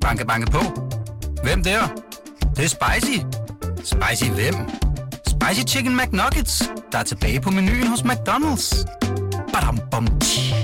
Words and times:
Banke, 0.00 0.26
banke 0.26 0.50
på. 0.50 0.58
Hvem 1.42 1.62
der? 1.62 1.80
Det, 2.40 2.56
det 2.56 2.64
er 2.64 2.68
spicy. 2.68 3.18
Spicy 3.76 4.30
hvem? 4.30 4.54
Spicy 5.26 5.74
Chicken 5.74 5.96
McNuggets, 5.96 6.70
der 6.92 6.98
er 6.98 7.02
tilbage 7.02 7.40
på 7.40 7.50
menuen 7.50 7.86
hos 7.86 8.00
McDonald's. 8.00 8.84
Badum, 9.52 9.78
bom, 9.90 10.06
tji. 10.20 10.54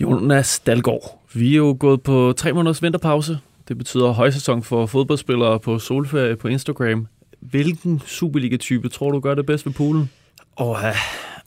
Jonas 0.00 0.60
Dalgaard. 0.60 1.20
Vi 1.34 1.52
er 1.52 1.56
jo 1.56 1.76
gået 1.80 2.02
på 2.02 2.34
tre 2.36 2.52
måneders 2.52 2.82
vinterpause. 2.82 3.38
Det 3.68 3.78
betyder 3.78 4.12
højsæson 4.12 4.62
for 4.62 4.86
fodboldspillere 4.86 5.60
på 5.60 5.78
solferie 5.78 6.36
på 6.36 6.48
Instagram. 6.48 7.06
Hvilken 7.40 8.02
Superliga-type 8.06 8.88
tror 8.88 9.10
du 9.10 9.20
gør 9.20 9.34
det 9.34 9.46
bedst 9.46 9.66
ved 9.66 9.72
poolen? 9.72 10.10
Og 10.56 10.70
uh, 10.70 10.96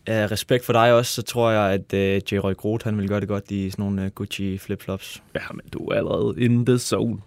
af 0.07 0.31
respekt 0.31 0.65
for 0.65 0.73
dig 0.73 0.93
også, 0.93 1.13
så 1.13 1.21
tror 1.21 1.51
jeg, 1.51 1.73
at 1.73 1.93
uh, 1.93 2.33
J. 2.33 2.39
Roy 2.39 2.53
Groth, 2.53 2.85
han 2.85 2.97
vil 2.97 3.07
gøre 3.07 3.19
det 3.19 3.27
godt 3.27 3.51
i 3.51 3.69
sådan 3.69 3.85
nogle 3.85 4.05
uh, 4.05 4.11
Gucci 4.11 4.57
flipflops. 4.57 5.21
Ja, 5.35 5.41
men 5.53 5.65
du 5.73 5.79
er 5.79 5.95
allerede 5.95 6.35
in 6.37 6.65
the 6.65 6.77
zone. 6.77 7.17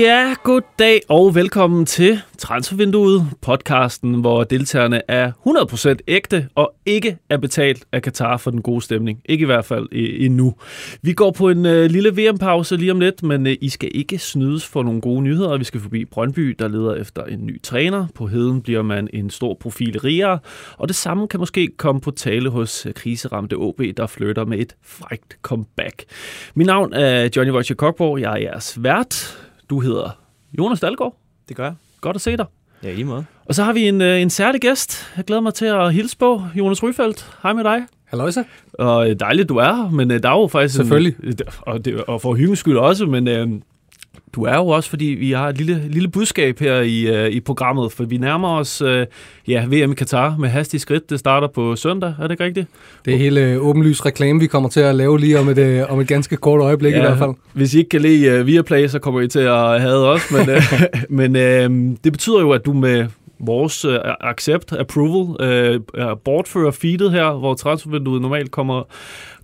Ja, 0.00 0.34
goddag 0.42 1.02
og 1.08 1.34
velkommen 1.34 1.86
til 1.86 2.22
Transfervinduet, 2.38 3.26
podcasten, 3.40 4.14
hvor 4.14 4.44
deltagerne 4.44 5.02
er 5.10 5.32
100% 5.96 5.96
ægte 6.08 6.48
og 6.54 6.74
ikke 6.86 7.18
er 7.30 7.36
betalt 7.36 7.84
af 7.92 8.02
Katar 8.02 8.36
for 8.36 8.50
den 8.50 8.62
gode 8.62 8.82
stemning. 8.82 9.20
Ikke 9.24 9.42
i 9.42 9.46
hvert 9.46 9.64
fald 9.64 9.88
øh, 9.92 10.24
endnu. 10.24 10.54
Vi 11.02 11.12
går 11.12 11.30
på 11.30 11.48
en 11.48 11.66
øh, 11.66 11.90
lille 11.90 12.10
VM-pause 12.10 12.76
lige 12.76 12.90
om 12.90 13.00
lidt, 13.00 13.22
men 13.22 13.46
øh, 13.46 13.56
I 13.60 13.68
skal 13.68 13.90
ikke 13.94 14.18
snydes 14.18 14.66
for 14.66 14.82
nogle 14.82 15.00
gode 15.00 15.22
nyheder. 15.22 15.58
Vi 15.58 15.64
skal 15.64 15.80
forbi 15.80 16.04
Brøndby, 16.04 16.56
der 16.58 16.68
leder 16.68 16.94
efter 16.94 17.24
en 17.24 17.46
ny 17.46 17.62
træner. 17.62 18.06
På 18.14 18.26
heden 18.26 18.62
bliver 18.62 18.82
man 18.82 19.08
en 19.12 19.30
stor 19.30 19.56
profil 19.60 20.00
rigere, 20.00 20.38
og 20.78 20.88
det 20.88 20.96
samme 20.96 21.28
kan 21.28 21.40
måske 21.40 21.68
komme 21.76 22.00
på 22.00 22.10
tale 22.10 22.50
hos 22.50 22.86
øh, 22.86 22.94
kriseramte 22.94 23.54
OB, 23.54 23.80
der 23.96 24.06
flytter 24.06 24.44
med 24.44 24.58
et 24.58 24.76
frægt 24.82 25.38
comeback. 25.42 26.04
Mit 26.54 26.66
navn 26.66 26.92
er 26.92 27.28
Johnny 27.36 27.52
Wojciech 27.52 27.76
Kokborg. 27.76 28.20
Jeg 28.20 28.32
er 28.32 28.36
jeres 28.36 28.82
vært. 28.82 29.38
Du 29.70 29.80
hedder 29.80 30.10
Jonas 30.58 30.80
Dalgaard. 30.80 31.16
Det 31.48 31.56
gør 31.56 31.64
jeg. 31.64 31.74
Godt 32.00 32.16
at 32.16 32.20
se 32.20 32.36
dig. 32.36 32.46
Ja, 32.82 32.90
i 32.90 33.02
måde. 33.02 33.24
Og 33.44 33.54
så 33.54 33.64
har 33.64 33.72
vi 33.72 33.88
en, 33.88 34.00
øh, 34.00 34.20
en 34.20 34.30
særlig 34.30 34.60
gæst. 34.60 35.12
Jeg 35.16 35.24
glæder 35.24 35.42
mig 35.42 35.54
til 35.54 35.66
at 35.66 35.94
hilse 35.94 36.16
på. 36.16 36.42
Jonas 36.54 36.82
Ryfeldt. 36.82 37.30
Hej 37.42 37.52
med 37.52 37.64
dig. 37.64 37.82
Halløjsa. 38.04 38.42
Og 38.72 39.10
øh, 39.10 39.16
dejligt, 39.20 39.48
du 39.48 39.56
er 39.56 39.74
her, 39.74 39.90
men 39.90 40.10
øh, 40.10 40.22
der 40.22 40.28
er 40.28 40.40
jo 40.40 40.46
faktisk... 40.46 40.76
Selvfølgelig. 40.76 41.16
En, 41.24 41.38
og, 41.60 41.84
det, 41.84 42.04
og 42.04 42.22
for 42.22 42.34
hyggens 42.34 42.58
skyld 42.58 42.76
også, 42.76 43.06
men 43.06 43.28
øh, 43.28 43.48
du 44.36 44.42
er 44.42 44.56
jo 44.56 44.68
også, 44.68 44.90
fordi 44.90 45.04
vi 45.04 45.30
har 45.32 45.48
et 45.48 45.58
lille, 45.58 45.82
lille 45.88 46.08
budskab 46.08 46.58
her 46.58 46.80
i, 46.80 47.24
uh, 47.24 47.32
i 47.32 47.40
programmet, 47.40 47.92
for 47.92 48.04
vi 48.04 48.16
nærmer 48.16 48.48
os 48.48 48.82
uh, 48.82 49.02
ja, 49.48 49.64
VM 49.66 49.92
i 49.92 49.94
Katar 49.94 50.36
med 50.36 50.48
hastig 50.48 50.80
skridt. 50.80 51.10
Det 51.10 51.18
starter 51.18 51.48
på 51.48 51.76
søndag, 51.76 52.14
er 52.18 52.22
det 52.22 52.30
ikke 52.30 52.44
rigtigt? 52.44 52.68
Det 53.04 53.14
er 53.14 53.18
hele 53.18 53.58
åbenlys 53.60 54.06
reklame, 54.06 54.40
vi 54.40 54.46
kommer 54.46 54.68
til 54.68 54.80
at 54.80 54.94
lave 54.94 55.20
lige 55.20 55.38
om 55.38 55.48
et, 55.48 55.58
uh, 55.58 55.92
om 55.92 56.00
et 56.00 56.08
ganske 56.08 56.36
kort 56.36 56.60
øjeblik 56.60 56.92
ja, 56.92 56.98
i 56.98 57.00
hvert 57.00 57.18
fald. 57.18 57.30
Hvis 57.52 57.74
I 57.74 57.78
ikke 57.78 57.88
kan 57.88 58.00
lide 58.00 58.40
uh, 58.40 58.46
Viaplay, 58.46 58.88
så 58.88 58.98
kommer 58.98 59.20
I 59.20 59.28
til 59.28 59.40
at 59.40 59.80
have 59.80 60.06
os, 60.06 60.30
men, 60.30 60.48
uh, 60.48 60.62
men 61.18 61.36
uh, 61.36 61.96
det 62.04 62.12
betyder 62.12 62.40
jo, 62.40 62.50
at 62.50 62.66
du 62.66 62.72
med 62.72 63.06
vores 63.40 63.84
uh, 63.84 63.94
accept, 64.20 64.72
approval, 64.72 65.80
uh, 65.98 66.18
bortfører 66.24 66.70
feedet 66.70 67.12
her, 67.12 67.32
hvor 67.32 67.54
transfervinduet 67.54 68.22
normalt 68.22 68.50
kommer, 68.50 68.82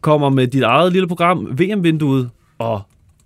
kommer 0.01 0.29
med 0.31 0.47
dit 0.47 0.63
eget 0.63 0.93
lille 0.93 1.09
program, 1.09 1.49
VM-vinduet, 1.59 2.31
og 2.59 2.83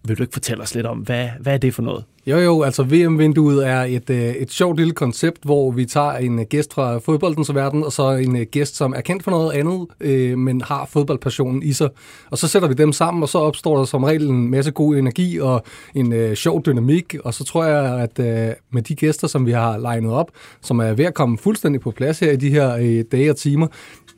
vil 0.08 0.18
du 0.18 0.22
ikke 0.22 0.32
fortælle 0.32 0.62
os 0.62 0.74
lidt 0.74 0.86
om, 0.86 0.98
hvad, 0.98 1.28
hvad 1.40 1.54
er 1.54 1.58
det 1.58 1.74
for 1.74 1.82
noget? 1.82 2.04
Jo, 2.26 2.38
jo, 2.38 2.62
altså 2.62 2.82
VM-vinduet 2.82 3.66
er 3.66 3.80
et, 3.80 4.10
øh, 4.10 4.18
et 4.18 4.50
sjovt 4.50 4.76
lille 4.78 4.92
koncept, 4.92 5.44
hvor 5.44 5.70
vi 5.70 5.84
tager 5.84 6.12
en 6.12 6.38
øh, 6.38 6.44
gæst 6.50 6.74
fra 6.74 6.98
fodboldens 6.98 7.54
verden, 7.54 7.84
og 7.84 7.92
så 7.92 8.10
en 8.10 8.36
øh, 8.36 8.46
gæst, 8.50 8.76
som 8.76 8.94
er 8.96 9.00
kendt 9.00 9.22
for 9.22 9.30
noget 9.30 9.52
andet, 9.52 9.86
øh, 10.00 10.38
men 10.38 10.60
har 10.60 10.88
fodboldpassionen 10.92 11.62
i 11.62 11.72
sig. 11.72 11.88
Og 12.30 12.38
så 12.38 12.48
sætter 12.48 12.68
vi 12.68 12.74
dem 12.74 12.92
sammen, 12.92 13.22
og 13.22 13.28
så 13.28 13.38
opstår 13.38 13.78
der 13.78 13.84
som 13.84 14.04
regel 14.04 14.28
en 14.28 14.50
masse 14.50 14.70
god 14.70 14.96
energi 14.96 15.40
og 15.40 15.64
en 15.94 16.12
øh, 16.12 16.36
sjov 16.36 16.62
dynamik. 16.66 17.14
Og 17.24 17.34
så 17.34 17.44
tror 17.44 17.64
jeg, 17.64 18.00
at 18.00 18.18
øh, 18.18 18.54
med 18.70 18.82
de 18.82 18.94
gæster, 18.94 19.28
som 19.28 19.46
vi 19.46 19.52
har 19.52 19.78
legnet 19.78 20.12
op, 20.12 20.30
som 20.62 20.78
er 20.78 20.92
ved 20.92 21.04
at 21.04 21.14
komme 21.14 21.38
fuldstændig 21.38 21.80
på 21.80 21.90
plads 21.90 22.18
her 22.18 22.32
i 22.32 22.36
de 22.36 22.50
her 22.50 22.76
øh, 22.76 23.04
dage 23.12 23.30
og 23.30 23.36
timer, 23.36 23.66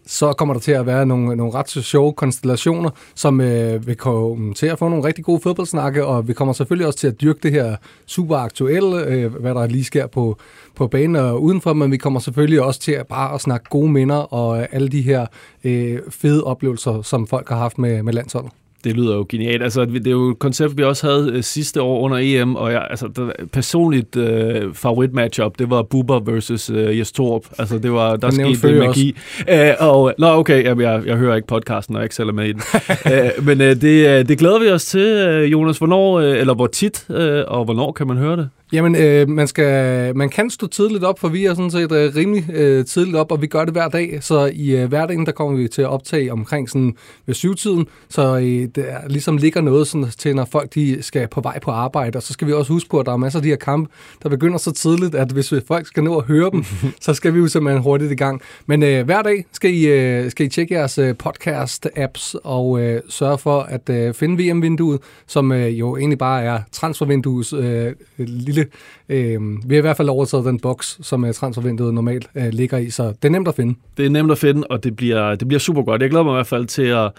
så 0.09 0.33
kommer 0.33 0.55
der 0.55 0.61
til 0.61 0.73
at 0.73 0.87
være 0.87 1.07
nogle, 1.07 1.37
nogle 1.37 1.55
ret 1.55 1.69
sjove 1.69 2.13
konstellationer, 2.13 2.91
som 3.15 3.41
øh, 3.41 3.87
vil 3.87 3.97
komme 3.97 4.55
til 4.55 4.67
at 4.67 4.79
få 4.79 4.89
nogle 4.89 5.05
rigtig 5.05 5.25
gode 5.25 5.41
fodboldsnakke, 5.41 6.05
og 6.05 6.29
vi 6.29 6.33
kommer 6.33 6.55
selvfølgelig 6.55 6.87
også 6.87 6.99
til 6.99 7.07
at 7.07 7.21
dyrke 7.21 7.41
det 7.43 7.53
her 7.53 7.77
super 8.07 8.37
aktuelle, 8.37 9.05
øh, 9.05 9.35
hvad 9.35 9.55
der 9.55 9.67
lige 9.67 9.85
sker 9.85 10.07
på, 10.07 10.37
på 10.75 10.87
banen 10.87 11.17
og 11.17 11.43
udenfor, 11.43 11.73
men 11.73 11.91
vi 11.91 11.97
kommer 11.97 12.21
selvfølgelig 12.21 12.63
også 12.63 12.81
til 12.81 12.93
at 12.93 13.07
bare 13.07 13.35
at 13.35 13.41
snakke 13.41 13.67
gode 13.71 13.93
minder 13.93 14.17
og 14.17 14.75
alle 14.75 14.89
de 14.89 15.03
her 15.03 15.27
øh, 15.65 15.99
fede 16.11 16.45
oplevelser, 16.45 17.03
som 17.03 17.27
folk 17.27 17.49
har 17.49 17.57
haft 17.57 17.79
med, 17.79 18.03
med 18.03 18.13
landsholdet. 18.13 18.53
Det 18.85 18.97
lyder 18.97 19.17
jo 19.17 19.27
genialt. 19.29 19.63
Altså, 19.63 19.85
det 19.85 20.07
er 20.07 20.11
jo 20.11 20.31
et 20.31 20.39
koncept, 20.39 20.77
vi 20.77 20.83
også 20.83 21.07
havde 21.07 21.31
øh, 21.33 21.43
sidste 21.43 21.83
år 21.83 22.01
under 22.01 22.19
EM, 22.21 22.57
og 22.57 22.73
jeg, 22.73 22.87
altså, 22.91 23.09
det, 23.17 23.51
personligt 23.53 24.17
øh, 24.17 24.75
favorit 24.75 25.13
matchup, 25.13 25.59
det 25.59 25.71
var 25.71 25.83
Bubber 25.83 26.21
versus 26.21 26.71
øh, 26.71 26.99
Jes 26.99 27.13
Torp. 27.13 27.43
Altså, 27.59 27.79
det 27.79 27.93
var, 27.93 28.17
der 28.17 28.31
skete 28.31 28.69
det 28.69 28.79
magi. 28.79 29.17
Æ, 29.49 29.73
og, 29.81 30.15
nå, 30.19 30.27
okay, 30.27 30.65
jamen, 30.65 30.85
jeg, 30.85 31.03
jeg 31.07 31.17
hører 31.17 31.37
ikke 31.37 31.49
podcasten, 31.49 31.97
og 31.97 32.01
jeg 32.01 32.05
ikke 32.05 32.15
selv 32.15 32.29
er 32.29 32.33
med 32.33 32.49
i 32.49 32.53
den. 32.53 32.63
Æ, 33.07 33.29
men 33.49 33.61
øh, 33.61 33.81
det, 33.81 34.29
det 34.29 34.39
glæder 34.39 34.61
vi 34.61 34.71
os 34.71 34.85
til, 34.85 35.49
Jonas. 35.53 35.79
Hvornår, 35.79 36.19
øh, 36.19 36.39
eller 36.39 36.55
hvor 36.55 36.67
tit, 36.67 37.07
øh, 37.11 37.45
og 37.47 37.65
hvornår 37.65 37.93
kan 37.93 38.07
man 38.07 38.17
høre 38.17 38.37
det? 38.37 38.49
Jamen, 38.73 38.97
øh, 38.97 39.29
man, 39.29 39.49
skal, 39.49 40.17
man 40.17 40.29
kan 40.29 40.51
stå 40.51 40.67
tidligt 40.67 41.05
op, 41.05 41.19
for 41.19 41.29
vi 41.29 41.45
er 41.45 41.55
sådan 41.55 41.71
set 41.71 41.93
øh, 41.93 42.15
rimelig 42.17 42.51
øh, 42.51 42.85
tidligt 42.85 43.17
op, 43.17 43.33
og 43.33 43.43
vi 43.43 43.47
gør 43.47 43.65
det 43.65 43.75
hver 43.75 43.89
dag. 43.89 44.19
Så 44.21 44.51
i 44.55 44.77
øh, 44.77 44.89
hverdagen, 44.89 45.27
der 45.27 45.33
kommer 45.33 45.59
vi 45.59 45.69
til 45.69 45.83
at 45.83 45.89
optage 45.89 46.33
omkring 46.33 46.71
sådan 46.71 46.97
ved 47.27 47.35
syvtiden, 47.35 47.87
så 48.09 48.37
øh, 48.37 48.69
der 48.75 49.09
ligesom 49.09 49.37
ligger 49.37 49.61
noget 49.61 49.87
sådan, 49.87 50.09
til, 50.19 50.37
når 50.37 50.45
folk 50.45 50.75
de 50.75 51.03
skal 51.03 51.29
på 51.29 51.41
vej 51.41 51.59
på 51.59 51.71
arbejde. 51.71 52.17
Og 52.17 52.23
så 52.23 52.33
skal 52.33 52.49
vi 52.49 52.53
også 52.53 52.73
huske 52.73 52.91
på, 52.91 53.01
at 53.01 53.07
der 53.07 53.13
er 53.13 53.17
masser 53.17 53.39
af 53.39 53.43
de 53.43 53.49
her 53.49 53.57
kampe, 53.57 53.91
der 54.23 54.29
begynder 54.29 54.59
så 54.59 54.73
tidligt, 54.73 55.15
at 55.15 55.33
hvis 55.33 55.55
folk 55.67 55.87
skal 55.87 56.05
nå 56.05 56.17
at 56.17 56.25
høre 56.25 56.51
dem, 56.51 56.65
så 57.01 57.15
skal 57.15 57.35
vi 57.35 57.39
jo 57.39 57.49
simpelthen 57.49 57.83
hurtigt 57.83 58.13
i 58.13 58.15
gang. 58.15 58.41
Men 58.67 58.83
øh, 58.83 59.05
hver 59.05 59.23
dag 59.23 59.45
skal 59.53 59.75
I, 59.75 59.87
øh, 59.87 60.31
skal 60.31 60.47
I 60.47 60.49
tjekke 60.49 60.75
jeres 60.75 60.99
øh, 60.99 61.15
podcast-apps 61.25 62.35
og 62.45 62.81
øh, 62.81 63.01
sørge 63.09 63.39
for 63.39 63.61
at 63.61 63.91
øh, 63.91 64.15
finde 64.15 64.45
VM-vinduet, 64.45 65.01
som 65.27 65.53
øh, 65.53 65.79
jo 65.79 65.97
egentlig 65.97 66.19
bare 66.19 66.43
er 66.43 66.61
transfervinduets 66.73 67.53
øh, 67.53 67.93
lille 68.19 68.58
lille... 68.59 68.71
Øh, 69.09 69.41
vi 69.67 69.75
har 69.75 69.79
i 69.79 69.81
hvert 69.81 69.97
fald 69.97 70.09
overtaget 70.09 70.45
den 70.45 70.61
boks, 70.61 70.99
som 71.03 71.25
uh, 71.25 71.31
transfervinduet 71.31 71.95
normalt 71.95 72.31
uh, 72.35 72.49
ligger 72.49 72.79
i, 72.79 72.91
så 72.91 73.09
det 73.09 73.25
er 73.25 73.29
nemt 73.29 73.49
at 73.49 73.55
finde. 73.55 73.75
Det 73.97 74.07
er 74.07 74.11
nemt 74.11 74.33
at 74.33 74.39
finde, 74.39 74.67
og 74.67 74.85
det 74.85 74.97
bliver, 74.97 75.35
det 75.35 75.49
bliver 75.49 75.59
super 75.59 75.83
godt. 75.83 76.03
Jeg 76.03 76.11
glæder 76.11 76.25
mig 76.25 76.33
i 76.33 76.35
hvert 76.35 76.47
fald 76.47 76.67
til 76.67 76.83
at, 76.83 77.11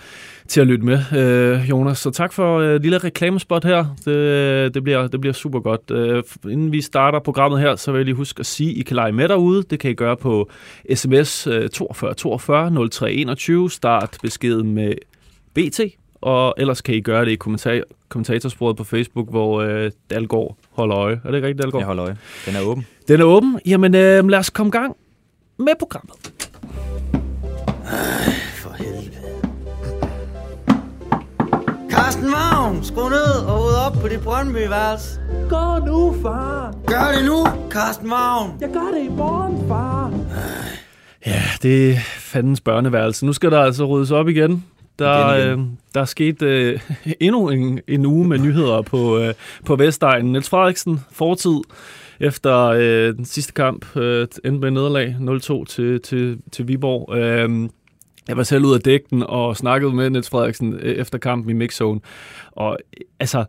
til 0.47 0.61
at 0.61 0.67
lytte 0.67 0.85
med, 0.85 0.99
øh, 1.15 1.69
Jonas. 1.69 1.97
Så 1.97 2.11
tak 2.11 2.33
for 2.33 2.59
øh, 2.59 2.81
lille 2.81 2.97
reklamespot 2.97 3.63
her. 3.63 3.95
Det, 4.05 4.73
det, 4.73 4.83
bliver, 4.83 5.07
det 5.07 5.21
bliver 5.21 5.33
super 5.33 5.59
godt. 5.59 5.91
Øh, 5.91 6.23
inden 6.51 6.71
vi 6.71 6.81
starter 6.81 7.19
programmet 7.19 7.59
her, 7.59 7.75
så 7.75 7.91
vil 7.91 7.99
jeg 7.99 8.05
lige 8.05 8.15
huske 8.15 8.39
at 8.39 8.45
sige, 8.45 8.71
at 8.71 8.77
I 8.77 8.81
kan 8.81 8.95
lege 8.95 9.11
med 9.11 9.27
derude. 9.27 9.63
Det 9.69 9.79
kan 9.79 9.91
I 9.91 9.93
gøre 9.93 10.17
på 10.17 10.49
sms 10.95 11.47
øh, 11.47 11.69
42 11.69 12.13
42 12.13 12.89
03 12.89 13.11
21. 13.11 13.69
Start 13.69 14.17
beskeden 14.21 14.73
med 14.73 14.93
BT, 15.53 15.79
og 16.21 16.53
ellers 16.57 16.81
kan 16.81 16.95
I 16.95 17.01
gøre 17.01 17.25
det 17.25 17.31
i 17.31 17.35
kommentar 17.35 17.81
kommentatorsporet 18.09 18.77
på 18.77 18.83
Facebook, 18.83 19.29
hvor 19.29 19.61
øh, 19.61 19.91
Dalgaard 20.09 20.55
holder 20.71 20.97
øje. 20.97 21.21
Er 21.25 21.27
det 21.31 21.35
ikke 21.37 21.47
rigtigt, 21.47 21.63
Dalgaard? 21.63 21.81
Jeg 21.81 21.87
holder 21.87 22.05
øje. 22.05 22.17
Den 22.45 22.55
er 22.55 22.61
åben. 22.61 22.85
Den 23.07 23.19
er 23.21 23.23
åben. 23.25 23.59
Jamen, 23.65 23.95
øh, 23.95 24.27
lad 24.29 24.39
os 24.39 24.49
komme 24.49 24.67
i 24.67 24.71
gang 24.71 24.95
med 25.57 25.73
programmet. 25.79 26.15
Ej, 27.85 28.33
for 28.55 28.73
helvede. 28.77 29.09
Carsten 31.91 32.31
Vagn, 32.31 32.83
skru 32.83 33.09
ned 33.09 33.45
og 33.47 33.61
ud 33.61 33.73
op 33.87 33.93
på 34.01 34.07
dit 34.07 34.21
Brøndby-værelse. 34.21 35.19
Gå 35.49 35.85
nu, 35.85 36.15
far. 36.21 36.75
Gør 36.87 37.11
det 37.17 37.25
nu, 37.25 37.69
Carsten 37.71 38.09
Vagn. 38.09 38.57
Jeg 38.61 38.69
gør 38.73 38.97
det 38.97 39.05
i 39.05 39.09
morgen, 39.09 39.67
far. 39.67 40.13
Ja, 41.25 41.41
det 41.61 41.91
er 41.91 41.95
fandens 42.17 42.61
børneværelse. 42.61 43.25
Nu 43.25 43.33
skal 43.33 43.51
der 43.51 43.59
altså 43.59 43.85
ryddes 43.85 44.11
op 44.11 44.27
igen. 44.29 44.65
Der, 44.99 45.27
øh, 45.27 45.59
der 45.93 46.01
er 46.01 46.05
sket 46.05 46.41
øh, 46.41 46.79
endnu 47.19 47.49
en, 47.49 47.79
en 47.87 48.05
uge 48.05 48.27
med 48.27 48.39
nyheder 48.39 48.81
på, 48.81 49.19
øh, 49.19 49.33
på 49.65 49.75
Vestegnen. 49.75 50.31
Niels 50.31 50.49
Frederiksen, 50.49 50.99
fortid, 51.11 51.61
efter 52.19 52.65
øh, 52.65 53.15
den 53.15 53.25
sidste 53.25 53.53
kamp, 53.53 53.95
øh, 53.95 54.27
endte 54.45 54.51
med 54.51 54.71
nederlag 54.71 55.15
0-2 55.61 55.65
til, 55.65 56.01
til, 56.01 56.37
til 56.51 56.67
Viborg. 56.67 57.17
Øh, 57.17 57.69
jeg 58.27 58.37
var 58.37 58.43
selv 58.43 58.65
ude 58.65 58.75
af 58.75 58.81
dækken 58.81 59.23
og 59.23 59.57
snakkede 59.57 59.93
med 59.93 60.09
Niels 60.09 60.29
Frederiksen 60.29 60.73
øh, 60.73 60.95
efter 60.95 61.17
kampen 61.17 61.49
i 61.49 61.53
mixzone. 61.53 61.99
Og 62.51 62.77
altså, 63.19 63.45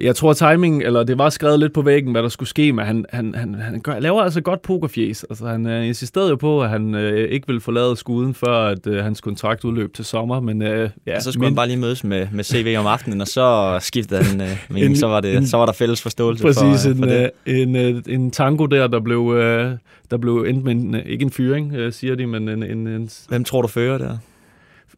jeg 0.00 0.16
tror 0.16 0.32
timing, 0.32 0.82
eller 0.82 1.02
det 1.02 1.18
var 1.18 1.30
skrevet 1.30 1.60
lidt 1.60 1.72
på 1.72 1.82
væggen, 1.82 2.12
hvad 2.12 2.22
der 2.22 2.28
skulle 2.28 2.48
ske, 2.48 2.72
men 2.72 2.86
han, 2.86 3.04
han, 3.12 3.34
han, 3.34 3.54
han 3.54 3.80
gør, 3.80 3.98
laver 3.98 4.22
altså 4.22 4.40
godt 4.40 4.62
pokerfjes. 4.62 5.24
Altså, 5.30 5.46
han 5.46 5.66
øh, 5.66 5.86
insisterede 5.86 6.30
jo 6.30 6.36
på, 6.36 6.62
at 6.62 6.70
han 6.70 6.94
øh, 6.94 7.30
ikke 7.30 7.46
ville 7.46 7.60
forlade 7.60 7.96
skuden, 7.96 8.34
før 8.34 8.66
at 8.66 8.86
øh, 8.86 9.04
hans 9.04 9.20
kontrakt 9.20 9.64
udløb 9.64 9.94
til 9.94 10.04
sommer, 10.04 10.40
men 10.40 10.62
øh, 10.62 10.90
ja. 11.06 11.16
Og 11.16 11.22
så 11.22 11.32
skulle 11.32 11.40
min... 11.40 11.48
han 11.48 11.56
bare 11.56 11.66
lige 11.66 11.76
mødes 11.76 12.04
med, 12.04 12.26
med 12.32 12.44
CV 12.44 12.76
om 12.78 12.86
aftenen, 12.86 13.20
og 13.20 13.26
så 13.26 13.78
skiftede 13.80 14.22
han 14.22 14.40
øh, 14.40 14.48
mening. 14.70 14.98
Så 14.98 15.06
var, 15.06 15.20
det, 15.20 15.36
en, 15.36 15.46
så 15.46 15.56
var 15.56 15.66
der 15.66 15.72
fælles 15.72 16.02
forståelse 16.02 16.42
præcis, 16.44 16.82
for, 16.82 16.90
en, 16.90 16.98
for 16.98 17.06
det. 17.06 17.30
En, 17.46 17.76
en, 17.76 18.02
en 18.06 18.30
tango 18.30 18.66
der, 18.66 18.86
der 18.86 19.00
blev, 19.00 19.34
øh, 19.36 19.72
der 20.10 20.16
blev 20.16 20.44
endt 20.48 20.64
med 20.64 20.72
en, 20.72 20.96
ikke 21.06 21.22
en 21.22 21.30
fyring, 21.30 21.74
øh, 21.74 21.92
siger 21.92 22.14
de, 22.14 22.26
men 22.26 22.48
en, 22.48 22.62
en, 22.62 22.86
en... 22.86 23.10
Hvem 23.28 23.44
tror 23.44 23.62
du 23.62 23.68
fører 23.68 23.98
der? 23.98 24.16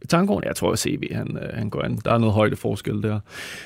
Tangoen, 0.08 0.44
jeg 0.44 0.56
tror, 0.56 0.72
at 0.72 0.78
CV 0.78 1.14
han, 1.14 1.38
øh, 1.42 1.58
han 1.58 1.70
går 1.70 1.82
an. 1.82 1.98
Der 2.04 2.12
er 2.12 2.18
noget 2.18 2.34
højde 2.34 2.56
forskel 2.56 3.02
der. 3.02 3.20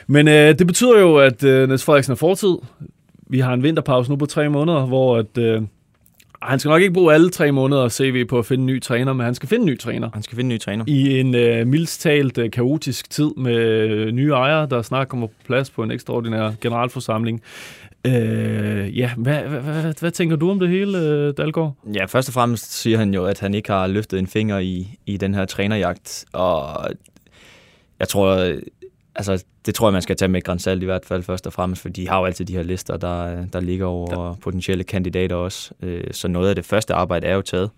Men 0.06 0.28
øh, 0.28 0.58
det 0.58 0.66
betyder 0.66 1.00
jo, 1.00 1.16
at 1.16 1.44
øh, 1.44 1.68
Niels 1.68 1.84
Frederiksen 1.84 2.12
er 2.12 2.16
fortid. 2.16 2.56
Vi 3.26 3.38
har 3.40 3.54
en 3.54 3.62
vinterpause 3.62 4.10
nu 4.10 4.16
på 4.16 4.26
tre 4.26 4.48
måneder, 4.48 4.86
hvor 4.86 5.16
at, 5.16 5.38
øh, 5.38 5.62
han 6.42 6.58
skal 6.58 6.68
nok 6.68 6.82
ikke 6.82 6.94
bruge 6.94 7.14
alle 7.14 7.30
tre 7.30 7.52
måneder 7.52 7.88
CV 7.88 8.24
på 8.24 8.38
at 8.38 8.46
finde 8.46 8.62
en 8.62 8.66
ny 8.66 8.82
træner, 8.82 9.12
men 9.12 9.24
han 9.24 9.34
skal 9.34 9.48
finde 9.48 9.62
en 9.62 9.66
ny 9.66 9.78
træner. 9.78 10.10
Han 10.14 10.22
skal 10.22 10.36
finde 10.36 10.48
en 10.48 10.54
ny 10.54 10.60
træner. 10.60 10.84
I 10.86 11.20
en 11.20 11.34
øh, 11.34 11.66
mildstalt 11.66 12.38
øh, 12.38 12.50
kaotisk 12.50 13.10
tid 13.10 13.30
med 13.36 13.56
øh, 13.56 14.12
nye 14.12 14.30
ejere, 14.30 14.66
der 14.70 14.82
snart 14.82 15.08
kommer 15.08 15.26
på 15.26 15.32
plads 15.46 15.70
på 15.70 15.82
en 15.82 15.90
ekstraordinær 15.90 16.52
generalforsamling. 16.60 17.42
Øh, 18.06 18.12
ja, 18.88 19.10
hvad, 19.16 19.42
hvad, 19.42 19.60
hvad, 19.60 19.94
hvad 20.00 20.10
tænker 20.10 20.36
du 20.36 20.50
om 20.50 20.60
det 20.60 20.68
hele, 20.68 20.98
øh, 20.98 21.34
Dalgaard? 21.36 21.72
Ja, 21.94 22.04
først 22.04 22.28
og 22.28 22.34
fremmest 22.34 22.72
siger 22.72 22.98
han 22.98 23.14
jo, 23.14 23.24
at 23.24 23.40
han 23.40 23.54
ikke 23.54 23.72
har 23.72 23.86
løftet 23.86 24.18
en 24.18 24.26
finger 24.26 24.58
i, 24.58 24.98
i 25.06 25.16
den 25.16 25.34
her 25.34 25.44
trænerjagt, 25.44 26.24
og 26.32 26.88
jeg 27.98 28.08
tror, 28.08 28.54
altså, 29.14 29.44
det 29.66 29.74
tror 29.74 29.88
jeg, 29.88 29.92
man 29.92 30.02
skal 30.02 30.16
tage 30.16 30.28
med 30.28 30.48
et 30.48 30.82
i 30.82 30.84
hvert 30.84 31.04
fald 31.04 31.22
først 31.22 31.46
og 31.46 31.52
fremmest, 31.52 31.82
for 31.82 31.88
de 31.88 32.08
har 32.08 32.18
jo 32.18 32.24
altid 32.24 32.44
de 32.44 32.52
her 32.52 32.62
lister, 32.62 32.96
der, 32.96 33.46
der 33.46 33.60
ligger 33.60 33.86
over 33.86 34.26
ja. 34.26 34.32
potentielle 34.34 34.84
kandidater 34.84 35.36
også. 35.36 35.70
Øh, 35.82 36.04
så 36.10 36.28
noget 36.28 36.48
af 36.48 36.54
det 36.54 36.64
første 36.64 36.94
arbejde 36.94 37.26
er 37.26 37.34
jo 37.34 37.42
taget. 37.42 37.70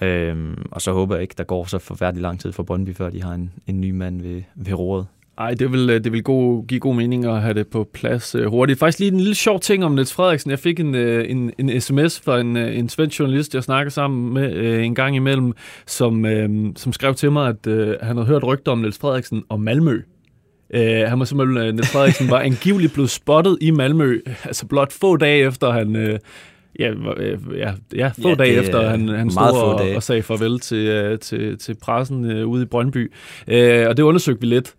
Øhm, 0.00 0.66
og 0.70 0.82
så 0.82 0.92
håber 0.92 1.14
jeg 1.14 1.22
ikke, 1.22 1.34
der 1.38 1.44
går 1.44 1.64
så 1.64 1.78
forfærdelig 1.78 2.22
lang 2.22 2.40
tid 2.40 2.52
for 2.52 2.62
Brøndby, 2.62 2.96
før 2.96 3.10
de 3.10 3.22
har 3.22 3.34
en, 3.34 3.52
en 3.66 3.80
ny 3.80 3.90
mand 3.90 4.22
ved, 4.22 4.42
ved 4.54 4.72
roret. 4.72 5.06
Ej, 5.38 5.54
det 5.54 5.72
vil, 5.72 5.88
det 5.88 6.12
vil 6.12 6.22
god, 6.22 6.66
give 6.66 6.80
god 6.80 6.94
mening 6.94 7.24
at 7.24 7.42
have 7.42 7.54
det 7.54 7.66
på 7.66 7.88
plads 7.92 8.34
uh, 8.34 8.44
hurtigt. 8.44 8.78
Faktisk 8.78 8.98
lige 8.98 9.12
en 9.12 9.20
lille 9.20 9.34
sjov 9.34 9.60
ting 9.60 9.84
om 9.84 9.92
Niels 9.92 10.12
Frederiksen. 10.12 10.50
Jeg 10.50 10.58
fik 10.58 10.80
en, 10.80 10.94
uh, 10.94 11.30
en, 11.30 11.52
en 11.58 11.80
sms 11.80 12.20
fra 12.20 12.40
en, 12.40 12.56
uh, 12.56 12.78
en 12.78 12.88
svensk 12.88 13.18
journalist, 13.18 13.54
jeg 13.54 13.62
snakker 13.62 13.90
sammen 13.90 14.34
med 14.34 14.76
uh, 14.76 14.84
en 14.84 14.94
gang 14.94 15.16
imellem, 15.16 15.52
som, 15.86 16.24
uh, 16.24 16.72
som 16.76 16.92
skrev 16.92 17.14
til 17.14 17.32
mig, 17.32 17.48
at 17.48 17.66
uh, 17.66 17.94
han 18.02 18.16
havde 18.16 18.26
hørt 18.26 18.44
rygter 18.44 18.72
om 18.72 18.78
Niels 18.78 18.98
Frederiksen 18.98 19.42
og 19.48 19.60
Malmø. 19.60 20.02
Uh, 20.74 20.80
han 20.80 21.18
var 21.18 21.24
simpelthen, 21.24 21.68
uh, 21.68 21.74
Niels 21.74 21.92
Frederiksen 21.92 22.30
var 22.30 22.40
angiveligt 22.50 22.92
blevet 22.92 23.10
spottet 23.10 23.58
i 23.60 23.70
Malmø, 23.70 24.20
altså 24.44 24.66
blot 24.66 24.92
få 24.92 25.16
dage 25.16 25.46
efter 25.46 25.70
han... 25.70 25.96
Uh, 25.96 26.18
Ja, 26.78 26.92
ja, 27.56 27.72
ja, 27.94 28.08
få 28.22 28.28
ja, 28.28 28.34
dage 28.34 28.52
efter 28.52 28.88
han, 28.88 29.08
han 29.08 29.30
stod 29.30 29.62
og, 29.62 29.80
og 29.96 30.02
sagde 30.02 30.22
farvel 30.22 30.60
til, 30.60 31.18
til, 31.18 31.58
til 31.58 31.76
pressen 31.82 32.24
uh, 32.24 32.48
ude 32.48 32.62
i 32.62 32.66
Brøndby. 32.66 33.12
Uh, 33.48 33.88
og 33.88 33.96
det 33.96 34.00
undersøgte 34.00 34.40
vi 34.40 34.46
lidt. 34.46 34.74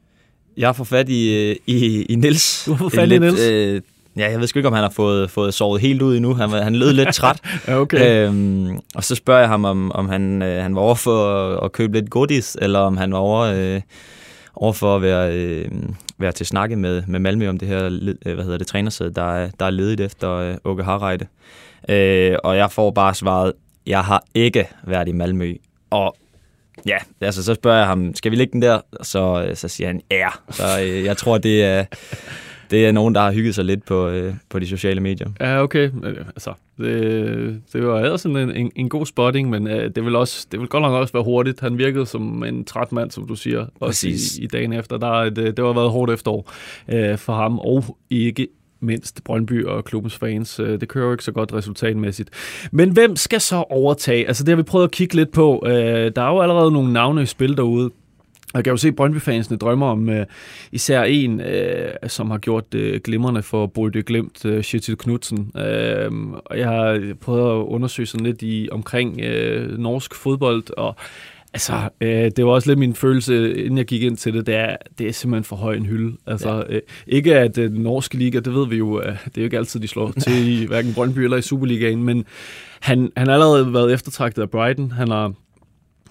Jeg 0.57 0.75
fået 0.75 0.87
fat 0.87 1.09
i, 1.09 1.51
i, 1.51 2.05
i 2.09 2.15
Nils. 2.15 2.63
Du 2.65 2.71
har 2.71 2.77
fået 2.77 2.93
fat 2.93 3.11
i 3.11 3.19
Nils? 3.19 3.41
Øh, 3.41 3.81
ja, 4.17 4.31
jeg 4.31 4.39
ved 4.39 4.47
sgu 4.47 4.59
ikke, 4.59 4.67
om 4.67 4.73
han 4.73 4.83
har 4.83 4.89
fået, 4.89 5.29
fået 5.29 5.53
sovet 5.53 5.81
helt 5.81 6.01
ud 6.01 6.15
endnu. 6.15 6.33
Han, 6.33 6.49
han 6.49 6.75
lød 6.75 6.93
lidt 6.93 7.15
træt. 7.15 7.41
okay. 7.67 8.27
Øhm, 8.27 8.79
og 8.95 9.03
så 9.03 9.15
spørger 9.15 9.39
jeg 9.39 9.49
ham, 9.49 9.65
om, 9.65 9.91
om 9.91 10.09
han, 10.09 10.41
øh, 10.41 10.63
han 10.63 10.75
var 10.75 10.81
over 10.81 10.95
for 10.95 11.33
at, 11.33 11.65
at 11.65 11.71
købe 11.71 11.93
lidt 11.93 12.09
godis, 12.09 12.57
eller 12.61 12.79
om 12.79 12.97
han 12.97 13.11
var 13.11 13.17
over, 13.17 13.39
øh, 13.41 13.81
over 14.55 14.73
for 14.73 14.95
at 14.95 15.01
være, 15.01 15.33
øh, 15.33 15.71
være 16.17 16.31
til 16.31 16.45
snakke 16.45 16.75
med, 16.75 17.03
med 17.07 17.19
Malmø 17.19 17.49
om 17.49 17.57
det 17.57 17.67
her 17.67 17.85
øh, 18.25 18.33
hvad 18.33 18.43
hedder 18.43 18.57
det, 18.57 18.67
trænersæde, 18.67 19.13
der, 19.13 19.33
er, 19.33 19.49
der 19.59 19.65
er 19.65 19.69
ledigt 19.69 20.01
efter 20.01 20.31
øh, 20.31 20.55
Åke 20.63 20.83
Harreide. 20.83 21.25
Øh, 21.89 22.37
og 22.43 22.57
jeg 22.57 22.71
får 22.71 22.91
bare 22.91 23.15
svaret, 23.15 23.53
jeg 23.87 24.01
har 24.01 24.23
ikke 24.33 24.65
været 24.83 25.07
i 25.07 25.11
Malmø. 25.11 25.53
Og 25.89 26.15
Ja, 26.85 26.97
altså 27.21 27.43
så 27.43 27.53
spørger 27.53 27.77
jeg 27.77 27.87
ham, 27.87 28.15
skal 28.15 28.31
vi 28.31 28.35
lægge 28.35 28.53
den 28.53 28.61
der? 28.61 28.79
Så, 29.01 29.51
så 29.53 29.67
siger 29.67 29.87
han, 29.87 30.01
ja. 30.11 30.29
Så 30.49 30.63
øh, 30.83 31.03
jeg 31.03 31.17
tror, 31.17 31.37
det 31.37 31.63
er, 31.63 31.85
det 32.71 32.87
er 32.87 32.91
nogen, 32.91 33.15
der 33.15 33.21
har 33.21 33.31
hygget 33.31 33.55
sig 33.55 33.65
lidt 33.65 33.85
på, 33.85 34.07
øh, 34.07 34.33
på 34.49 34.59
de 34.59 34.67
sociale 34.67 35.01
medier. 35.01 35.29
Ja, 35.39 35.61
okay. 35.63 35.91
Altså, 36.27 36.53
det, 36.77 37.61
det 37.73 37.87
var 37.87 37.99
ellers 37.99 38.25
en, 38.25 38.37
en, 38.37 38.71
en 38.75 38.89
god 38.89 39.05
spotting, 39.05 39.49
men 39.49 39.67
øh, 39.67 39.91
det 39.95 40.05
vil 40.05 40.15
også 40.15 40.47
det 40.51 40.59
vil 40.59 40.67
godt 40.67 40.81
nok 40.81 40.93
også 40.93 41.13
være 41.13 41.23
hurtigt. 41.23 41.59
Han 41.59 41.77
virkede 41.77 42.05
som 42.05 42.43
en 42.43 42.65
træt 42.65 42.91
mand, 42.91 43.11
som 43.11 43.27
du 43.27 43.35
siger, 43.35 43.65
også 43.79 44.07
i, 44.07 44.43
i 44.43 44.47
dagen 44.47 44.73
efter. 44.73 44.97
Der, 44.97 45.29
det, 45.29 45.57
det 45.57 45.65
var 45.65 45.73
været 45.73 45.91
hårdt 45.91 46.11
efterår 46.11 46.51
øh, 46.87 47.17
for 47.17 47.33
ham, 47.33 47.59
og 47.59 47.97
ikke 48.09 48.47
mindst 48.79 49.23
Brøndby 49.23 49.65
og 49.65 49.85
klubbens 49.85 50.15
fans. 50.15 50.59
Øh, 50.59 50.81
det 50.81 50.87
kører 50.89 51.05
jo 51.05 51.11
ikke 51.11 51.23
så 51.23 51.31
godt 51.31 51.53
resultatmæssigt. 51.53 52.29
Men 52.71 52.91
hvem 52.91 53.15
skal 53.15 53.41
så 53.41 53.55
overtage? 53.69 54.27
Altså 54.27 54.43
det 54.43 54.49
har 54.49 54.55
vi 54.55 54.63
prøvet 54.63 54.85
at 54.85 54.91
kigge 54.91 55.15
lidt 55.15 55.31
på. 55.31 55.63
Øh, 55.65 56.11
der 56.15 56.21
er 56.21 56.29
jo 56.29 56.41
allerede 56.41 56.71
nogle 56.71 56.93
navne 56.93 57.21
i 57.21 57.25
spil 57.25 57.57
derude. 57.57 57.91
Jeg 58.53 58.63
kan 58.63 58.71
jo 58.71 58.77
se, 58.77 58.87
at 58.87 58.95
Brøndby-fansene 58.95 59.57
drømmer 59.57 59.87
om 59.87 60.09
uh, 60.09 60.15
især 60.71 61.03
en, 61.03 61.41
uh, 61.41 62.07
som 62.07 62.31
har 62.31 62.37
gjort 62.37 62.75
uh, 62.75 62.95
glimrende 63.03 63.43
for 63.43 63.65
Brøndby 63.65 64.03
Glemt, 64.05 64.45
uh, 64.45 64.61
Kjetil 64.61 64.97
Knudsen. 64.97 65.51
Uh, 65.55 66.31
og 66.45 66.57
jeg 66.59 66.67
har 66.67 67.13
prøvet 67.21 67.51
at 67.51 67.65
undersøge 67.65 68.05
sådan 68.05 68.25
lidt 68.25 68.41
i, 68.41 68.69
omkring 68.71 69.09
uh, 69.11 69.77
norsk 69.77 70.15
fodbold, 70.15 70.77
og 70.77 70.95
Altså, 71.57 71.89
øh, 72.01 72.31
det 72.35 72.45
var 72.45 72.51
også 72.51 72.69
lidt 72.69 72.79
min 72.79 72.95
følelse, 72.95 73.55
inden 73.55 73.77
jeg 73.77 73.85
gik 73.85 74.03
ind 74.03 74.17
til 74.17 74.33
det, 74.33 74.45
det 74.45 74.55
er, 74.55 74.75
det 74.97 75.07
er 75.07 75.11
simpelthen 75.11 75.43
for 75.43 75.55
høj 75.55 75.75
en 75.75 75.85
hylde. 75.85 76.17
Altså, 76.27 76.65
ja. 76.69 76.75
øh, 76.75 76.81
ikke 77.07 77.35
at 77.35 77.55
den 77.55 77.71
norske 77.71 78.17
liga, 78.17 78.39
det 78.39 78.53
ved 78.53 78.67
vi 78.67 78.75
jo, 78.75 79.01
øh, 79.01 79.05
det 79.05 79.37
er 79.37 79.41
jo 79.41 79.43
ikke 79.43 79.57
altid, 79.57 79.79
de 79.79 79.87
slår 79.87 80.11
til 80.11 80.61
i 80.61 80.65
hverken 80.69 80.93
Brøndby 80.93 81.19
eller 81.19 81.37
i 81.37 81.41
Superligaen, 81.41 82.03
men 82.03 82.25
han, 82.79 83.11
han 83.17 83.27
har 83.27 83.33
allerede 83.33 83.73
været 83.73 83.93
eftertragtet 83.93 84.41
af 84.41 84.49
Brighton. 84.49 84.91
Han 84.91 85.11
har 85.11 85.33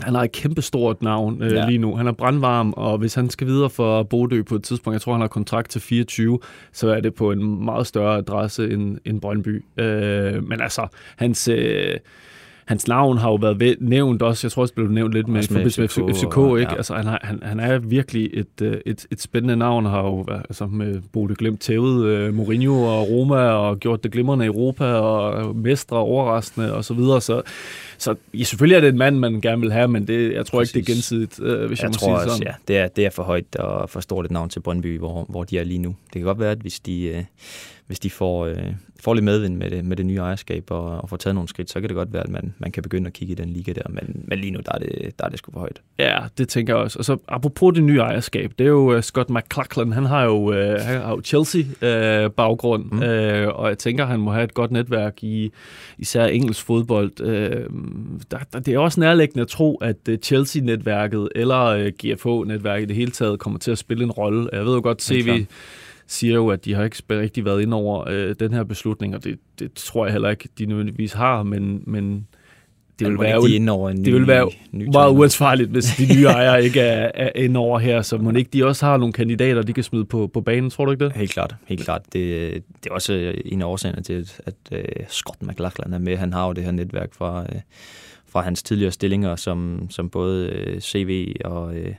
han 0.00 0.14
har 0.14 0.22
et 0.22 0.32
kæmpe 0.32 0.62
stort 0.62 1.02
navn 1.02 1.42
øh, 1.42 1.52
ja. 1.52 1.66
lige 1.66 1.78
nu. 1.78 1.96
Han 1.96 2.06
er 2.06 2.12
brandvarm, 2.12 2.72
og 2.76 2.98
hvis 2.98 3.14
han 3.14 3.30
skal 3.30 3.46
videre 3.46 3.70
for 3.70 4.02
Bodø 4.02 4.42
på 4.42 4.54
et 4.54 4.62
tidspunkt, 4.62 4.94
jeg 4.94 5.00
tror, 5.00 5.12
han 5.12 5.20
har 5.20 5.28
kontrakt 5.28 5.70
til 5.70 5.80
24, 5.80 6.38
så 6.72 6.88
er 6.88 7.00
det 7.00 7.14
på 7.14 7.32
en 7.32 7.64
meget 7.64 7.86
større 7.86 8.18
adresse 8.18 8.70
end, 8.70 8.98
end 9.04 9.20
Brøndby. 9.20 9.64
Øh, 9.76 10.48
men 10.48 10.60
altså, 10.60 10.86
hans... 11.16 11.48
Øh, 11.48 11.96
hans 12.66 12.88
navn 12.88 13.18
har 13.18 13.28
jo 13.28 13.34
været 13.34 13.76
nævnt 13.80 14.22
også, 14.22 14.46
jeg 14.46 14.52
tror 14.52 14.62
også, 14.62 14.72
det 14.72 14.76
blev 14.76 14.88
nævnt 14.88 15.14
lidt 15.14 15.28
med, 15.28 15.34
med 15.50 15.70
FCK, 15.70 15.98
med 15.98 16.14
FCK 16.14 16.36
og, 16.38 16.60
ikke? 16.60 16.72
Ja. 16.72 16.76
Altså, 16.76 16.94
han, 16.94 17.18
han, 17.22 17.40
han 17.42 17.60
er 17.60 17.78
virkelig 17.78 18.30
et, 18.32 18.62
øh, 18.62 18.80
et, 18.86 19.06
et 19.10 19.20
spændende 19.20 19.56
navn, 19.56 19.86
har 19.86 20.02
jo 20.02 20.24
altså, 20.28 20.66
med 20.66 21.00
Bode 21.12 21.34
Glimt 21.34 21.60
tævet 21.60 22.28
uh, 22.28 22.34
Mourinho 22.34 22.82
og 22.82 23.10
Roma, 23.10 23.36
og 23.36 23.78
gjort 23.78 24.04
det 24.04 24.12
glimrende 24.12 24.44
i 24.44 24.48
Europa, 24.48 24.84
og 24.84 25.56
mestre 25.56 25.96
overraskende, 25.96 26.74
og 26.74 26.84
så 26.84 26.94
videre, 26.94 27.20
så 27.20 27.42
så 27.98 28.14
ja, 28.34 28.44
selvfølgelig 28.44 28.76
er 28.76 28.80
det 28.80 28.88
en 28.88 28.98
mand, 28.98 29.18
man 29.18 29.40
gerne 29.40 29.60
vil 29.60 29.72
have, 29.72 29.88
men 29.88 30.06
det, 30.06 30.32
jeg 30.32 30.46
tror 30.46 30.58
Præcis. 30.58 30.74
ikke, 30.74 30.86
det 30.86 30.92
er 30.92 30.94
gensidigt, 30.94 31.40
øh, 31.42 31.66
hvis 31.66 31.78
jeg, 31.78 31.84
jeg 31.84 31.88
må 31.88 31.92
tror 31.92 32.06
sige 32.06 32.18
sådan. 32.18 32.30
Også, 32.30 32.42
ja, 32.46 32.54
det 32.68 32.78
er, 32.78 32.88
det 32.88 33.06
er 33.06 33.10
for 33.10 33.22
højt 33.22 33.56
og 33.56 33.90
for 33.90 34.00
stort 34.00 34.24
et 34.24 34.30
navn 34.30 34.48
til 34.48 34.60
Brøndby, 34.60 34.98
hvor, 34.98 35.24
hvor 35.28 35.44
de 35.44 35.58
er 35.58 35.64
lige 35.64 35.78
nu. 35.78 35.88
Det 35.88 36.12
kan 36.12 36.22
godt 36.22 36.40
være, 36.40 36.50
at 36.50 36.58
hvis 36.58 36.80
de, 36.80 37.02
øh, 37.02 37.24
hvis 37.86 37.98
de 37.98 38.10
får, 38.10 38.46
øh, 38.46 38.56
får 39.00 39.14
lidt 39.14 39.24
medvind 39.24 39.56
med 39.56 39.70
det, 39.70 39.84
med 39.84 39.96
det 39.96 40.06
nye 40.06 40.16
ejerskab 40.16 40.64
og, 40.70 41.00
og 41.00 41.08
får 41.08 41.16
taget 41.16 41.34
nogle 41.34 41.48
skridt, 41.48 41.70
så 41.70 41.80
kan 41.80 41.88
det 41.88 41.96
godt 41.96 42.12
være, 42.12 42.22
at 42.22 42.28
man, 42.28 42.54
man 42.58 42.72
kan 42.72 42.82
begynde 42.82 43.06
at 43.06 43.12
kigge 43.12 43.32
i 43.32 43.34
den 43.34 43.48
liga 43.48 43.72
der. 43.72 43.88
Men, 43.88 44.24
men 44.24 44.38
lige 44.38 44.50
nu, 44.50 44.60
der 44.66 44.72
er, 44.72 44.78
det, 44.78 45.18
der 45.18 45.24
er 45.24 45.28
det 45.28 45.38
sgu 45.38 45.52
for 45.52 45.60
højt. 45.60 45.82
Ja, 45.98 46.18
det 46.38 46.48
tænker 46.48 46.74
jeg 46.74 46.82
også. 46.82 46.98
Og 46.98 47.04
så 47.04 47.16
apropos 47.28 47.74
det 47.74 47.84
nye 47.84 47.98
ejerskab, 47.98 48.52
det 48.58 48.64
er 48.64 48.68
jo 48.68 48.96
uh, 48.96 49.00
Scott 49.00 49.30
McClachlan, 49.30 49.92
han 49.92 50.04
har 50.04 50.24
jo, 50.24 50.36
uh, 50.36 50.80
han 50.80 51.00
har 51.00 51.10
jo 51.10 51.22
Chelsea-baggrund, 51.24 52.84
uh, 52.84 52.92
mm. 52.92 52.98
uh, 52.98 53.58
og 53.58 53.68
jeg 53.68 53.78
tænker, 53.78 54.06
han 54.06 54.20
må 54.20 54.32
have 54.32 54.44
et 54.44 54.54
godt 54.54 54.70
netværk 54.70 55.24
i 55.24 55.50
især 55.98 56.26
engelsk 56.26 56.64
fodbold. 56.64 57.20
Uh, 57.20 57.74
der, 58.30 58.38
der, 58.52 58.58
det 58.58 58.74
er 58.74 58.78
også 58.78 59.00
nærliggende 59.00 59.42
at 59.42 59.48
tro, 59.48 59.76
at 59.76 59.96
uh, 60.08 60.14
Chelsea-netværket 60.22 61.28
eller 61.34 61.74
uh, 61.74 61.86
GFH-netværket 61.86 62.82
i 62.82 62.86
det 62.86 62.96
hele 62.96 63.10
taget 63.10 63.38
kommer 63.38 63.58
til 63.58 63.70
at 63.70 63.78
spille 63.78 64.04
en 64.04 64.10
rolle. 64.10 64.48
Jeg 64.52 64.64
ved 64.64 64.74
jo 64.74 64.80
godt, 64.82 65.02
CV 65.02 65.46
siger 66.06 66.34
jo, 66.34 66.48
at 66.48 66.64
de 66.64 66.74
har 66.74 66.84
ikke 66.84 67.02
rigtig 67.10 67.44
været 67.44 67.62
ind 67.62 67.74
over 67.74 68.08
øh, 68.08 68.34
den 68.40 68.52
her 68.52 68.64
beslutning, 68.64 69.14
og 69.14 69.24
det, 69.24 69.38
det 69.58 69.72
tror 69.72 70.06
jeg 70.06 70.12
heller 70.12 70.30
ikke, 70.30 70.48
de 70.58 70.66
nødvendigvis 70.66 71.12
har, 71.12 71.42
men, 71.42 71.82
men 71.86 72.26
det 72.98 73.08
vil, 73.08 73.18
være, 73.18 73.48
de 73.48 73.70
over 73.70 73.90
en 73.90 74.00
ny, 74.00 74.04
det 74.04 74.14
vil 74.14 74.26
være 74.26 74.50
ny 74.72 74.88
meget 74.92 75.10
uansvarligt, 75.10 75.70
hvis 75.70 75.84
de 75.84 76.14
nye 76.14 76.24
ejere 76.36 76.64
ikke 76.64 76.80
er, 76.80 77.10
er 77.14 77.30
ind 77.34 77.56
over 77.56 77.78
her, 77.78 78.02
så 78.02 78.18
må 78.18 78.30
ikke 78.30 78.50
de 78.52 78.66
også 78.66 78.86
har 78.86 78.96
nogle 78.96 79.12
kandidater, 79.12 79.62
de 79.62 79.72
kan 79.72 79.84
smide 79.84 80.04
på, 80.04 80.26
på 80.26 80.40
banen, 80.40 80.70
tror 80.70 80.84
du 80.84 80.90
ikke 80.90 81.04
det? 81.04 81.12
Helt 81.12 81.32
klart, 81.32 81.54
helt 81.66 81.84
klart. 81.84 82.02
Det, 82.12 82.52
det 82.84 82.90
er 82.90 82.94
også 82.94 83.32
en 83.44 83.62
af 83.62 83.66
årsagerne 83.66 84.02
til, 84.02 84.12
at, 84.12 84.40
at 84.46 84.54
uh, 84.72 85.06
Scott 85.08 85.42
McLachlan 85.42 85.92
er 85.92 85.98
med. 85.98 86.16
Han 86.16 86.32
har 86.32 86.46
jo 86.46 86.52
det 86.52 86.64
her 86.64 86.70
netværk 86.70 87.14
fra, 87.14 87.40
uh, 87.40 87.60
fra 88.28 88.42
hans 88.42 88.62
tidligere 88.62 88.92
stillinger, 88.92 89.36
som, 89.36 89.86
som 89.90 90.10
både 90.10 90.66
uh, 90.74 90.80
CV 90.80 91.36
og 91.44 91.66
uh, 91.66 91.94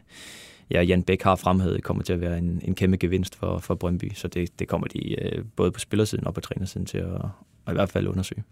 ja, 0.72 0.82
Jan 0.82 1.04
Bæk 1.04 1.22
har 1.22 1.36
fremhævet, 1.36 1.84
kommer 1.84 2.04
til 2.04 2.14
at 2.14 2.22
være 2.22 2.38
en, 2.38 2.62
en 2.66 2.76
kæmpe 2.76 2.98
gevinst 2.98 3.36
for, 3.36 3.60
for 3.60 3.76
Brøndby. 3.76 4.12
Så 4.16 4.28
det, 4.28 4.60
det 4.60 4.68
kommer 4.68 4.88
de 4.88 5.16
uh, 5.26 5.44
både 5.56 5.72
på 5.72 5.80
spillersiden 5.80 6.28
og 6.28 6.34
på 6.34 6.42
trænersiden 6.42 6.86
til 6.86 6.98
at, 6.98 7.22
og 7.68 7.74
i 7.74 7.76
hvert 7.76 7.90
fald 7.90 8.08
undersøge. 8.08 8.44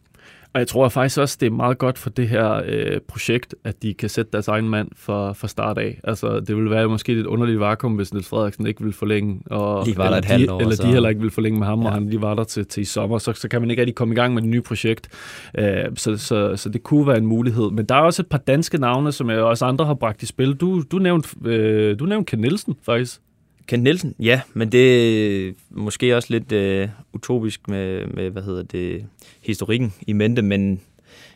Og 0.56 0.60
jeg 0.60 0.68
tror 0.68 0.90
faktisk 0.90 1.20
også, 1.20 1.38
det 1.40 1.46
er 1.48 1.52
meget 1.52 1.78
godt 1.78 1.98
for 1.98 2.10
det 2.10 2.28
her 2.30 2.62
øh, 2.66 3.00
projekt, 3.08 3.56
at 3.64 3.84
de 3.84 3.94
kan 3.94 4.10
sætte 4.10 4.32
deres 4.32 4.48
egen 4.48 4.70
mand 4.70 4.88
for, 4.96 5.34
for 5.34 5.48
start 5.48 5.78
af. 5.78 6.00
Altså, 6.04 6.40
det 6.40 6.56
ville 6.56 6.70
være 6.70 6.88
måske 6.88 7.14
lidt 7.14 7.26
underligt 7.28 7.60
vakuum, 7.60 7.94
hvis 7.96 8.14
Niels 8.14 8.28
Frederiksen 8.30 8.68
ikke 8.68 8.82
ville 8.82 8.94
forlænge. 8.94 9.42
Og, 9.52 9.86
Lige 9.86 9.98
var 9.98 10.04
der 10.04 10.10
eller 10.10 10.18
et 10.18 10.26
halvt 10.26 10.48
de, 10.50 10.54
år, 10.54 10.60
Eller 10.60 10.76
så- 10.76 10.84
de 10.84 10.88
heller 10.88 11.10
ikke 11.10 11.22
ville 11.22 11.32
forlænge 11.32 11.60
med 11.60 11.68
ham, 11.68 11.82
ja. 11.82 11.88
og 11.88 11.94
han 11.94 12.10
lige 12.10 12.22
var 12.22 12.34
der 12.36 12.44
til, 12.44 12.66
til 12.66 12.82
i 12.82 12.86
sommer. 12.86 13.18
Så, 13.18 13.34
så 13.34 13.48
kan 13.48 13.62
man 13.62 13.70
ikke 13.72 13.82
rigtig 13.82 13.96
komme 13.96 14.14
i 14.14 14.16
gang 14.16 14.34
med 14.34 14.42
det 14.42 14.50
nye 14.50 14.62
projekt. 14.62 15.10
Øh, 15.58 15.66
så, 15.96 16.18
så, 16.18 16.56
så 16.56 16.70
det 16.70 16.84
kunne 16.84 17.08
være 17.08 17.18
en 17.18 17.26
mulighed. 17.26 17.72
Men 17.72 17.86
der 17.86 17.96
er 17.96 18.00
også 18.02 18.22
et 18.22 18.28
par 18.28 18.38
danske 18.38 18.78
navne, 18.78 19.12
som 19.12 19.30
jeg 19.30 19.40
også 19.40 19.66
andre 19.66 19.86
har 19.86 19.94
bragt 19.94 20.24
i 20.24 20.26
spil. 20.26 20.54
Du, 20.54 20.82
du 20.92 20.98
nævnte, 20.98 21.30
øh, 21.46 22.00
du 22.00 22.06
nævnte 22.06 22.30
Ken 22.30 22.40
Nielsen, 22.40 22.76
faktisk. 22.86 23.22
Kent 23.68 23.84
Nielsen, 23.84 24.16
ja, 24.20 24.42
men 24.54 24.72
det 24.72 25.48
er 25.48 25.52
måske 25.70 26.16
også 26.16 26.28
lidt 26.32 26.52
øh, 26.52 26.90
utopisk 27.14 27.68
med, 27.68 28.08
med, 28.08 28.30
hvad 28.30 28.44
hedder 28.44 28.64
det, 28.64 29.06
historikken 29.42 29.94
i 30.08 30.14
mente, 30.14 30.42
men 30.42 30.82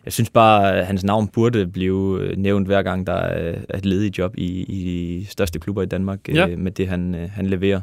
jeg 0.05 0.13
synes 0.13 0.29
bare, 0.29 0.77
at 0.77 0.86
hans 0.86 1.03
navn 1.03 1.27
burde 1.27 1.67
blive 1.67 2.21
øh, 2.21 2.38
nævnt 2.38 2.67
hver 2.67 2.81
gang, 2.81 3.07
der 3.07 3.13
er 3.13 3.77
et 3.77 3.86
ledigt 3.86 4.17
job 4.17 4.33
i, 4.38 4.62
i 4.62 5.19
de 5.19 5.25
største 5.31 5.59
klubber 5.59 5.81
i 5.81 5.86
Danmark 5.86 6.29
Ja. 6.29 6.48
øh, 6.48 6.59
med 6.59 6.71
det, 6.71 6.88
han, 6.88 7.15
øh, 7.15 7.29
han 7.29 7.48
leverer. 7.48 7.81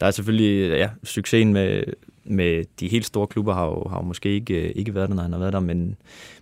Der 0.00 0.06
er 0.06 0.10
selvfølgelig, 0.10 0.78
ja, 0.78 0.88
succesen 1.04 1.52
med, 1.52 1.82
med 2.24 2.64
de 2.80 2.88
helt 2.88 3.06
store 3.06 3.26
klubber 3.26 3.54
har 3.54 3.66
jo, 3.66 3.88
har 3.88 3.96
jo 3.96 4.02
måske 4.02 4.34
ikke, 4.34 4.54
øh, 4.54 4.72
ikke 4.74 4.94
været 4.94 5.08
der, 5.08 5.14
når 5.14 5.22
han 5.22 5.32
har 5.32 5.38
været 5.38 5.52
der, 5.52 5.60
men, 5.60 5.96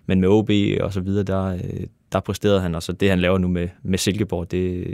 men 0.05 0.21
med 0.21 0.29
OB 0.29 0.49
og 0.81 0.93
så 0.93 1.01
videre, 1.01 1.23
der, 1.23 1.45
øh, 1.45 1.59
der 2.11 2.19
præsterede 2.19 2.61
han, 2.61 2.75
og 2.75 2.83
så 2.83 2.91
det, 2.91 3.09
han 3.09 3.19
laver 3.19 3.37
nu 3.37 3.47
med, 3.47 3.67
med 3.83 3.97
Silkeborg, 3.97 4.51
det, 4.51 4.85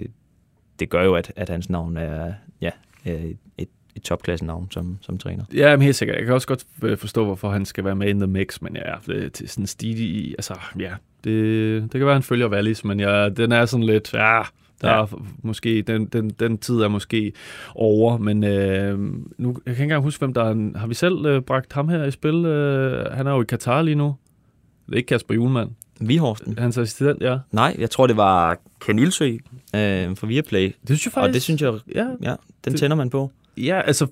det 0.80 0.90
gør 0.90 1.04
jo, 1.04 1.16
at, 1.16 1.34
at 1.36 1.50
hans 1.50 1.70
navn 1.70 1.98
er, 1.98 2.34
ja, 2.62 2.70
et, 3.06 3.38
et, 3.58 3.68
topklasse-navn 4.04 4.72
som, 4.72 4.98
som 5.02 5.18
træner. 5.18 5.44
Ja, 5.54 5.76
men 5.76 5.82
helt 5.82 5.96
sikkert. 5.96 6.18
Jeg 6.18 6.26
kan 6.26 6.34
også 6.34 6.48
godt 6.48 6.64
øh, 6.84 6.98
forstå, 6.98 7.26
hvorfor 7.26 7.50
han 7.50 7.66
skal 7.66 7.84
være 7.86 7.96
med 7.96 8.08
in 8.10 8.20
the 8.20 8.28
mix, 8.28 8.62
men 8.62 8.76
ja, 8.76 8.94
det, 9.14 9.38
det 9.38 9.46
er 9.46 9.48
sådan 9.50 9.68
stil 9.68 10.00
i, 10.00 10.32
altså, 10.38 10.54
ja, 10.80 10.92
det, 11.24 11.82
det 11.84 11.92
kan 11.92 12.06
være, 12.06 12.14
han 12.14 12.24
følger 12.24 12.50
Wallis, 12.50 12.84
men 12.84 13.00
ja, 13.00 13.30
den 13.30 13.52
er 13.52 13.66
sådan 13.66 13.84
lidt, 13.86 14.14
ja, 14.14 14.42
der 14.82 14.90
Ja. 14.90 15.02
er 15.02 15.22
måske, 15.42 15.82
den, 15.82 16.06
den, 16.06 16.30
den 16.30 16.58
tid 16.58 16.76
er 16.76 16.88
måske 16.88 17.34
over, 17.76 18.18
men 18.18 18.44
øh, 18.44 19.00
nu, 19.38 19.48
jeg 19.48 19.56
kan 19.66 19.72
ikke 19.74 19.84
engang 19.84 20.04
huske, 20.04 20.20
hvem 20.22 20.34
der 20.34 20.44
er, 20.44 20.52
en- 20.52 20.76
har 20.76 20.88
vi 20.88 20.94
selv 20.94 21.26
øh, 21.26 21.42
bragt 21.42 21.74
ham 21.74 21.90
her 21.90 22.04
i 22.04 22.12
spil? 22.12 22.46
Øh, 22.46 23.12
han 23.14 23.28
er 23.28 23.32
jo 23.32 23.42
i 23.42 23.46
Katar 23.46 23.82
lige 23.82 23.96
nu. 23.96 24.16
Det 24.88 24.94
er 24.94 24.98
ikke 24.98 25.08
Kasper 25.08 25.36
Julemand. 25.36 25.70
Vihorsten? 26.00 26.58
Hans 26.60 26.77
assistent, 26.77 27.22
ja. 27.22 27.38
Nej, 27.51 27.75
jeg 27.80 27.89
tror, 27.89 28.08
det 28.08 28.18
var 28.18 28.58
Ken 28.86 29.00
Ilsø 29.00 29.25
øh, 29.27 29.38
fra 30.18 30.27
Viaplay, 30.27 30.63
Det 30.63 30.74
synes 30.86 31.06
jeg 31.06 31.13
faktisk. 31.13 31.30
og 31.30 31.34
det 31.34 31.42
synes 31.42 31.62
jeg, 31.62 31.74
Ja, 31.96 32.08
ja, 32.22 32.36
den 32.66 32.74
Det- 32.74 32.80
tænder 32.80 32.96
man 32.98 33.10
på. 33.10 33.32
Ja, 33.58 33.82
altså 33.82 34.08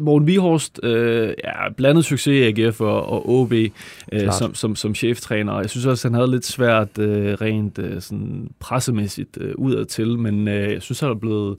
Morten 0.00 0.26
Vihorst, 0.26 0.80
øh, 0.82 1.34
ja, 1.44 1.68
blandet 1.76 2.04
succes 2.04 2.26
i 2.26 2.62
AGF 2.62 2.80
og, 2.80 3.06
og 3.06 3.30
OB 3.30 3.52
øh, 3.52 4.32
som, 4.32 4.54
som, 4.54 4.76
som 4.76 4.94
cheftræner. 4.94 5.60
Jeg 5.60 5.70
synes 5.70 5.86
også, 5.86 6.08
han 6.08 6.14
havde 6.14 6.30
lidt 6.30 6.46
svært 6.46 6.98
øh, 6.98 7.32
rent 7.32 7.78
øh, 7.78 8.00
sådan 8.00 8.50
pressemæssigt 8.60 9.38
øh, 9.40 9.54
udadtil, 9.54 10.18
men 10.18 10.48
øh, 10.48 10.72
jeg 10.72 10.82
synes, 10.82 11.00
han 11.00 11.10
er 11.10 11.14
blevet... 11.14 11.56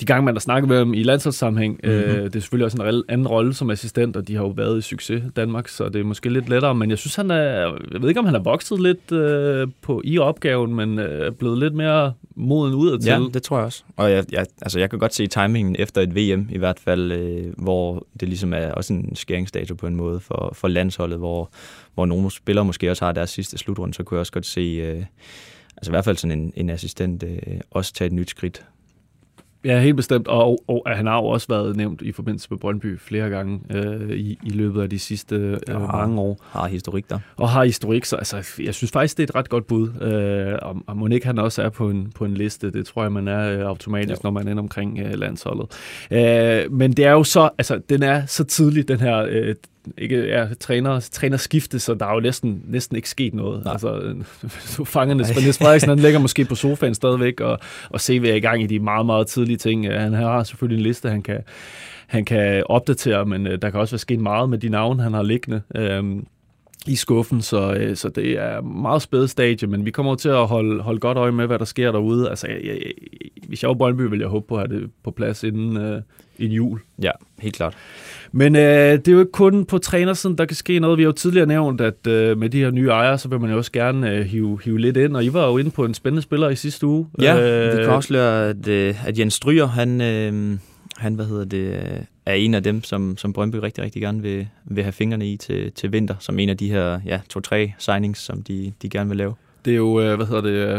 De 0.00 0.06
gange, 0.06 0.24
man 0.24 0.34
har 0.34 0.40
snakket 0.40 0.68
med 0.68 0.78
ham 0.78 0.94
i 0.94 1.02
landsholdssammenhæng, 1.02 1.80
mm-hmm. 1.84 1.98
øh, 1.98 2.24
det 2.24 2.36
er 2.36 2.40
selvfølgelig 2.40 2.64
også 2.64 2.82
en 2.82 3.02
anden 3.08 3.28
rolle 3.28 3.54
som 3.54 3.70
assistent, 3.70 4.16
og 4.16 4.28
de 4.28 4.34
har 4.34 4.42
jo 4.42 4.48
været 4.48 4.78
i 4.78 4.80
succes 4.80 5.22
i 5.24 5.28
Danmark, 5.36 5.68
så 5.68 5.88
det 5.88 6.00
er 6.00 6.04
måske 6.04 6.28
lidt 6.28 6.48
lettere, 6.48 6.74
men 6.74 6.90
jeg 6.90 6.98
synes, 6.98 7.16
han 7.16 7.30
er... 7.30 7.76
Jeg 7.92 8.02
ved 8.02 8.08
ikke, 8.08 8.20
om 8.20 8.26
han 8.26 8.34
er 8.34 8.42
vokset 8.42 8.82
lidt 8.82 9.12
øh, 9.12 9.68
på 9.82 10.02
i 10.04 10.18
opgaven, 10.18 10.74
men 10.74 10.98
øh, 10.98 11.26
er 11.26 11.30
blevet 11.30 11.58
lidt 11.58 11.74
mere 11.74 12.12
moden 12.38 12.74
udadtil. 12.74 13.08
Ja, 13.08 13.20
det 13.34 13.42
tror 13.42 13.56
jeg 13.56 13.66
også. 13.66 13.82
Og 13.96 14.10
jeg, 14.10 14.24
jeg, 14.32 14.46
altså, 14.62 14.78
jeg 14.78 14.90
kan 14.90 14.98
godt 14.98 15.14
se 15.14 15.26
timingen 15.26 15.76
efter 15.78 16.00
et 16.00 16.14
VM 16.14 16.48
i 16.50 16.58
hvert 16.58 16.78
fald, 16.78 17.12
øh, 17.12 17.52
hvor 17.56 18.06
det 18.20 18.28
ligesom 18.28 18.52
er 18.52 18.72
også 18.72 18.92
en 18.92 19.16
skæringsdato 19.16 19.74
på 19.74 19.86
en 19.86 19.96
måde 19.96 20.20
for, 20.20 20.50
for 20.54 20.68
landsholdet, 20.68 21.18
hvor, 21.18 21.50
hvor 21.94 22.06
nogle 22.06 22.30
spillere 22.30 22.64
måske 22.64 22.90
også 22.90 23.04
har 23.04 23.12
deres 23.12 23.30
sidste 23.30 23.58
slutrunde, 23.58 23.94
så 23.94 24.02
kunne 24.02 24.16
jeg 24.16 24.20
også 24.20 24.32
godt 24.32 24.46
se, 24.46 24.60
øh, 24.60 25.04
altså 25.76 25.90
i 25.90 25.92
hvert 25.92 26.04
fald 26.04 26.16
sådan 26.16 26.38
en, 26.38 26.52
en 26.56 26.70
assistent 26.70 27.22
øh, 27.22 27.60
også 27.70 27.92
tage 27.92 28.06
et 28.06 28.12
nyt 28.12 28.30
skridt. 28.30 28.64
Ja, 29.68 29.80
helt 29.80 29.96
bestemt. 29.96 30.28
Og, 30.28 30.48
og, 30.68 30.82
og 30.86 30.96
han 30.96 31.06
har 31.06 31.16
jo 31.16 31.24
også 31.26 31.46
været 31.48 31.76
nævnt 31.76 32.02
i 32.02 32.12
forbindelse 32.12 32.46
med 32.50 32.58
Brøndby 32.58 32.98
flere 32.98 33.28
gange 33.28 33.60
øh, 33.70 34.10
i, 34.10 34.38
i 34.44 34.50
løbet 34.50 34.82
af 34.82 34.90
de 34.90 34.98
sidste 34.98 35.34
øh, 35.36 35.56
Ja. 35.68 35.78
mange 35.78 36.20
år. 36.20 36.44
Har 36.50 36.68
historik 36.68 37.10
der. 37.10 37.18
Og 37.36 37.48
har 37.48 37.64
historik, 37.64 38.04
så 38.04 38.16
altså, 38.16 38.36
jeg 38.62 38.74
synes 38.74 38.90
faktisk, 38.90 39.16
det 39.16 39.22
er 39.22 39.26
et 39.26 39.34
ret 39.34 39.48
godt 39.48 39.66
bud. 39.66 39.88
Øh, 40.02 40.58
og, 40.62 40.76
og 40.86 40.96
Monique 40.96 41.26
han 41.26 41.38
også 41.38 41.62
er 41.62 41.68
på 41.68 41.90
en, 41.90 42.12
på 42.14 42.24
en 42.24 42.34
liste. 42.34 42.70
Det 42.70 42.86
tror 42.86 43.02
jeg, 43.02 43.12
man 43.12 43.28
er 43.28 43.58
øh, 43.58 43.66
automatisk, 43.66 44.10
Jo. 44.12 44.20
når 44.22 44.30
man 44.30 44.48
ender 44.48 44.62
omkring 44.62 44.98
øh, 44.98 45.14
landsholdet. 45.14 45.66
Øh, 46.10 46.72
men 46.72 46.92
det 46.92 47.04
er 47.04 47.12
jo 47.12 47.24
så, 47.24 47.50
altså, 47.58 47.80
den 47.88 48.02
er 48.02 48.26
så 48.26 48.44
tidlig, 48.44 48.88
den 48.88 49.00
her 49.00 49.26
øh, 49.30 49.54
ikke, 49.98 50.26
ja, 50.26 50.46
træner, 50.60 51.00
trænerskifte, 51.00 51.78
så 51.78 51.94
der 51.94 52.06
er 52.06 52.14
jo 52.14 52.20
næsten, 52.20 52.62
næsten 52.66 52.96
ikke 52.96 53.10
sket 53.10 53.34
noget. 53.34 53.64
Nej. 53.64 53.72
Altså, 53.72 53.98
øh, 53.98 54.16
du 54.76 54.84
fanger 54.84 55.14
Niels 55.14 55.36
Niels 55.36 55.58
Frederiksen, 55.58 55.88
han 55.88 55.98
ligger 55.98 56.18
måske 56.18 56.44
på 56.44 56.54
sofaen 56.54 56.94
stadigvæk, 56.94 57.40
og, 57.40 57.58
og 57.90 58.00
CV 58.00 58.24
er 58.28 58.34
i 58.34 58.40
gang 58.40 58.62
i 58.62 58.66
de 58.66 58.78
meget, 58.78 59.06
meget 59.06 59.26
tidlige 59.26 59.56
ting. 59.56 59.86
Øh, 59.86 60.00
Han 60.00 60.12
har 60.12 60.42
selvfølgelig 60.44 60.78
en 60.78 60.86
liste, 60.86 61.10
han 61.10 61.22
kan, 61.22 61.40
han 62.06 62.24
kan 62.24 62.62
opdatere, 62.66 63.26
men 63.26 63.46
øh, 63.46 63.62
der 63.62 63.70
kan 63.70 63.80
også 63.80 63.92
være 63.92 63.98
sket 63.98 64.20
meget 64.20 64.50
med 64.50 64.58
de 64.58 64.68
navne, 64.68 65.02
han 65.02 65.14
har 65.14 65.22
liggende. 65.22 65.62
Øhm, 65.74 66.26
i 66.86 66.96
skuffen, 66.96 67.42
så, 67.42 67.72
øh, 67.72 67.96
så 67.96 68.08
det 68.08 68.38
er 68.38 68.60
meget 68.60 69.02
spæde 69.02 69.28
stadie, 69.28 69.68
men 69.68 69.84
vi 69.84 69.90
kommer 69.90 70.14
til 70.14 70.28
at 70.28 70.46
holde, 70.46 70.82
holde 70.82 71.00
godt 71.00 71.18
øje 71.18 71.32
med, 71.32 71.46
hvad 71.46 71.58
der 71.58 71.64
sker 71.64 71.92
derude. 71.92 72.30
Altså, 72.30 72.46
jeg, 72.46 72.60
jeg, 72.64 72.92
hvis 73.48 73.62
jeg 73.62 73.68
var 73.68 73.74
Brøndby, 73.74 74.00
ville 74.00 74.22
jeg 74.22 74.28
håbe 74.28 74.46
på 74.46 74.56
at 74.56 74.68
have 74.68 74.80
det 74.80 74.90
på 75.04 75.10
plads 75.10 75.42
inden, 75.42 75.76
øh, 75.76 76.02
inden 76.38 76.56
jul. 76.56 76.80
Ja, 77.02 77.10
helt 77.38 77.54
klart. 77.56 77.76
Men 78.32 78.56
øh, 78.56 78.62
det 78.92 79.08
er 79.08 79.12
jo 79.12 79.18
ikke 79.18 79.32
kun 79.32 79.64
på 79.64 79.78
trænersiden, 79.78 80.38
der 80.38 80.44
kan 80.44 80.56
ske 80.56 80.78
noget. 80.78 80.98
Vi 80.98 81.02
har 81.02 81.08
jo 81.08 81.12
tidligere 81.12 81.46
nævnt, 81.46 81.80
at 81.80 82.06
øh, 82.06 82.38
med 82.38 82.50
de 82.50 82.58
her 82.58 82.70
nye 82.70 82.88
ejere, 82.88 83.18
så 83.18 83.28
vil 83.28 83.40
man 83.40 83.50
jo 83.50 83.56
også 83.56 83.72
gerne 83.72 84.10
øh, 84.10 84.24
hive, 84.24 84.58
hive 84.64 84.80
lidt 84.80 84.96
ind. 84.96 85.16
Og 85.16 85.24
I 85.24 85.32
var 85.32 85.46
jo 85.46 85.58
inde 85.58 85.70
på 85.70 85.84
en 85.84 85.94
spændende 85.94 86.22
spiller 86.22 86.48
i 86.48 86.56
sidste 86.56 86.86
uge. 86.86 87.06
Ja, 87.20 87.66
øh, 87.66 87.78
vi 87.78 87.82
kan 87.82 87.92
afsløre, 87.92 88.48
at, 88.48 88.68
øh, 88.68 89.08
at 89.08 89.18
Jens 89.18 89.34
Stryger, 89.34 89.66
han, 89.66 90.00
øh, 90.00 90.58
han 90.96 91.14
hvad 91.14 91.26
hedder 91.26 91.44
det, 91.44 91.80
er 92.26 92.34
en 92.34 92.54
af 92.54 92.62
dem, 92.62 92.84
som, 92.84 93.16
som 93.16 93.32
Brøndby 93.32 93.56
rigtig, 93.56 93.84
rigtig 93.84 94.02
gerne 94.02 94.22
vil, 94.22 94.48
vil 94.64 94.84
have 94.84 94.92
fingrene 94.92 95.28
i 95.28 95.36
til, 95.36 95.72
til 95.72 95.92
vinter, 95.92 96.14
som 96.18 96.38
en 96.38 96.48
af 96.48 96.56
de 96.56 96.70
her 96.70 97.00
ja, 97.06 97.20
to-tre 97.28 97.72
signings, 97.78 98.20
som 98.20 98.42
de, 98.42 98.72
de 98.82 98.88
gerne 98.88 99.10
vil 99.10 99.16
lave. 99.16 99.34
Det 99.64 99.72
er 99.72 99.76
jo, 99.76 100.00
øh, 100.00 100.16
hvad 100.16 100.26
hedder 100.26 100.40
det, 100.42 100.50
øh, 100.50 100.78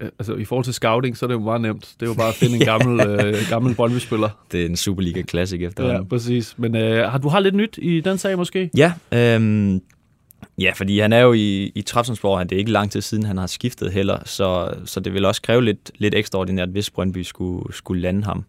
øh, 0.00 0.08
altså 0.18 0.34
i 0.34 0.44
forhold 0.44 0.64
til 0.64 0.74
scouting, 0.74 1.16
så 1.16 1.26
er 1.26 1.28
det 1.28 1.34
jo 1.34 1.40
meget 1.40 1.60
nemt. 1.60 1.94
Det 2.00 2.06
er 2.06 2.10
jo 2.10 2.14
bare 2.14 2.28
at 2.28 2.34
finde 2.34 2.54
en 2.56 2.64
gammel, 2.72 3.00
øh, 3.08 3.36
gammel 3.50 3.74
Brøndby-spiller. 3.74 4.28
Det 4.52 4.62
er 4.62 4.66
en 4.66 4.76
Superliga 4.76 5.22
Classic 5.22 5.60
Ja, 5.60 5.66
efterhånden. 5.66 6.06
præcis. 6.06 6.54
Men 6.58 6.76
øh, 6.76 7.10
har 7.10 7.18
du 7.18 7.28
har 7.28 7.40
lidt 7.40 7.54
nyt 7.54 7.78
i 7.82 8.00
den 8.00 8.18
sag 8.18 8.36
måske? 8.36 8.70
Ja, 8.76 8.92
øhm, 9.12 9.80
ja, 10.58 10.72
fordi 10.76 10.98
han 10.98 11.12
er 11.12 11.20
jo 11.20 11.32
i, 11.32 11.72
i 11.74 11.82
Trabzonsborg, 11.82 12.50
det 12.50 12.56
er 12.56 12.58
ikke 12.58 12.70
lang 12.72 12.90
tid 12.90 13.00
siden, 13.00 13.24
han 13.24 13.38
har 13.38 13.46
skiftet 13.46 13.92
heller, 13.92 14.18
så, 14.24 14.74
så 14.84 15.00
det 15.00 15.14
vil 15.14 15.24
også 15.24 15.42
kræve 15.42 15.64
lidt, 15.64 15.90
lidt 15.98 16.14
ekstraordinært, 16.14 16.68
hvis 16.68 16.90
Brøndby 16.90 17.18
skulle, 17.22 17.74
skulle 17.74 18.02
lande 18.02 18.24
ham. 18.24 18.44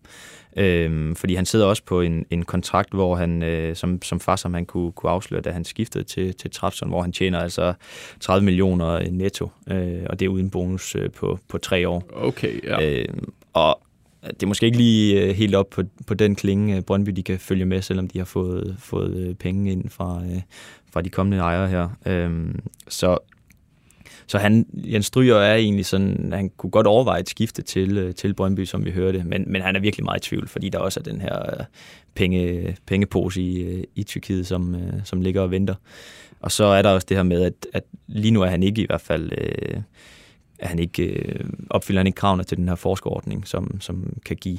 Øhm, 0.57 1.15
fordi 1.15 1.35
han 1.35 1.45
sidder 1.45 1.65
også 1.65 1.83
på 1.85 2.01
en, 2.01 2.25
en 2.29 2.45
kontrakt, 2.45 2.93
hvor 2.93 3.15
han, 3.15 3.43
øh, 3.43 3.75
som, 3.75 4.01
som 4.01 4.19
far, 4.19 4.35
som 4.35 4.53
han 4.53 4.65
kunne, 4.65 4.91
kunne 4.91 5.11
afsløre, 5.11 5.41
da 5.41 5.51
han 5.51 5.65
skiftede 5.65 6.03
til, 6.03 6.33
til 6.33 6.51
Trabzon, 6.51 6.89
hvor 6.89 7.01
han 7.01 7.11
tjener 7.11 7.39
altså 7.39 7.73
30 8.19 8.45
millioner 8.45 9.09
netto, 9.11 9.49
øh, 9.71 10.03
og 10.09 10.19
det 10.19 10.25
er 10.25 10.29
uden 10.29 10.49
bonus 10.49 10.95
øh, 10.95 11.11
på, 11.11 11.39
på 11.47 11.57
tre 11.57 11.87
år. 11.87 12.03
Okay, 12.13 12.63
ja. 12.63 12.89
Øh, 12.89 13.05
og 13.53 13.79
det 14.23 14.43
er 14.43 14.47
måske 14.47 14.65
ikke 14.65 14.77
lige 14.77 15.23
øh, 15.23 15.35
helt 15.35 15.55
op 15.55 15.69
på, 15.69 15.83
på 16.07 16.13
den 16.13 16.35
klinge, 16.35 16.75
øh, 16.75 16.81
Brøndby 16.81 17.11
de 17.11 17.23
kan 17.23 17.39
følge 17.39 17.65
med, 17.65 17.81
selvom 17.81 18.07
de 18.07 18.17
har 18.17 18.25
fået, 18.25 18.75
fået 18.79 19.17
øh, 19.17 19.35
penge 19.35 19.71
ind 19.71 19.89
fra, 19.89 20.21
øh, 20.25 20.41
fra 20.93 21.01
de 21.01 21.09
kommende 21.09 21.37
ejere 21.37 21.67
her. 21.67 21.89
Øh, 22.05 22.55
så 22.87 23.17
så 24.29 24.37
han, 24.37 24.65
Jens 24.73 25.05
Stryger 25.05 25.35
er 25.35 25.55
egentlig 25.55 25.85
sådan, 25.85 26.29
han 26.33 26.49
kunne 26.57 26.69
godt 26.69 26.87
overveje 26.87 27.19
et 27.19 27.29
skifte 27.29 27.61
til, 27.61 27.97
øh, 27.97 28.15
til 28.15 28.33
Brøndby, 28.33 28.65
som 28.65 28.85
vi 28.85 28.91
hørte, 28.91 29.23
men, 29.23 29.43
men 29.47 29.61
han 29.61 29.75
er 29.75 29.79
virkelig 29.79 30.05
meget 30.05 30.25
i 30.25 30.29
tvivl, 30.29 30.47
fordi 30.47 30.69
der 30.69 30.79
også 30.79 30.99
er 30.99 31.03
den 31.03 31.21
her 31.21 31.59
øh, 31.59 31.65
penge, 32.15 32.75
pengepose 32.85 33.41
i, 33.41 33.61
øh, 33.61 33.83
i 33.95 34.03
Tyrkiet, 34.03 34.47
som, 34.47 34.75
som 35.03 35.21
ligger 35.21 35.41
og 35.41 35.51
venter. 35.51 35.75
Og 36.39 36.51
så 36.51 36.63
er 36.63 36.81
der 36.81 36.89
også 36.89 37.05
det 37.09 37.17
her 37.17 37.23
med, 37.23 37.43
at, 37.43 37.67
at 37.73 37.83
lige 38.07 38.31
nu 38.31 38.41
er 38.41 38.47
han 38.47 38.63
ikke 38.63 38.81
i 38.81 38.85
hvert 38.85 39.01
fald... 39.01 39.31
Øh, 39.37 39.81
er 40.59 40.67
han 40.67 40.79
ikke, 40.79 41.03
øh, 41.03 41.45
opfylder 41.69 41.99
han 41.99 42.07
ikke 42.07 42.17
kravene 42.17 42.43
til 42.43 42.57
den 42.57 42.67
her 42.67 42.75
forskerordning, 42.75 43.47
som, 43.47 43.81
som 43.81 44.17
kan 44.25 44.37
give 44.37 44.57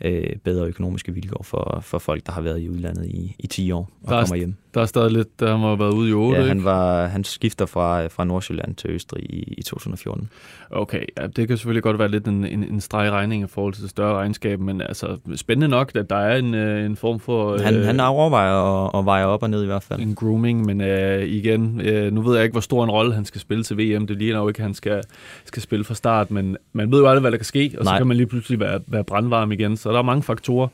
øh, 0.00 0.36
bedre 0.36 0.66
økonomiske 0.66 1.14
vilkår 1.14 1.42
for, 1.42 1.80
for 1.82 1.98
folk, 1.98 2.26
der 2.26 2.32
har 2.32 2.40
været 2.40 2.60
i 2.60 2.68
udlandet 2.68 3.06
i, 3.06 3.36
i 3.38 3.46
10 3.46 3.70
år 3.70 3.90
og 4.02 4.08
Der 4.08 4.16
er 4.16 4.20
kommer 4.20 4.36
hjem. 4.36 4.54
Der 4.74 4.80
er 4.80 4.86
stadig 4.86 5.10
lidt, 5.12 5.40
der 5.40 5.56
har 5.56 5.76
været 5.76 5.92
ude 5.92 6.10
i 6.10 6.12
8, 6.12 6.40
Ja, 6.40 6.46
han, 6.46 6.64
var, 6.64 7.06
han 7.06 7.24
skifter 7.24 7.66
fra, 7.66 8.06
fra 8.06 8.24
Nordsjælland 8.24 8.74
til 8.74 8.90
Østrig 8.90 9.22
i, 9.22 9.54
i 9.58 9.62
2014. 9.62 10.28
Okay, 10.70 11.02
ja, 11.18 11.26
det 11.26 11.48
kan 11.48 11.56
selvfølgelig 11.56 11.82
godt 11.82 11.98
være 11.98 12.08
lidt 12.08 12.28
en, 12.28 12.44
en, 12.44 12.64
en 12.64 12.80
streg 12.80 13.10
regning 13.10 13.44
i 13.44 13.46
forhold 13.46 13.74
til 13.74 13.82
det 13.82 13.90
større 13.90 14.14
regnskab, 14.14 14.60
men 14.60 14.80
altså 14.80 15.16
spændende 15.36 15.68
nok, 15.68 15.92
at 15.94 16.10
der 16.10 16.16
er 16.16 16.36
en, 16.36 16.54
øh, 16.54 16.86
en 16.86 16.96
form 16.96 17.20
for... 17.20 17.58
Han, 17.58 17.84
han 17.84 18.00
overvejer 18.00 18.84
at, 18.84 18.98
at 18.98 19.04
veje 19.04 19.24
op 19.24 19.42
og 19.42 19.50
ned 19.50 19.62
i 19.62 19.66
hvert 19.66 19.82
fald. 19.82 20.00
en 20.00 20.14
grooming, 20.14 20.66
men 20.66 20.80
øh, 20.80 21.24
igen, 21.24 21.80
øh, 21.80 22.12
nu 22.12 22.22
ved 22.22 22.34
jeg 22.34 22.44
ikke, 22.44 22.52
hvor 22.54 22.60
stor 22.60 22.84
en 22.84 22.90
rolle 22.90 23.14
han 23.14 23.24
skal 23.24 23.40
spille 23.40 23.64
til 23.64 23.78
VM. 23.78 24.06
Det 24.06 24.16
ligner 24.16 24.38
jo 24.38 24.48
ikke, 24.48 24.58
at 24.58 24.62
han 24.62 24.74
skal, 24.74 25.02
skal 25.44 25.62
spille 25.62 25.84
fra 25.84 25.94
start, 25.94 26.30
men 26.30 26.56
man 26.72 26.92
ved 26.92 26.98
jo 26.98 27.06
aldrig, 27.06 27.20
hvad 27.20 27.30
der 27.30 27.36
kan 27.38 27.44
ske, 27.44 27.74
og 27.78 27.84
Nej. 27.84 27.94
så 27.94 27.98
kan 27.98 28.06
man 28.06 28.16
lige 28.16 28.26
pludselig 28.26 28.60
være, 28.60 28.80
være 28.86 29.04
brandvarm 29.04 29.52
igen. 29.52 29.76
Så 29.76 29.92
der 29.92 29.98
er 29.98 30.02
mange 30.02 30.22
faktorer 30.22 30.68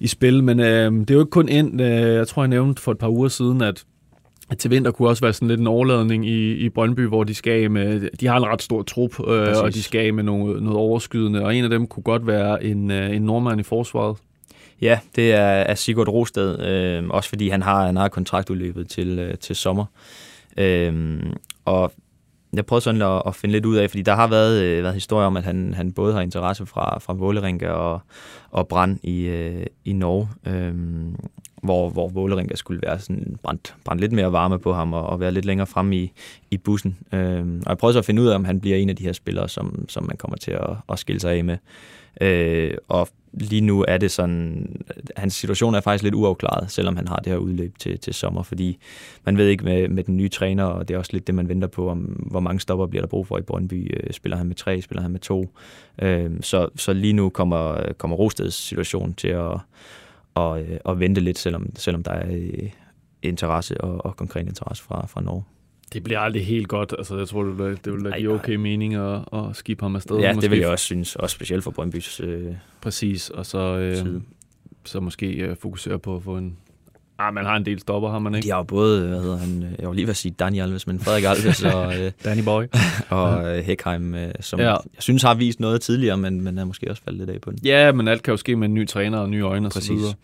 i 0.00 0.06
spil, 0.06 0.44
men 0.44 0.60
øh, 0.60 0.92
det 0.92 1.10
er 1.10 1.14
jo 1.14 1.20
ikke 1.20 1.30
kun 1.30 1.48
ind. 1.48 1.80
Øh, 1.80 1.88
jeg 1.88 2.28
tror, 2.28 2.42
jeg 2.42 2.48
nævnte 2.48 2.82
for 2.82 2.92
et 2.92 2.98
par 2.98 3.08
uger 3.08 3.28
siden, 3.32 3.62
at 3.62 3.84
til 4.58 4.70
vinter 4.70 4.90
kunne 4.90 5.08
også 5.08 5.24
være 5.24 5.32
sådan 5.32 5.48
lidt 5.48 5.60
en 5.60 5.66
overladning 5.66 6.26
i, 6.26 6.52
i 6.52 6.68
Brøndby, 6.68 7.06
hvor 7.06 7.24
de 7.24 7.34
skal 7.34 7.70
med, 7.70 8.08
de 8.20 8.26
har 8.26 8.36
en 8.36 8.46
ret 8.46 8.62
stor 8.62 8.82
trup, 8.82 9.20
øh, 9.20 9.56
og 9.62 9.74
de 9.74 9.82
skal 9.82 10.14
med 10.14 10.24
noget, 10.24 10.62
noget 10.62 10.78
overskydende, 10.78 11.44
og 11.44 11.56
en 11.56 11.64
af 11.64 11.70
dem 11.70 11.86
kunne 11.86 12.02
godt 12.02 12.26
være 12.26 12.64
en, 12.64 12.90
øh, 12.90 13.16
en 13.16 13.22
nordmand 13.22 13.60
i 13.60 13.62
forsvaret. 13.62 14.16
Ja, 14.80 14.98
det 15.16 15.32
er, 15.32 15.38
er 15.38 15.74
Sigurd 15.74 16.08
Rosted, 16.08 16.60
øh, 16.60 17.08
også 17.08 17.28
fordi 17.28 17.48
han 17.48 17.62
har, 17.62 17.86
han 17.86 17.96
har 17.96 18.08
kontraktudløbet 18.08 18.88
til, 18.88 19.18
øh, 19.18 19.38
til 19.38 19.56
sommer. 19.56 19.84
Øh, 20.56 21.22
og 21.64 21.92
jeg 22.52 22.66
prøvede 22.66 22.84
sådan 22.84 23.02
at, 23.02 23.22
at 23.26 23.34
finde 23.34 23.52
lidt 23.52 23.66
ud 23.66 23.76
af, 23.76 23.90
fordi 23.90 24.02
der 24.02 24.14
har 24.14 24.26
været, 24.26 24.62
øh, 24.62 24.82
været 24.82 24.94
historier 24.94 25.26
om, 25.26 25.36
at 25.36 25.44
han, 25.44 25.74
han 25.74 25.92
både 25.92 26.14
har 26.14 26.20
interesse 26.20 26.66
fra, 26.66 26.98
fra 26.98 27.12
Vålerenga 27.12 27.70
og, 27.70 28.00
og 28.50 28.68
Brand 28.68 28.98
i, 29.02 29.22
øh, 29.22 29.66
i 29.84 29.92
Norge, 29.92 30.28
øh, 30.46 30.74
hvor, 31.62 31.88
hvor 31.88 32.08
Vålerenga 32.08 32.54
skulle 32.54 32.82
være 32.82 32.98
sådan 32.98 33.38
brændt, 33.42 33.74
brændt 33.84 34.00
lidt 34.00 34.12
mere 34.12 34.32
varme 34.32 34.58
på 34.58 34.72
ham 34.72 34.92
og, 34.92 35.06
og 35.06 35.20
være 35.20 35.32
lidt 35.32 35.44
længere 35.44 35.66
frem 35.66 35.92
i, 35.92 36.12
i 36.50 36.56
bussen. 36.56 36.98
Øh, 37.12 37.46
og 37.46 37.68
jeg 37.68 37.78
prøvede 37.78 37.92
så 37.92 37.98
at 37.98 38.04
finde 38.04 38.22
ud 38.22 38.26
af, 38.26 38.34
om 38.34 38.44
han 38.44 38.60
bliver 38.60 38.76
en 38.76 38.88
af 38.88 38.96
de 38.96 39.04
her 39.04 39.12
spillere, 39.12 39.48
som, 39.48 39.84
som 39.88 40.06
man 40.06 40.16
kommer 40.16 40.36
til 40.36 40.50
at, 40.50 40.70
at 40.88 40.98
skille 40.98 41.20
sig 41.20 41.32
af 41.32 41.44
med. 41.44 41.56
Øh, 42.20 42.74
og 42.88 43.08
lige 43.32 43.60
nu 43.60 43.84
er 43.88 43.98
det 43.98 44.10
sådan, 44.10 44.76
hans 45.16 45.34
situation 45.34 45.74
er 45.74 45.80
faktisk 45.80 46.02
lidt 46.02 46.14
uafklaret, 46.14 46.70
selvom 46.70 46.96
han 46.96 47.08
har 47.08 47.16
det 47.16 47.32
her 47.32 47.36
udløb 47.36 47.78
til, 47.78 47.98
til 47.98 48.14
sommer, 48.14 48.42
fordi 48.42 48.78
man 49.24 49.36
ved 49.36 49.48
ikke 49.48 49.64
med, 49.64 49.88
med 49.88 50.04
den 50.04 50.16
nye 50.16 50.28
træner, 50.28 50.64
og 50.64 50.88
det 50.88 50.94
er 50.94 50.98
også 50.98 51.12
lidt 51.12 51.26
det, 51.26 51.34
man 51.34 51.48
venter 51.48 51.68
på, 51.68 51.88
om 51.88 51.98
hvor 52.30 52.40
mange 52.40 52.60
stopper 52.60 52.86
bliver 52.86 53.02
der 53.02 53.08
brug 53.08 53.26
for 53.26 53.38
i 53.38 53.42
Brøndby. 53.42 53.96
Øh, 53.96 54.12
spiller 54.12 54.36
han 54.36 54.46
med 54.46 54.56
tre, 54.56 54.80
spiller 54.82 55.02
han 55.02 55.10
med 55.10 55.20
to? 55.20 55.54
Øh, 56.02 56.30
så, 56.40 56.68
så 56.76 56.92
lige 56.92 57.12
nu 57.12 57.28
kommer, 57.28 57.92
kommer 57.98 58.16
Rosteds 58.16 58.54
situation 58.54 59.14
til 59.14 59.28
at, 59.28 59.58
at, 60.36 60.60
øh, 60.60 60.78
at 60.88 61.00
vente 61.00 61.20
lidt, 61.20 61.38
selvom, 61.38 61.76
selvom 61.76 62.02
der 62.02 62.12
er 62.12 62.26
øh, 62.30 62.70
interesse 63.22 63.80
og, 63.80 64.06
og 64.06 64.16
konkret 64.16 64.46
interesse 64.46 64.82
fra, 64.82 65.06
fra 65.06 65.20
Norge. 65.20 65.42
Det 65.92 66.02
bliver 66.02 66.20
aldrig 66.20 66.46
helt 66.46 66.68
godt. 66.68 66.94
Altså, 66.98 67.18
jeg 67.18 67.28
tror, 67.28 67.42
det 67.42 67.58
vil, 67.58 67.78
det 67.84 67.92
vil 67.92 68.12
give 68.16 68.34
okay 68.34 68.54
mening 68.54 68.94
at, 68.94 69.20
at 69.32 69.56
skibe 69.56 69.84
ham 69.84 69.96
afsted. 69.96 70.18
Ja, 70.18 70.32
måske. 70.32 70.42
det 70.42 70.50
vil 70.50 70.58
jeg 70.58 70.68
også 70.68 70.84
synes. 70.84 71.16
Også 71.16 71.34
specielt 71.34 71.64
for 71.64 71.70
Brøndbys 71.70 72.20
øh, 72.20 72.54
Præcis, 72.80 73.30
og 73.30 73.46
så, 73.46 73.58
øh, 73.58 74.20
så 74.84 75.00
måske 75.00 75.26
øh, 75.26 75.56
fokusere 75.56 75.98
på 75.98 76.16
at 76.16 76.22
få 76.22 76.36
en, 76.36 76.56
Ah, 77.26 77.34
man 77.34 77.44
har 77.44 77.56
en 77.56 77.66
del 77.66 77.80
stopper, 77.80 78.10
har 78.10 78.18
man 78.18 78.34
ikke? 78.34 78.46
De 78.46 78.50
har 78.50 78.58
jo 78.58 78.62
både, 78.62 79.08
hvad 79.08 79.20
hedder 79.20 79.36
han, 79.36 79.74
jeg 79.78 79.88
var 79.88 79.94
lige 79.94 80.06
ved 80.06 80.10
at 80.10 80.16
sige 80.16 80.34
Danny 80.38 80.60
Alves, 80.60 80.86
men 80.86 81.00
Frederik 81.00 81.24
Alves 81.24 81.62
og... 81.62 81.92
Øh, 82.02 82.12
Danny 82.24 82.42
Boy. 82.44 82.64
og 83.08 83.56
øh, 83.56 83.64
Heckheim, 83.64 84.14
øh, 84.14 84.30
som 84.40 84.60
ja. 84.60 84.70
jeg 84.70 84.78
synes 84.98 85.22
har 85.22 85.34
vist 85.34 85.60
noget 85.60 85.80
tidligere, 85.80 86.16
men, 86.16 86.40
men 86.40 86.58
er 86.58 86.64
måske 86.64 86.90
også 86.90 87.02
faldet 87.04 87.20
lidt 87.20 87.30
af 87.30 87.40
på 87.40 87.50
den. 87.50 87.58
Ja, 87.64 87.92
men 87.92 88.08
alt 88.08 88.22
kan 88.22 88.32
jo 88.32 88.36
ske 88.36 88.56
med 88.56 88.68
en 88.68 88.74
ny 88.74 88.88
træner 88.88 89.18
og 89.18 89.30
nye 89.30 89.42
øjne 89.42 89.70
Præcis. 89.70 89.90
og 89.90 89.96
så 89.96 90.02
videre. 90.02 90.14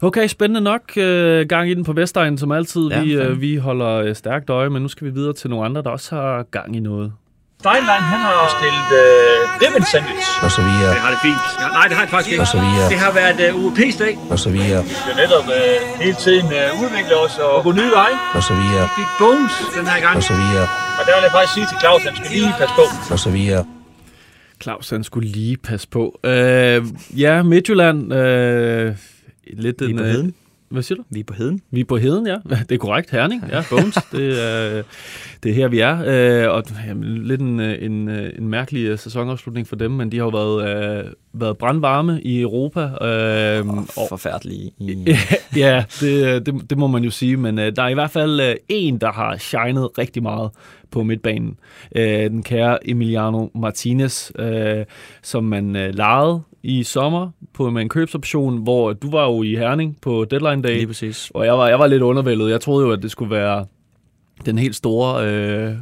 Okay, 0.00 0.26
spændende 0.26 0.60
nok. 0.60 0.96
Øh, 0.96 1.46
gang 1.48 1.70
i 1.70 1.74
den 1.74 1.84
på 1.84 1.92
Vestegnen, 1.92 2.38
som 2.38 2.52
altid. 2.52 2.88
Ja, 2.88 3.02
vi, 3.02 3.14
øh, 3.14 3.40
vi 3.40 3.56
holder 3.56 3.88
øh, 3.88 4.14
stærkt 4.14 4.50
øje, 4.50 4.70
men 4.70 4.82
nu 4.82 4.88
skal 4.88 5.06
vi 5.06 5.12
videre 5.12 5.32
til 5.32 5.50
nogle 5.50 5.64
andre, 5.64 5.82
der 5.82 5.90
også 5.90 6.14
har 6.14 6.42
gang 6.42 6.76
i 6.76 6.80
noget. 6.80 7.12
Steinlein, 7.60 8.04
han 8.12 8.20
har 8.28 8.38
stillet 8.58 8.88
øh, 9.02 9.38
ribbon 9.62 9.84
sandwich. 9.92 10.28
Og 10.44 10.50
så 10.56 10.60
videre. 10.68 10.90
Det 10.94 11.00
har 11.06 11.10
det 11.14 11.20
fint. 11.28 11.42
Ja, 11.60 11.66
nej, 11.78 11.84
det 11.88 11.94
har 11.98 12.04
det 12.06 12.12
faktisk 12.14 12.30
ikke. 12.32 12.42
Og 12.46 12.50
så 12.54 12.58
videre. 12.66 12.86
Det 12.92 12.98
har 13.06 13.12
været 13.20 13.38
øh, 13.46 13.50
UEP-dag. 13.64 14.14
Og 14.32 14.38
så 14.44 14.50
videre. 14.56 14.80
Vi 14.90 14.94
skal 15.02 15.14
netop 15.22 15.46
øh, 15.58 15.76
hele 16.04 16.16
tiden 16.26 16.46
øh, 16.58 16.68
udvikle 16.82 17.14
os 17.24 17.34
og 17.46 17.54
gå 17.66 17.70
nye 17.80 17.92
veje. 18.00 18.16
Og 18.38 18.42
så 18.48 18.54
videre. 18.62 18.82
Vi 18.88 18.92
fik 19.00 19.10
bones 19.22 19.54
den 19.78 19.86
her 19.92 20.00
gang. 20.06 20.16
Og 20.20 20.24
så 20.30 20.34
videre. 20.42 20.66
Og 20.98 21.02
der 21.06 21.12
vil 21.16 21.22
jeg 21.28 21.32
faktisk 21.36 21.54
sige 21.58 21.66
til 21.70 21.76
Claus, 21.82 22.00
at 22.06 22.12
han 22.12 22.16
skal 22.20 22.30
lige 22.36 22.52
passe 22.60 22.74
på. 22.80 22.84
Og 23.14 23.18
så 23.26 23.30
videre. 23.38 23.62
Claus, 24.62 24.84
han 24.90 25.02
skulle 25.08 25.28
lige 25.40 25.56
passe 25.68 25.86
på. 25.96 26.02
Øh, 26.24 26.78
ja, 27.24 27.32
Midtjylland. 27.42 27.98
Øh, 28.14 28.94
lidt 29.64 29.80
Lige 29.80 29.90
en, 29.90 29.98
på 29.98 30.04
øh. 30.04 30.24
Hvad 30.68 30.82
siger 30.82 30.96
du? 30.96 31.04
Vi 31.10 31.20
er 31.20 31.24
på 31.24 31.34
heden. 31.34 31.60
Vi 31.70 31.80
er 31.80 31.84
på 31.84 31.96
heden, 31.96 32.26
ja. 32.26 32.36
Det 32.48 32.72
er 32.72 32.78
korrekt. 32.78 33.10
Herning, 33.10 33.44
ja. 33.48 33.62
Bones. 33.70 33.94
det, 34.12 34.44
er, 34.44 34.82
det 35.42 35.50
er 35.50 35.54
her, 35.54 35.68
vi 35.68 35.80
er. 35.80 36.02
Øh, 36.46 36.54
og 36.54 36.64
jamen, 36.86 37.24
lidt 37.24 37.40
en, 37.40 37.60
en, 37.60 38.08
en 38.08 38.48
mærkelig 38.48 38.86
øh, 38.86 38.98
sæsonafslutning 38.98 39.68
for 39.68 39.76
dem, 39.76 39.90
men 39.90 40.12
de 40.12 40.16
har 40.16 40.24
jo 40.24 40.30
været, 40.30 41.04
øh, 41.04 41.12
været 41.40 41.58
brandvarme 41.58 42.20
i 42.22 42.40
Europa. 42.40 42.80
Øh, 42.80 43.68
og 43.68 44.06
forfærdelige. 44.08 44.72
I... 44.78 45.14
ja, 45.56 45.84
det, 46.00 46.46
det, 46.46 46.70
det 46.70 46.78
må 46.78 46.86
man 46.86 47.04
jo 47.04 47.10
sige, 47.10 47.36
men 47.36 47.58
øh, 47.58 47.76
der 47.76 47.82
er 47.82 47.88
i 47.88 47.94
hvert 47.94 48.10
fald 48.10 48.40
øh, 48.40 48.54
en, 48.68 48.98
der 48.98 49.12
har 49.12 49.36
shined 49.36 49.98
rigtig 49.98 50.22
meget 50.22 50.50
på 50.90 51.02
midtbanen. 51.02 51.58
Øh, 51.96 52.30
den 52.30 52.42
kære 52.42 52.88
Emiliano 52.88 53.48
Martinez, 53.54 54.30
øh, 54.38 54.84
som 55.22 55.44
man 55.44 55.76
øh, 55.76 55.94
lejede 55.94 56.40
i 56.62 56.82
sommer 56.82 57.30
på 57.54 57.70
med 57.70 57.82
en 57.82 57.88
købsoption, 57.88 58.62
hvor 58.62 58.92
du 58.92 59.10
var 59.10 59.24
jo 59.24 59.42
i 59.42 59.56
Herning 59.56 59.98
på 60.02 60.26
deadline 60.30 60.62
day. 60.62 60.74
Lige 60.74 60.86
præcis. 60.86 61.30
Og 61.34 61.46
jeg 61.46 61.58
var, 61.58 61.68
jeg 61.68 61.78
var 61.78 61.86
lidt 61.86 62.02
undervældet. 62.02 62.50
Jeg 62.50 62.60
troede 62.60 62.86
jo, 62.86 62.92
at 62.92 63.02
det 63.02 63.10
skulle 63.10 63.30
være 63.30 63.66
den 64.46 64.58
helt 64.58 64.76
store 64.76 65.30
øh, 65.30 65.74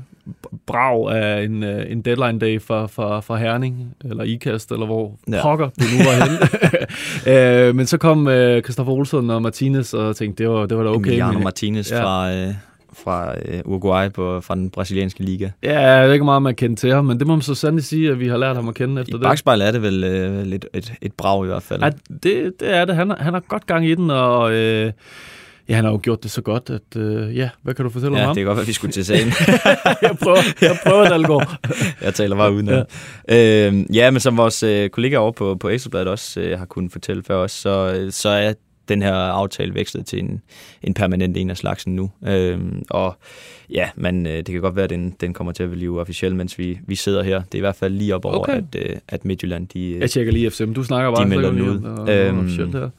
brag 0.67 1.13
af 1.13 1.45
en, 1.45 1.63
øh, 1.63 1.93
en 1.93 2.03
deadline 2.03 2.39
day 2.39 2.61
for, 2.61 2.87
for, 2.87 3.21
for 3.21 3.37
Herning, 3.37 3.97
eller 4.05 4.25
IKAST, 4.25 4.73
eller 4.73 4.87
hvor 4.87 5.19
ja. 5.33 5.43
pokker 5.43 5.69
det 5.69 5.85
nu 5.93 6.05
var 6.05 6.25
henne. 6.25 7.69
øh, 7.69 7.75
men 7.75 7.87
så 7.87 7.99
kom 7.99 8.29
øh, 8.29 8.63
Christoffer 8.63 8.93
Olsen 8.93 9.31
og 9.31 9.43
Martinez 9.43 9.95
og 9.95 10.17
tænkte, 10.17 10.43
det 10.43 10.53
var, 10.53 10.67
det 10.67 10.77
var 10.77 10.85
da 10.85 10.91
okay. 10.91 11.09
Emiliano 11.09 11.33
men, 11.33 11.45
Martinez 11.45 11.91
ja. 11.91 12.03
fra... 12.03 12.33
Øh 12.35 12.55
fra 12.95 13.35
øh, 13.45 13.61
Uruguay 13.65 14.13
på, 14.13 14.41
fra 14.41 14.55
den 14.55 14.71
brasilianske 14.71 15.23
liga. 15.23 15.51
Ja, 15.63 15.81
jeg 15.81 16.07
ved 16.07 16.13
ikke 16.13 16.25
meget, 16.25 16.43
man 16.43 16.55
kender 16.55 16.77
til 16.77 16.93
ham, 16.93 17.05
men 17.05 17.19
det 17.19 17.27
må 17.27 17.35
man 17.35 17.43
så 17.43 17.55
sandelig 17.55 17.85
sige, 17.85 18.11
at 18.11 18.21
vi 18.21 18.29
har 18.29 18.37
lært 18.37 18.57
ham 18.57 18.69
at 18.69 18.75
kende 18.75 19.01
efter 19.01 19.15
I 19.15 19.19
det. 19.19 19.25
I 19.25 19.29
bagspejl 19.29 19.61
er 19.61 19.71
det 19.71 19.83
vel 19.83 20.05
øh, 20.05 20.43
lidt 20.43 20.67
et, 20.75 20.93
et 21.03 21.13
brag 21.13 21.45
i 21.45 21.47
hvert 21.47 21.63
fald. 21.63 21.83
Ja, 21.83 21.91
det, 22.23 22.53
det 22.61 22.75
er 22.75 22.85
det. 22.85 22.97
Han, 22.97 23.11
han 23.11 23.35
har 23.35 23.41
godt 23.49 23.67
gang 23.67 23.87
i 23.87 23.95
den, 23.95 24.11
og 24.11 24.53
øh, 24.53 24.93
ja, 25.69 25.75
han 25.75 25.85
har 25.85 25.93
jo 25.93 26.01
gjort 26.03 26.23
det 26.23 26.31
så 26.31 26.43
godt, 26.43 26.71
at 26.71 26.97
øh, 26.97 27.37
ja, 27.37 27.49
hvad 27.63 27.75
kan 27.75 27.85
du 27.85 27.91
fortælle 27.91 28.17
ja, 28.17 28.23
om 28.23 28.27
ham? 28.27 28.35
det 28.35 28.41
kan 28.41 28.47
godt 28.47 28.57
være, 28.57 28.63
at 28.63 28.69
vi 28.69 28.73
skulle 28.73 28.93
til 28.93 29.05
sagen. 29.05 29.29
jeg 30.03 30.17
prøver, 30.23 30.39
jeg 30.61 30.79
prøver 30.87 31.09
Dalgaard. 31.09 31.57
jeg 32.05 32.15
taler 32.15 32.37
bare 32.37 32.53
uden 32.53 32.69
ja. 32.69 32.83
Øh, 33.69 33.97
ja, 33.97 34.11
men 34.11 34.21
som 34.21 34.37
vores 34.37 34.63
øh, 34.63 34.89
kollega 34.91 35.17
over 35.17 35.33
på, 35.33 35.57
på 35.61 35.69
Ekstrabladet 35.69 36.09
også 36.09 36.41
øh, 36.41 36.59
har 36.59 36.67
kunnet 36.67 36.93
fortælle 36.93 37.23
før 37.23 37.37
os, 37.37 37.53
så, 37.53 38.07
så 38.11 38.29
er 38.29 38.53
den 38.89 39.03
her 39.03 39.15
aftale 39.15 39.75
vekslet 39.75 40.07
til 40.07 40.19
en, 40.19 40.41
en 40.83 40.95
permanent 40.95 41.37
en 41.37 41.51
af 41.51 41.57
slagsen 41.57 41.97
nu. 41.97 42.11
Øhm, 42.27 42.83
og 42.91 43.17
ja, 43.71 43.89
men 43.97 44.27
øh, 44.27 44.33
det 44.33 44.47
kan 44.47 44.61
godt 44.61 44.77
være, 44.77 44.85
at 44.85 44.91
den, 44.91 45.15
den 45.21 45.33
kommer 45.33 45.53
til 45.53 45.63
at 45.63 45.71
blive 45.71 46.01
officiel, 46.01 46.35
mens 46.37 46.59
vi, 46.59 46.79
vi 46.87 46.95
sidder 46.95 47.23
her. 47.23 47.43
Det 47.43 47.55
er 47.55 47.59
i 47.59 47.61
hvert 47.61 47.77
fald 47.77 47.95
lige 47.95 48.15
op 48.15 48.25
over, 48.25 48.35
Okay. 48.39 48.53
at, 48.57 48.65
øh, 48.91 48.97
at 49.09 49.25
Midtjylland, 49.25 49.69
de, 49.69 49.91
øh, 49.91 50.01
Jeg 50.01 50.11
tjekker 50.11 50.33
lige 50.33 50.51
FCM. 50.51 50.73
Du 50.73 50.83
snakker 50.85 51.11
bare. 51.15 51.25
de 51.25 51.29
melder 51.29 51.51
den 51.51 51.61
ud. 51.61 52.09
Øhm. 52.11 52.91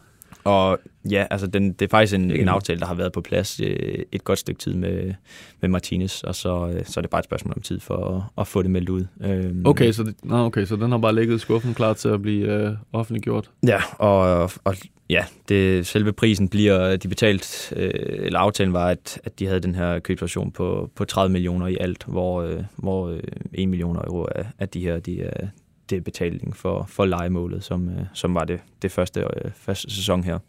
Og 0.46 0.80
ja, 1.12 1.26
altså 1.32 1.48
den, 1.48 1.74
det 1.74 1.82
er 1.82 1.90
faktisk 1.90 2.16
en, 2.16 2.32
en 2.32 2.48
aftale, 2.48 2.80
der 2.80 2.86
har 2.86 2.94
været 2.94 3.12
på 3.12 3.22
plads 3.22 3.60
øh, 3.60 4.00
et 4.12 4.24
godt 4.24 4.40
stykke 4.40 4.60
tid 4.60 4.74
med, 4.74 5.14
med 5.62 5.70
Martinez, 5.70 6.24
og 6.24 6.36
så, 6.36 6.68
øh, 6.68 6.86
så 6.86 7.00
er 7.00 7.02
det 7.02 7.10
bare 7.10 7.20
et 7.20 7.26
spørgsmål 7.26 7.54
om 7.56 7.62
tid 7.62 7.80
for 7.80 8.16
at, 8.16 8.42
at 8.42 8.48
få 8.48 8.62
det 8.62 8.72
meldt 8.72 8.90
ud. 8.90 9.06
Øhm, 9.22 9.66
Okay, 9.66 9.92
så, 9.92 10.04
det, 10.04 10.16
okay, 10.32 10.66
så 10.66 10.76
den 10.76 10.92
har 10.92 10.98
bare 10.98 11.16
ligget 11.16 11.36
i 11.36 11.40
skuffen 11.40 11.74
klar 11.74 11.94
til 11.94 12.10
at 12.10 12.22
blive 12.22 12.54
øh, 12.54 12.72
offentliggjort. 12.94 13.52
Ja, 13.68 13.82
og, 13.98 14.52
og 14.64 14.76
ja, 15.10 15.26
det, 15.50 15.88
selve 15.88 16.14
prisen 16.14 16.50
bliver, 16.50 16.96
de 16.96 17.08
betalt, 17.08 17.74
øh, 17.76 17.92
eller 17.96 18.40
aftalen 18.40 18.74
var, 18.74 18.88
at, 18.88 19.22
at 19.24 19.40
de 19.40 19.48
havde 19.48 19.60
den 19.60 19.76
her 19.76 20.00
købsversion 20.00 20.52
på, 20.52 20.92
på 20.96 21.06
30 21.06 21.32
millioner 21.34 21.68
i 21.68 21.78
alt, 21.80 22.04
hvor, 22.08 22.42
øh, 22.42 22.64
hvor 22.76 23.10
øh, 23.10 23.20
1 23.54 23.70
million 23.70 23.96
euro 23.96 24.28
af, 24.36 24.46
af 24.60 24.70
de 24.70 24.80
her, 24.80 25.00
de 25.00 25.22
er, 25.22 25.48
det 25.90 26.04
betaling 26.04 26.56
for, 26.56 26.86
for 26.90 27.06
legemålet, 27.06 27.64
som, 27.64 27.90
øh, 27.90 27.96
som 28.14 28.34
var 28.36 28.44
det, 28.46 28.60
det 28.82 28.92
første, 28.92 29.20
øh, 29.22 29.52
første 29.56 29.92
sæson 29.96 30.24
her. 30.24 30.40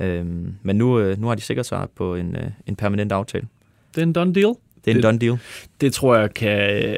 Øhm, 0.00 0.54
men 0.62 0.76
nu, 0.76 0.98
øh, 0.98 1.20
nu 1.20 1.26
har 1.26 1.34
de 1.34 1.40
sikret 1.42 1.66
sig 1.66 1.86
på 1.96 2.14
en, 2.14 2.36
øh, 2.36 2.46
en 2.66 2.76
permanent 2.76 3.12
aftale. 3.12 3.46
Det 3.94 3.98
er 4.00 4.06
en 4.06 4.12
done 4.12 4.34
deal. 4.34 4.46
Det 4.84 4.86
er 4.86 4.90
en 4.90 4.96
Det- 4.96 5.02
done 5.04 5.18
deal. 5.18 5.38
Det 5.80 5.92
tror 5.92 6.16
jeg 6.16 6.34
kan... 6.34 6.84
øh, 6.84 6.96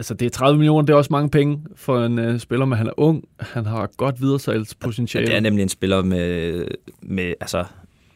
Altså, 0.00 0.14
det 0.14 0.26
er 0.26 0.30
30 0.30 0.58
millioner, 0.58 0.82
det 0.86 0.92
er 0.92 0.96
også 0.96 1.12
mange 1.12 1.30
penge 1.30 1.60
for 1.76 2.04
en 2.04 2.18
øh, 2.18 2.38
spiller, 2.38 2.66
men 2.66 2.78
han 2.78 2.86
er 2.86 2.92
ung. 2.96 3.24
Han 3.40 3.66
har 3.66 3.90
godt 3.96 4.14
Ja, 4.14 4.24
videresalgspotentiale. 4.24 5.26
det 5.26 5.36
er 5.36 5.40
nemlig 5.40 5.62
en 5.62 5.68
spiller 5.68 6.02
med, 6.02 6.64
med, 7.02 7.34
altså, 7.40 7.64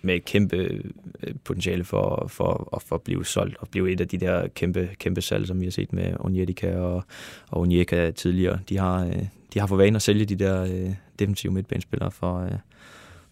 med 0.02 0.14
et 0.14 0.24
kæmpe 0.24 0.56
øh, 0.56 1.34
potentiale 1.44 1.84
for, 1.84 2.26
for, 2.28 2.68
for, 2.72 2.82
for 2.86 2.96
at 2.96 3.02
blive 3.02 3.24
solgt 3.26 3.56
og 3.60 3.68
blive 3.68 3.92
et 3.92 4.00
af 4.00 4.08
de 4.08 4.18
der 4.18 4.48
kæmpe, 4.48 4.88
kæmpe 4.98 5.20
salg, 5.20 5.46
som 5.46 5.60
vi 5.60 5.66
har 5.66 5.70
set 5.70 5.92
med 5.92 6.14
Onyedika 6.20 6.76
og, 6.76 7.04
og 7.48 7.60
Onyeka 7.60 8.10
tidligere. 8.10 8.58
De 8.68 8.78
har, 8.78 9.04
øh, 9.04 9.22
de 9.54 9.58
har 9.60 9.66
for 9.66 9.76
vane 9.76 9.96
at 9.96 10.02
sælge 10.02 10.24
de 10.24 10.36
der 10.36 10.62
øh, 10.62 10.94
defensive 11.18 11.52
midtbanespillere 11.52 12.10
for, 12.10 12.40
øh, 12.44 12.52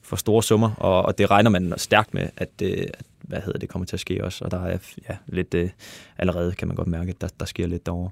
for 0.02 0.16
store 0.16 0.42
summer, 0.42 0.74
og, 0.74 1.02
og 1.02 1.18
det 1.18 1.30
regner 1.30 1.50
man 1.50 1.74
stærkt 1.76 2.14
med, 2.14 2.28
at, 2.36 2.50
øh, 2.62 2.86
at 2.94 3.06
hvad 3.20 3.40
hedder 3.40 3.58
det 3.58 3.68
kommer 3.68 3.86
til 3.86 3.96
at 3.96 4.00
ske 4.00 4.24
også, 4.24 4.44
og 4.44 4.50
der 4.50 4.64
er 4.64 4.78
ja, 5.08 5.16
lidt 5.26 5.54
øh, 5.54 5.70
allerede, 6.18 6.52
kan 6.52 6.68
man 6.68 6.76
godt 6.76 6.88
mærke, 6.88 7.10
at 7.10 7.20
der, 7.20 7.28
der 7.40 7.46
sker 7.46 7.66
lidt 7.66 7.86
derovre. 7.86 8.10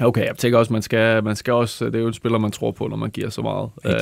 Okay, 0.00 0.26
jeg 0.26 0.36
tænker 0.36 0.58
også, 0.58 0.72
man 0.72 0.82
skal, 0.82 1.24
man 1.24 1.36
skal 1.36 1.52
også, 1.54 1.84
det 1.86 1.94
er 1.94 1.98
jo 1.98 2.06
en 2.06 2.12
spiller, 2.14 2.38
man 2.38 2.50
tror 2.50 2.70
på, 2.70 2.86
når 2.88 2.96
man 2.96 3.10
giver 3.10 3.30
så 3.30 3.42
meget. 3.42 3.68
Øh, 3.84 3.92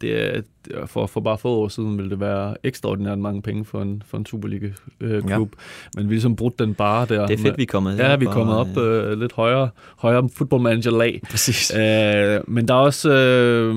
det 0.00 0.22
er, 0.36 0.40
er- 0.74 0.86
for, 0.86 1.06
for 1.06 1.20
bare 1.20 1.38
få 1.38 1.48
år 1.48 1.68
siden 1.68 1.96
ville 1.98 2.10
det 2.10 2.20
være 2.20 2.54
ekstraordinært 2.64 3.18
mange 3.18 3.42
penge 3.42 3.64
for 3.64 3.82
en, 3.82 4.02
for 4.06 4.16
en 4.18 4.26
Superliga-klub. 4.26 5.10
Øh, 5.10 5.22
Ja. 5.28 5.36
klub. 5.36 5.52
Men 5.96 6.04
vi 6.04 6.08
er 6.08 6.10
ligesom 6.14 6.36
brudt 6.36 6.58
den 6.58 6.74
bare 6.74 7.06
der. 7.08 7.26
Det 7.26 7.38
er 7.38 7.42
fedt, 7.42 7.56
vi 7.58 7.62
er 7.62 7.66
kommet 7.66 7.98
Ja, 7.98 8.16
vi 8.16 8.24
er 8.24 8.32
kommet 8.32 8.56
op 8.56 8.76
øh, 8.78 9.20
lidt 9.20 9.32
højere, 9.32 9.68
højere 9.98 10.28
football 10.36 10.62
manager 10.62 10.90
lag. 10.98 11.20
Præcis. 11.30 11.72
Øh, 11.74 12.40
men 12.46 12.68
der 12.68 12.74
er 12.74 12.78
også... 12.78 13.10
Øh, 13.12 13.76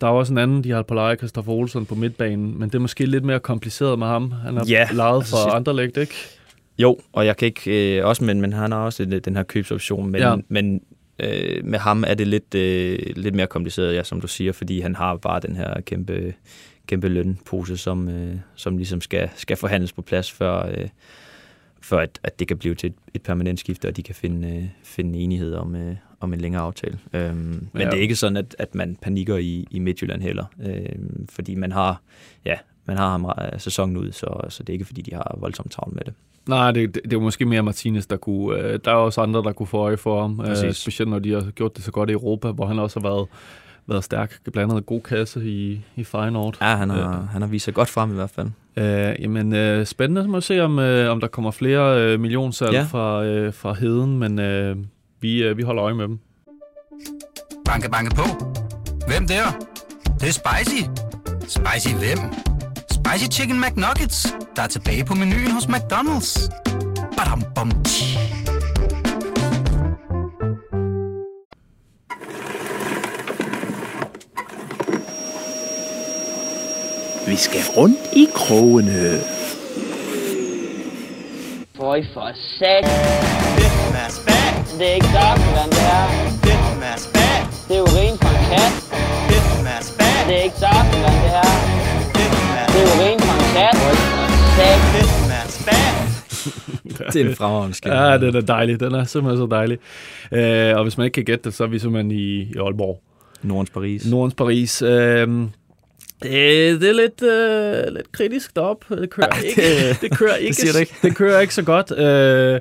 der 0.00 0.06
er 0.06 0.10
også 0.10 0.32
en 0.32 0.38
anden, 0.38 0.64
de 0.64 0.70
har 0.70 0.82
på 0.82 0.94
leje, 0.94 1.16
Christoffer 1.16 1.52
Olsen 1.52 1.86
på 1.86 1.94
midtbanen, 1.94 2.58
men 2.58 2.68
det 2.68 2.74
er 2.74 2.78
måske 2.78 3.06
lidt 3.06 3.24
mere 3.24 3.40
kompliceret 3.40 3.98
med 3.98 4.06
ham. 4.06 4.32
Han 4.44 4.56
har 4.56 4.64
Ja, 4.68 4.88
lejet 4.92 5.16
altså 5.16 5.36
fra 5.36 5.72
lægt, 5.72 5.96
ikke? 5.96 6.14
Jo, 6.78 6.98
og 7.12 7.26
jeg 7.26 7.36
kan 7.36 7.46
ikke 7.46 7.96
øh, 7.98 8.06
også, 8.06 8.24
men, 8.24 8.40
men 8.40 8.52
han 8.52 8.72
har 8.72 8.78
også 8.78 9.04
den, 9.04 9.20
den 9.20 9.36
her 9.36 9.42
købsoption, 9.42 10.10
men, 10.10 10.20
Ja. 10.20 10.30
ja. 10.30 10.36
men 10.48 10.80
øh, 11.18 11.64
med 11.64 11.78
ham 11.78 12.04
er 12.06 12.14
det 12.14 12.26
lidt, 12.26 12.54
øh, 12.54 12.98
lidt 13.16 13.34
mere 13.34 13.46
kompliceret, 13.46 13.94
ja, 13.94 14.02
som 14.02 14.20
du 14.20 14.26
siger, 14.26 14.52
fordi 14.52 14.80
han 14.80 14.94
har 14.94 15.16
bare 15.16 15.40
den 15.40 15.56
her 15.56 15.80
kæmpe, 15.80 16.34
kæmpe 16.86 17.08
lønpose, 17.08 17.76
som, 17.76 18.08
øh, 18.08 18.36
som 18.54 18.76
ligesom 18.76 19.00
skal, 19.00 19.28
skal 19.36 19.56
forhandles 19.56 19.92
på 19.92 20.02
plads, 20.02 20.32
før, 20.32 20.66
øh, 20.66 20.88
før 21.82 21.98
at, 21.98 22.20
at 22.22 22.38
det 22.38 22.48
kan 22.48 22.58
blive 22.58 22.74
til 22.74 22.86
et, 22.86 22.94
et 23.14 23.22
permanent 23.22 23.60
skifte, 23.60 23.88
og 23.88 23.96
de 23.96 24.02
kan 24.02 24.14
finde, 24.14 24.48
øh, 24.56 24.64
finde 24.84 25.18
enighed 25.18 25.54
om, 25.54 25.76
øh, 25.76 25.96
om 26.20 26.32
en 26.32 26.40
længere 26.40 26.62
aftale. 26.62 26.98
Øhm, 27.12 27.34
men 27.36 27.68
Ja. 27.82 27.84
det 27.90 27.94
er 27.96 28.00
ikke 28.02 28.16
sådan, 28.16 28.36
at, 28.36 28.56
at 28.58 28.74
man 28.74 28.96
panikker 29.02 29.36
i, 29.36 29.66
i 29.70 29.78
Midtjylland 29.78 30.22
heller, 30.22 30.44
øhm, 30.66 31.26
fordi 31.30 31.54
man 31.54 31.72
har, 31.72 32.02
ja, 32.44 32.54
man 32.86 32.96
har 32.96 33.10
ham 33.10 33.24
øh, 33.24 33.60
sæsonen 33.60 33.96
ud, 33.96 34.12
så, 34.12 34.40
så 34.48 34.62
det 34.62 34.68
er 34.68 34.72
ikke, 34.72 34.84
fordi 34.84 35.02
de 35.02 35.14
har 35.14 35.36
voldsomt 35.40 35.72
travlt 35.72 35.94
med 35.94 36.02
det. 36.04 36.14
Nej, 36.48 36.70
det, 36.70 36.94
det, 36.94 37.02
det 37.04 37.16
var 37.18 37.22
måske 37.22 37.44
mere 37.44 37.62
Martinez, 37.62 38.06
der 38.06 38.16
kunne... 38.16 38.58
Øh, 38.58 38.78
der 38.84 38.90
er 38.90 38.94
også 38.94 39.20
andre, 39.20 39.42
der 39.42 39.52
kunne 39.52 39.66
få 39.66 39.78
øje 39.78 39.96
for 39.96 40.20
ham. 40.20 40.40
Øh, 40.40 40.72
specielt 40.72 41.10
når 41.10 41.18
de 41.18 41.32
har 41.32 41.50
gjort 41.50 41.76
det 41.76 41.84
så 41.84 41.90
godt 41.90 42.10
i 42.10 42.12
Europa, 42.12 42.50
hvor 42.50 42.66
han 42.66 42.78
også 42.78 43.00
har 43.00 43.08
været, 43.08 43.28
været 43.86 44.04
stærk. 44.04 44.38
Blandt 44.52 44.72
andet 44.72 44.86
god 44.86 45.00
kasse 45.00 45.44
i, 45.44 45.80
i 45.96 46.04
Feyenoord. 46.04 46.56
Ja, 46.60 46.76
han 46.76 46.90
har, 46.90 47.28
han 47.32 47.42
har 47.42 47.48
vist 47.48 47.64
sig 47.64 47.74
godt 47.74 47.88
frem 47.88 48.10
i 48.10 48.14
hvert 48.14 48.30
fald. 48.30 48.48
Øh, 48.76 49.22
jamen, 49.22 49.54
øh, 49.54 49.86
spændende. 49.86 50.28
Må 50.28 50.40
se, 50.40 50.60
om, 50.60 50.78
øh, 50.78 51.10
om 51.10 51.20
der 51.20 51.28
kommer 51.28 51.50
flere 51.50 52.02
øh, 52.02 52.20
millionsalg 52.20 52.72
ja. 52.72 52.78
Ja. 52.78 52.84
fra, 52.84 53.24
øh, 53.24 53.54
fra 53.54 53.72
heden, 53.72 54.18
men 54.18 54.38
øh, 54.38 54.76
vi, 55.20 55.42
øh, 55.42 55.56
vi 55.56 55.62
holder 55.62 55.84
øje 55.84 55.94
med 55.94 56.08
dem. 56.08 56.18
Banke, 57.64 57.90
banke 57.90 58.14
på. 58.14 58.22
Hvem 59.06 59.26
der? 59.26 59.44
Det, 60.04 60.20
det 60.20 60.28
er 60.28 60.32
spicy. 60.32 60.82
Spicy 61.48 61.94
hvem? 61.94 62.55
Spicy 63.06 63.28
Chicken 63.28 63.60
McNuggets, 63.60 64.34
der 64.56 64.62
er 64.62 64.66
tilbage 64.66 65.04
på 65.04 65.14
menuen 65.14 65.50
hos 65.50 65.64
McDonald's. 65.64 66.50
Badum, 67.16 67.42
bom, 67.54 67.70
tji. 67.84 68.18
Vi 77.26 77.36
skal 77.36 77.60
rundt 77.76 77.98
i 78.12 78.28
krogene. 78.34 79.20
Føj 81.76 82.02
for 82.14 82.32
sat. 82.58 82.84
Det 84.78 84.90
er 84.90 84.94
ikke 84.94 85.06
saftevand, 85.06 85.70
det 85.70 85.78
her. 85.78 86.08
Det 87.68 87.76
er 87.76 87.82
urin 87.82 88.18
fra 88.18 88.30
en 88.38 88.44
kat. 88.50 88.72
Det 90.28 90.36
er 90.36 90.42
ikke 90.42 90.56
saftevand, 90.58 91.22
det 91.22 91.30
her. 91.30 91.42
Det 91.42 91.72
er 91.72 91.75
urin 92.86 93.20
fra 93.20 93.34
en 93.42 93.48
kat. 93.56 93.76
Føj 94.56 94.76
for 94.92 95.50
sat. 95.50 96.06
Det 97.12 97.22
er 97.22 97.28
en 97.28 97.36
fremragende 97.36 97.76
skæld. 97.76 97.94
Ja, 97.94 98.18
den 98.18 98.36
er 98.36 98.40
dejlig. 98.40 98.80
Den 98.80 98.94
er 98.94 99.04
simpelthen 99.04 99.42
så 99.42 99.46
dejlig. 99.50 99.78
Øh, 100.32 100.76
og 100.76 100.82
hvis 100.82 100.98
man 100.98 101.04
ikke 101.04 101.14
kan 101.14 101.24
gætte 101.24 101.44
det, 101.44 101.54
så 101.54 101.64
er 101.64 101.68
vi 101.68 101.78
simpelthen 101.78 102.10
i, 102.10 102.42
i 102.42 102.54
Aalborg. 102.60 103.02
Nordens 103.42 103.70
Paris. 103.70 104.10
Nordens 104.10 104.34
Paris. 104.34 104.82
Øh, 104.82 105.28
det, 106.22 106.80
det 106.80 106.88
er 106.88 106.92
lidt, 106.92 107.22
øh, 107.22 107.94
lidt 107.94 108.12
kritisk 108.12 108.56
deroppe. 108.56 108.96
Det 109.00 109.10
kører 109.10 109.42
ikke, 109.44 109.96
det 110.00 110.18
kører 110.18 110.36
ikke, 110.44 110.56
siger 110.56 110.72
du 110.72 110.78
ikke. 110.78 110.94
det 111.02 111.16
kører 111.16 111.40
ikke 111.40 111.54
så 111.54 111.62
godt. 111.62 111.98
Øh, 111.98 112.60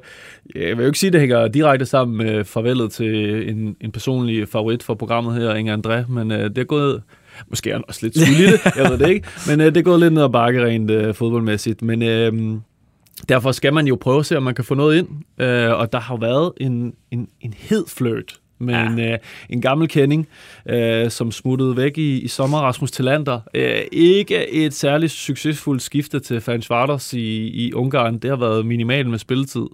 jeg 0.55 0.77
vil 0.77 0.83
jo 0.83 0.85
ikke 0.85 0.99
sige, 0.99 1.07
at 1.07 1.13
det 1.13 1.21
hænger 1.21 1.47
direkte 1.47 1.85
sammen 1.85 2.17
med 2.17 2.43
farvelet 2.43 2.91
til 2.91 3.49
en, 3.49 3.75
en 3.81 3.91
personlig 3.91 4.47
favorit 4.47 4.83
for 4.83 4.93
programmet 4.93 5.41
her, 5.41 5.53
Inger 5.55 5.77
André, 5.77 6.11
men 6.11 6.31
øh, 6.31 6.49
det 6.49 6.57
er 6.57 6.63
gået, 6.63 7.01
måske 7.49 7.69
er 7.69 7.73
han 7.73 7.83
også 7.87 7.99
lidt 8.03 8.19
skyld 8.19 8.39
i 8.39 8.51
det, 8.51 8.59
jeg 8.75 8.89
ved 8.89 8.97
det 8.97 9.09
ikke, 9.09 9.27
men 9.47 9.61
øh, 9.61 9.65
det 9.65 9.77
er 9.77 9.81
gået 9.81 9.99
lidt 9.99 10.13
ned 10.13 10.23
ad 10.23 10.29
bakke 10.29 10.65
rent 10.65 10.91
øh, 10.91 11.13
fodboldmæssigt, 11.15 11.81
men 11.81 12.01
øh, 12.01 12.57
derfor 13.29 13.51
skal 13.51 13.73
man 13.73 13.87
jo 13.87 13.97
prøve 14.01 14.19
at 14.19 14.25
se, 14.25 14.37
om 14.37 14.43
man 14.43 14.55
kan 14.55 14.65
få 14.65 14.75
noget 14.75 14.97
ind, 14.97 15.07
øh, 15.37 15.71
og 15.71 15.93
der 15.93 15.99
har 15.99 16.17
været 16.17 16.51
en, 16.57 16.93
en, 17.11 17.27
en 17.41 17.53
hed 17.57 17.85
fløjt 17.87 18.39
med 18.59 18.73
ja. 18.73 18.89
en, 18.89 18.99
øh, 18.99 19.17
en 19.49 19.61
gammel 19.61 19.87
kending, 19.87 20.27
øh, 20.69 21.09
som 21.09 21.31
smuttede 21.31 21.77
væk 21.77 21.97
i, 21.97 22.19
i 22.19 22.27
sommer, 22.27 22.57
Rasmus 22.57 22.91
Tillander. 22.91 23.39
Øh, 23.53 23.81
ikke 23.91 24.49
et 24.53 24.73
særligt 24.73 25.11
succesfuldt 25.11 25.81
skifte 25.81 26.19
til 26.19 26.41
Vardas 26.69 27.13
i, 27.13 27.47
i 27.47 27.73
Ungarn. 27.73 28.17
Det 28.17 28.29
har 28.29 28.37
været 28.37 28.65
minimalt 28.65 29.09
med 29.09 29.17
spilletid 29.19 29.65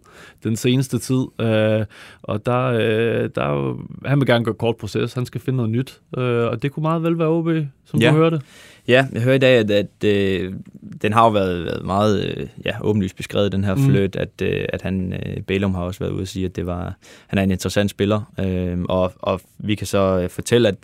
den 0.43 0.55
seneste 0.55 0.99
tid. 0.99 1.25
Øh, 1.41 1.85
og 2.23 2.45
der, 2.45 2.63
øh, 2.65 3.29
der, 3.35 3.41
er 3.41 3.77
han 4.05 4.19
vil 4.19 4.27
gerne 4.27 4.45
gå 4.45 4.53
kort 4.53 4.77
proces. 4.77 5.13
Han 5.13 5.25
skal 5.25 5.41
finde 5.41 5.57
noget 5.57 5.71
nyt. 5.71 5.99
Øh, 6.17 6.23
og 6.47 6.61
det 6.61 6.71
kunne 6.71 6.81
meget 6.83 7.03
vel 7.03 7.17
være 7.19 7.27
OB, 7.27 7.47
som 7.85 7.99
Ja. 7.99 8.09
du 8.09 8.15
hørte. 8.15 8.41
Ja, 8.87 9.07
jeg 9.13 9.21
hører 9.21 9.35
i 9.35 9.39
dag, 9.39 9.57
at, 9.57 9.71
at 9.71 10.03
øh, 10.05 10.53
den 11.01 11.13
har 11.13 11.23
jo 11.25 11.29
været, 11.29 11.65
været 11.65 11.85
meget 11.85 12.25
øh, 12.37 12.47
ja, 12.65 12.71
åbenlyst 12.81 13.15
beskrevet, 13.15 13.51
den 13.51 13.63
her 13.63 13.75
Mm. 13.75 13.85
fløjt, 13.89 14.15
at, 14.15 14.29
øh, 14.41 14.65
at 14.69 14.81
han, 14.81 15.13
øh, 15.13 15.41
Bælum 15.41 15.73
har 15.75 15.83
også 15.83 15.99
været 15.99 16.11
ude 16.11 16.21
og 16.21 16.27
sige, 16.27 16.45
at 16.45 16.55
det 16.55 16.65
var, 16.65 16.95
han 17.27 17.39
er 17.39 17.43
en 17.43 17.51
interessant 17.51 17.89
spiller, 17.91 18.31
øh, 18.39 18.79
og, 18.89 19.13
og 19.19 19.41
vi 19.57 19.75
kan 19.75 19.87
så 19.87 20.19
øh, 20.23 20.29
fortælle, 20.29 20.67
at 20.67 20.75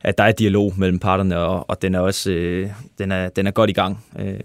at 0.00 0.18
der 0.18 0.24
er 0.24 0.32
dialog 0.32 0.72
mellem 0.76 0.98
parterne, 0.98 1.38
og, 1.38 1.70
og 1.70 1.82
den 1.82 1.94
er 1.94 2.00
også 2.00 2.30
øh, 2.30 2.70
den 2.98 3.12
er, 3.12 3.28
den 3.28 3.46
er 3.46 3.50
godt 3.50 3.70
i 3.70 3.72
gang, 3.72 4.04
øh, 4.18 4.40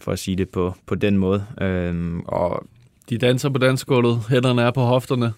for 0.00 0.12
at 0.12 0.18
sige 0.18 0.36
det 0.36 0.48
på, 0.48 0.74
på 0.86 0.94
den 0.94 1.18
måde. 1.18 1.44
Øh, 1.60 2.16
og 2.26 2.66
De 3.10 3.18
danser 3.18 3.48
på 3.48 3.58
dansgulvet. 3.58 4.20
Hænderne 4.30 4.62
er 4.62 4.70
på 4.70 4.80
hofterne. 4.80 5.32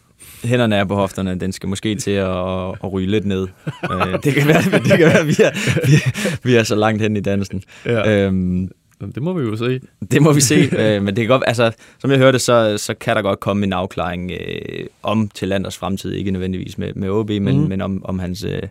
Hænderne 0.44 0.76
er 0.76 0.85
på 0.85 0.94
hofterne, 0.94 1.40
den 1.40 1.52
skal 1.52 1.68
måske 1.68 1.94
til 1.94 2.11
at, 2.11 2.68
at 2.68 2.92
ryge 2.92 3.11
lidt 3.11 3.24
ned. 3.26 3.48
øh, 3.92 4.18
det 4.24 4.35
kan 4.35 4.48
være, 4.48 4.62
det 4.62 4.98
kan 4.98 5.07
være 5.07 5.26
vi, 5.26 5.37
er, 5.42 5.87
vi, 5.87 5.92
er, 5.94 6.38
vi 6.44 6.55
er 6.55 6.62
så 6.62 6.74
langt 6.74 7.02
hen 7.02 7.16
i 7.16 7.20
dansen. 7.20 7.62
Ja. 7.85 8.26
Øhm, 8.26 8.70
Det 9.14 9.22
må 9.22 9.33
vi 9.33 9.44
jo 9.44 9.57
se. 9.57 9.81
Det 10.11 10.22
må 10.22 10.33
vi 10.33 10.40
se, 10.40 10.55
øh, 10.79 11.02
men 11.02 11.07
det 11.16 11.22
kan 11.22 11.29
godt, 11.29 11.42
altså, 11.46 11.72
som 11.98 12.11
jeg 12.11 12.18
hørte, 12.18 12.38
så, 12.38 12.79
så 12.79 12.94
kan 12.94 13.16
der 13.16 13.22
godt 13.22 13.40
komme 13.40 13.66
en 13.66 13.72
afklaring 13.72 14.31
øh, 14.33 14.87
om 15.02 15.29
til 15.29 15.48
Landers 15.48 15.79
fremtid, 15.79 16.12
ikke 16.12 16.31
nødvendigvis 16.31 16.79
med, 16.79 16.92
med 16.94 17.11
OB, 17.11 17.29
men, 17.31 17.61
mm. 17.61 17.68
men 17.68 17.81
om, 17.81 18.05
om 18.05 18.18
hans, 18.18 18.44
øh, 18.44 18.62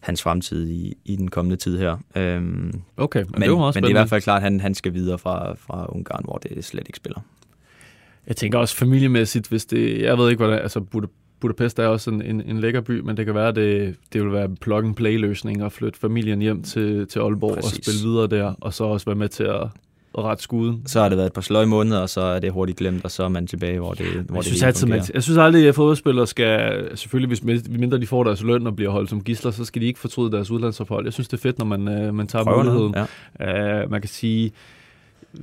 hans 0.00 0.22
fremtid 0.22 0.68
i, 0.68 0.94
i 1.04 1.16
den 1.16 1.28
kommende 1.28 1.56
tid 1.56 1.78
her. 1.78 1.96
Øhm, 2.16 2.72
Okay, 2.96 3.20
men, 3.22 3.28
men, 3.32 3.42
det 3.42 3.50
var 3.52 3.72
men 3.74 3.74
det 3.74 3.84
er 3.84 3.88
i 3.88 3.92
hvert 3.92 4.08
fald 4.08 4.22
klart, 4.22 4.36
at 4.36 4.42
han, 4.42 4.60
han 4.60 4.74
skal 4.74 4.94
videre 4.94 5.18
fra, 5.18 5.54
fra 5.54 5.86
Ungarn, 5.88 6.22
hvor 6.24 6.36
det 6.36 6.64
slet 6.64 6.84
ikke 6.86 6.96
spiller. 6.96 7.20
Jeg 8.26 8.36
tænker 8.36 8.58
også 8.58 8.76
familiemæssigt, 8.76 9.48
hvis 9.48 9.64
det... 9.64 10.02
Jeg 10.02 10.18
ved 10.18 10.30
ikke, 10.30 10.44
hvordan... 10.44 10.62
Altså, 10.62 10.80
Buda, 10.80 11.06
Budapest 11.40 11.78
er 11.78 11.86
også 11.86 12.10
en, 12.10 12.22
en, 12.22 12.42
en 12.46 12.60
lækker 12.60 12.80
by, 12.80 13.00
men 13.00 13.16
det 13.16 13.26
kan 13.26 13.34
være, 13.34 13.48
at 13.48 13.56
det, 13.56 13.96
det 14.12 14.22
vil 14.22 14.32
være 14.32 14.44
en 14.44 14.56
plug-and-play-løsning 14.60 15.62
at 15.62 15.72
flytte 15.72 15.98
familien 15.98 16.40
hjem 16.40 16.62
til, 16.62 17.06
til 17.06 17.18
Aalborg 17.18 17.54
Præcis. 17.54 17.78
og 17.78 17.84
spille 17.84 18.10
videre 18.10 18.26
der, 18.26 18.54
og 18.60 18.74
så 18.74 18.84
også 18.84 19.06
være 19.06 19.14
med 19.16 19.28
til 19.28 19.44
at, 19.44 19.62
at 20.18 20.24
rette 20.24 20.42
skuden. 20.42 20.82
Så 20.86 21.00
har 21.00 21.08
det 21.08 21.18
været 21.18 21.26
et 21.26 21.32
par 21.32 21.40
sløje 21.40 21.66
måneder, 21.66 21.98
og 21.98 22.08
så 22.08 22.20
er 22.20 22.38
det 22.38 22.52
hurtigt 22.52 22.78
glemt, 22.78 23.04
og 23.04 23.10
så 23.10 23.24
er 23.24 23.28
man 23.28 23.46
tilbage, 23.46 23.78
hvor 23.78 23.92
det, 23.92 24.06
hvor 24.06 24.34
Jeg 24.34 24.36
det 24.36 24.44
synes, 24.44 24.62
altid, 24.62 24.86
man, 24.86 25.02
jeg 25.14 25.22
synes 25.22 25.38
aldrig, 25.38 25.68
at 25.68 25.74
fodboldspillere 25.74 26.26
skal... 26.26 26.88
Selvfølgelig, 26.94 27.40
hvis 27.40 27.68
mindre 27.68 28.00
de 28.00 28.06
får 28.06 28.24
deres 28.24 28.42
løn 28.42 28.66
og 28.66 28.76
bliver 28.76 28.90
holdt 28.90 29.10
som 29.10 29.24
gisler, 29.24 29.50
så 29.50 29.64
skal 29.64 29.82
de 29.82 29.86
ikke 29.86 29.98
fortryde 29.98 30.32
deres 30.32 30.50
udlandsophold. 30.50 31.06
Jeg 31.06 31.12
synes, 31.12 31.28
det 31.28 31.36
er 31.36 31.42
fedt, 31.42 31.58
når 31.58 31.66
man, 31.66 31.88
øh, 31.88 32.14
man 32.14 32.26
tager 32.26 32.44
Prøver 32.44 32.64
muligheden. 32.64 32.94
noget, 32.94 33.08
ja. 33.40 33.84
Uh, 33.84 33.90
man 33.90 34.00
kan 34.00 34.08
sige, 34.08 34.52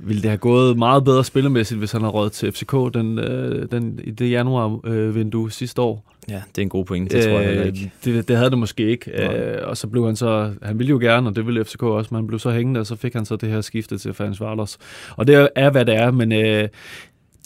ville 0.02 0.22
det 0.22 0.30
have 0.30 0.38
gået 0.38 0.78
meget 0.78 1.04
bedre 1.04 1.24
spillemæssigt, 1.24 1.78
hvis 1.78 1.92
han 1.92 2.00
havde 2.00 2.12
råd 2.12 2.30
til 2.30 2.52
FCK 2.52 2.72
den, 2.94 3.18
øh, 3.18 3.68
den, 3.70 4.00
i 4.04 4.10
det 4.10 4.30
januar-vindue 4.30 5.50
sidste 5.52 5.82
år. 5.82 6.12
ja, 6.28 6.42
det 6.48 6.58
er 6.58 6.62
en 6.62 6.68
god 6.68 6.84
point, 6.84 7.12
det 7.12 7.22
tror 7.24 7.30
jeg 7.30 7.46
heller 7.48 7.64
ikke. 7.64 7.92
Øh, 8.06 8.14
Det, 8.14 8.28
det 8.28 8.36
havde 8.36 8.50
det 8.50 8.58
måske 8.58 8.86
ikke. 8.90 9.10
Nej. 9.10 9.36
Øh, 9.36 9.68
og 9.68 9.76
så 9.76 9.86
blev 9.86 10.06
han 10.06 10.16
så, 10.16 10.52
han 10.62 10.78
ville 10.78 10.90
jo 10.90 10.98
gerne, 10.98 11.28
og 11.28 11.36
det 11.36 11.46
ville 11.46 11.64
FCK 11.64 11.82
også, 11.82 12.08
men 12.14 12.16
han 12.16 12.26
blev 12.26 12.38
så 12.38 12.50
hængende, 12.50 12.80
og 12.80 12.86
så 12.86 12.96
fik 12.96 13.12
han 13.14 13.24
så 13.24 13.36
det 13.36 13.48
her 13.48 13.60
skifte 13.60 13.98
til 13.98 14.14
Fans 14.14 14.40
Varlos. 14.40 14.78
Og 15.16 15.26
det 15.26 15.48
er, 15.56 15.70
hvad 15.70 15.84
det 15.84 15.94
er, 15.94 16.10
men 16.10 16.32
øh, 16.32 16.68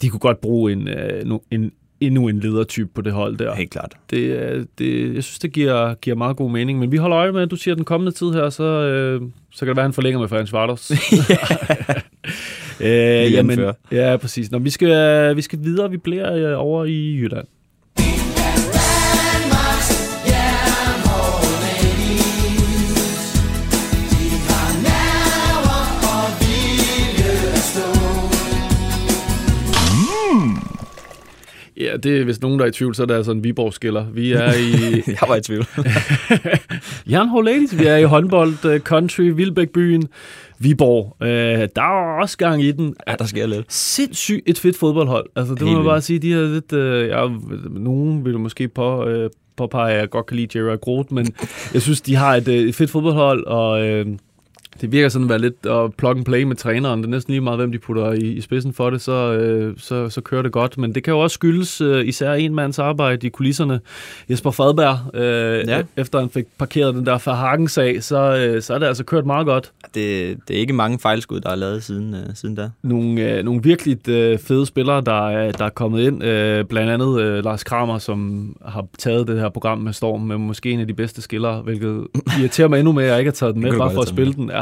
de 0.01 0.09
kunne 0.09 0.19
godt 0.19 0.41
bruge 0.41 0.71
en, 0.71 0.87
øh, 0.87 1.39
en, 1.51 1.71
endnu 2.01 2.27
en 2.27 2.39
ledertype 2.39 2.89
på 2.95 3.01
det 3.01 3.13
hold 3.13 3.37
der. 3.37 3.55
Helt 3.55 3.71
klart. 3.71 3.95
Det, 4.09 4.67
det, 4.79 5.15
jeg 5.15 5.23
synes, 5.23 5.39
det 5.39 5.53
giver, 5.53 5.93
giver 5.93 6.15
meget 6.15 6.37
god 6.37 6.51
mening. 6.51 6.79
Men 6.79 6.91
vi 6.91 6.97
holder 6.97 7.17
øje 7.17 7.31
med, 7.31 7.41
at 7.41 7.51
du 7.51 7.55
siger, 7.55 7.73
at 7.73 7.77
den 7.77 7.85
kommende 7.85 8.11
tid 8.11 8.31
her, 8.31 8.49
så, 8.49 8.63
øh, 8.63 9.21
så 9.51 9.59
kan 9.59 9.67
det 9.67 9.75
være, 9.75 9.83
at 9.83 9.87
han 9.87 9.93
forlænger 9.93 10.19
med 10.19 10.27
Fans 10.27 10.53
Varlos. 10.53 10.91
øh, 12.81 13.33
jamen, 13.33 13.59
ja, 13.91 14.17
præcis. 14.17 14.51
Nå, 14.51 14.59
vi, 14.59 14.69
skal, 14.69 15.35
vi 15.35 15.41
skal 15.41 15.59
videre. 15.63 15.91
Vi 15.91 15.97
bliver 15.97 16.33
øh, 16.35 16.63
over 16.63 16.85
i 16.85 17.15
Jylland. 17.17 17.47
Ja, 31.79 31.97
det 31.97 32.19
er 32.19 32.23
hvis 32.23 32.41
nogen, 32.41 32.59
der 32.59 32.65
er 32.65 32.69
i 32.69 32.71
tvivl, 32.71 32.95
så 32.95 33.01
er 33.01 33.05
det 33.05 33.13
altså 33.13 33.31
en 33.31 33.43
Viborg-skiller. 33.43 34.05
Vi 34.13 34.31
er 34.31 34.53
i 34.53 34.93
jeg 35.07 35.27
var 35.27 35.35
i 35.35 35.41
tvivl. 35.41 35.65
Jernhård 37.11 37.45
Ladies. 37.45 37.79
Vi 37.79 37.85
er 37.85 37.95
i 37.97 38.03
håndbold, 38.03 38.65
øh, 38.65 38.79
country, 38.79 39.21
Vildbæk-byen, 39.21 40.07
Viborg. 40.59 41.15
Øh, 41.21 41.67
der 41.75 41.81
er 41.81 42.21
også 42.21 42.37
gang 42.37 42.63
i 42.63 42.71
den. 42.71 42.95
ja, 43.07 43.15
der 43.19 43.25
sker 43.25 43.47
lidt. 43.47 43.73
Sindssygt 43.73 44.41
et 44.45 44.59
fedt 44.59 44.77
fodboldhold. 44.77 45.25
Altså, 45.35 45.53
det 45.53 45.61
må 45.61 45.67
Helt 45.67 45.77
man 45.77 45.83
vildt. 45.83 45.91
bare 45.91 46.01
sige. 46.01 46.19
De 46.19 46.31
har 46.31 46.41
lidt... 46.41 46.73
Øh, 46.73 47.07
ja, 47.07 47.27
nogen 47.69 48.25
vil 48.25 48.39
måske 48.39 48.67
på, 48.67 49.05
øh, 49.07 49.29
påpege, 49.57 49.93
at 49.93 49.99
jeg 49.99 50.09
godt 50.09 50.25
kan 50.25 50.37
lide 50.37 50.59
Gerard 50.59 50.79
Groth, 50.79 51.13
men 51.13 51.27
jeg 51.73 51.81
synes, 51.81 52.01
de 52.01 52.15
har 52.15 52.35
et, 52.35 52.47
et 52.47 52.75
fedt 52.75 52.89
fodboldhold, 52.89 53.45
og... 53.45 53.87
Øh, 53.87 54.05
det 54.81 54.91
virker 54.91 55.09
sådan 55.09 55.25
at 55.25 55.29
være 55.29 55.39
lidt 55.39 55.65
at 55.65 55.93
plug 55.93 56.11
and 56.17 56.25
play 56.25 56.43
med 56.43 56.55
træneren. 56.55 56.99
Det 56.99 57.05
er 57.05 57.09
næsten 57.09 57.31
lige 57.31 57.41
meget, 57.41 57.59
hvem 57.59 57.71
de 57.71 57.79
putter 57.79 58.11
i, 58.11 58.17
i 58.17 58.41
spidsen 58.41 58.73
for 58.73 58.89
det, 58.89 59.01
så, 59.01 59.33
øh, 59.33 59.73
så, 59.77 60.09
så 60.09 60.21
kører 60.21 60.41
det 60.41 60.51
godt. 60.51 60.77
Men 60.77 60.95
det 60.95 61.03
kan 61.03 61.13
jo 61.13 61.19
også 61.19 61.33
skyldes 61.33 61.81
øh, 61.81 62.07
især 62.07 62.33
en 62.33 62.55
mands 62.55 62.79
arbejde 62.79 63.27
i 63.27 63.29
kulisserne. 63.29 63.79
Jesper 64.29 64.51
Fadberg, 64.51 65.15
øh, 65.15 65.67
ja. 65.67 65.81
efter 65.97 66.19
han 66.19 66.29
fik 66.29 66.45
parkeret 66.57 66.95
den 66.95 67.05
der 67.05 67.17
Verhagen-sag, 67.25 68.03
så, 68.03 68.35
øh, 68.35 68.61
så 68.61 68.73
er 68.73 68.79
det 68.79 68.85
altså 68.85 69.03
kørt 69.03 69.25
meget 69.25 69.45
godt. 69.45 69.71
Det, 69.95 70.37
det 70.47 70.55
er 70.55 70.59
ikke 70.59 70.73
mange 70.73 70.99
fejlskud, 70.99 71.39
der 71.39 71.49
er 71.49 71.55
lavet 71.55 71.83
siden, 71.83 72.13
øh, 72.13 72.35
siden 72.35 72.55
da. 72.55 72.69
Nogle, 72.83 73.37
øh, 73.37 73.43
nogle 73.43 73.63
virkelig 73.63 74.09
øh, 74.09 74.39
fede 74.39 74.65
spillere, 74.65 75.01
der 75.01 75.29
er, 75.29 75.51
der 75.51 75.65
er 75.65 75.69
kommet 75.69 76.01
ind. 76.01 76.23
Øh, 76.23 76.65
blandt 76.65 76.91
andet 76.91 77.21
øh, 77.21 77.43
Lars 77.43 77.63
Kramer, 77.63 77.97
som 77.97 78.55
har 78.65 78.85
taget 78.97 79.27
det 79.27 79.39
her 79.39 79.49
program 79.49 79.77
med 79.77 79.93
Storm, 79.93 80.21
med 80.21 80.37
måske 80.37 80.71
en 80.71 80.79
af 80.79 80.87
de 80.87 80.93
bedste 80.93 81.21
skillere, 81.21 81.61
hvilket 81.61 82.07
irriterer 82.39 82.67
mig 82.67 82.79
endnu 82.79 82.91
mere, 82.91 83.05
at 83.05 83.11
jeg 83.11 83.19
ikke 83.19 83.29
har 83.29 83.33
taget 83.33 83.55
den 83.55 83.63
med, 83.63 83.77
bare 83.77 83.93
for 83.93 84.01
at 84.01 84.07
spille 84.07 84.33
den. 84.33 84.49
Ja. 84.49 84.61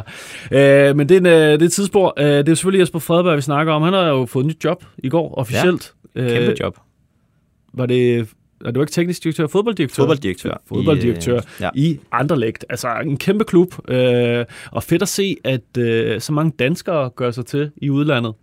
Øh, 0.52 0.96
men 0.96 1.10
det 1.10 1.16
er, 1.16 1.20
en, 1.20 1.26
øh, 1.26 1.52
det 1.52 1.62
er 1.62 1.66
et 1.66 1.72
tidsspor. 1.72 2.14
Øh, 2.18 2.26
det 2.26 2.50
er 2.50 2.56
selvfølgelig 2.56 2.80
Jesper 2.80 3.00
Fredberg, 3.00 3.36
vi 3.36 3.42
snakker 3.42 3.74
om. 3.74 3.82
Han 3.82 3.94
har 3.94 4.08
jo 4.08 4.26
fået 4.26 4.44
et 4.44 4.48
nyt 4.48 4.64
job 4.64 4.86
i 4.98 5.10
går, 5.10 5.36
officielt. 5.36 5.94
Ja, 6.16 6.28
kæmpe 6.28 6.56
job. 6.60 6.78
Øh, 6.78 7.80
var 7.80 7.86
det 7.86 8.28
er 8.66 8.72
du 8.72 8.82
ikke 8.82 8.92
teknisk 8.92 9.24
direktør, 9.24 9.48
fodbolddirektør? 9.48 9.96
Fodbolddirektør. 9.96 10.62
Fodbolddirektør 10.66 11.40
i, 11.40 11.44
ja. 11.60 11.70
i 11.76 12.00
Anderlecht. 12.12 12.66
Altså 12.70 12.88
en 13.06 13.18
kæmpe 13.18 13.44
klub. 13.44 13.90
Øh, 13.90 14.46
og 14.72 14.84
fedt 14.84 15.02
at 15.02 15.08
se, 15.08 15.38
at 15.44 15.78
øh, 15.78 16.22
så 16.22 16.34
mange 16.34 16.54
danskere 16.60 17.10
gør 17.10 17.32
sig 17.32 17.46
til 17.46 17.72
i 17.78 17.90
udlandet. 17.90 18.34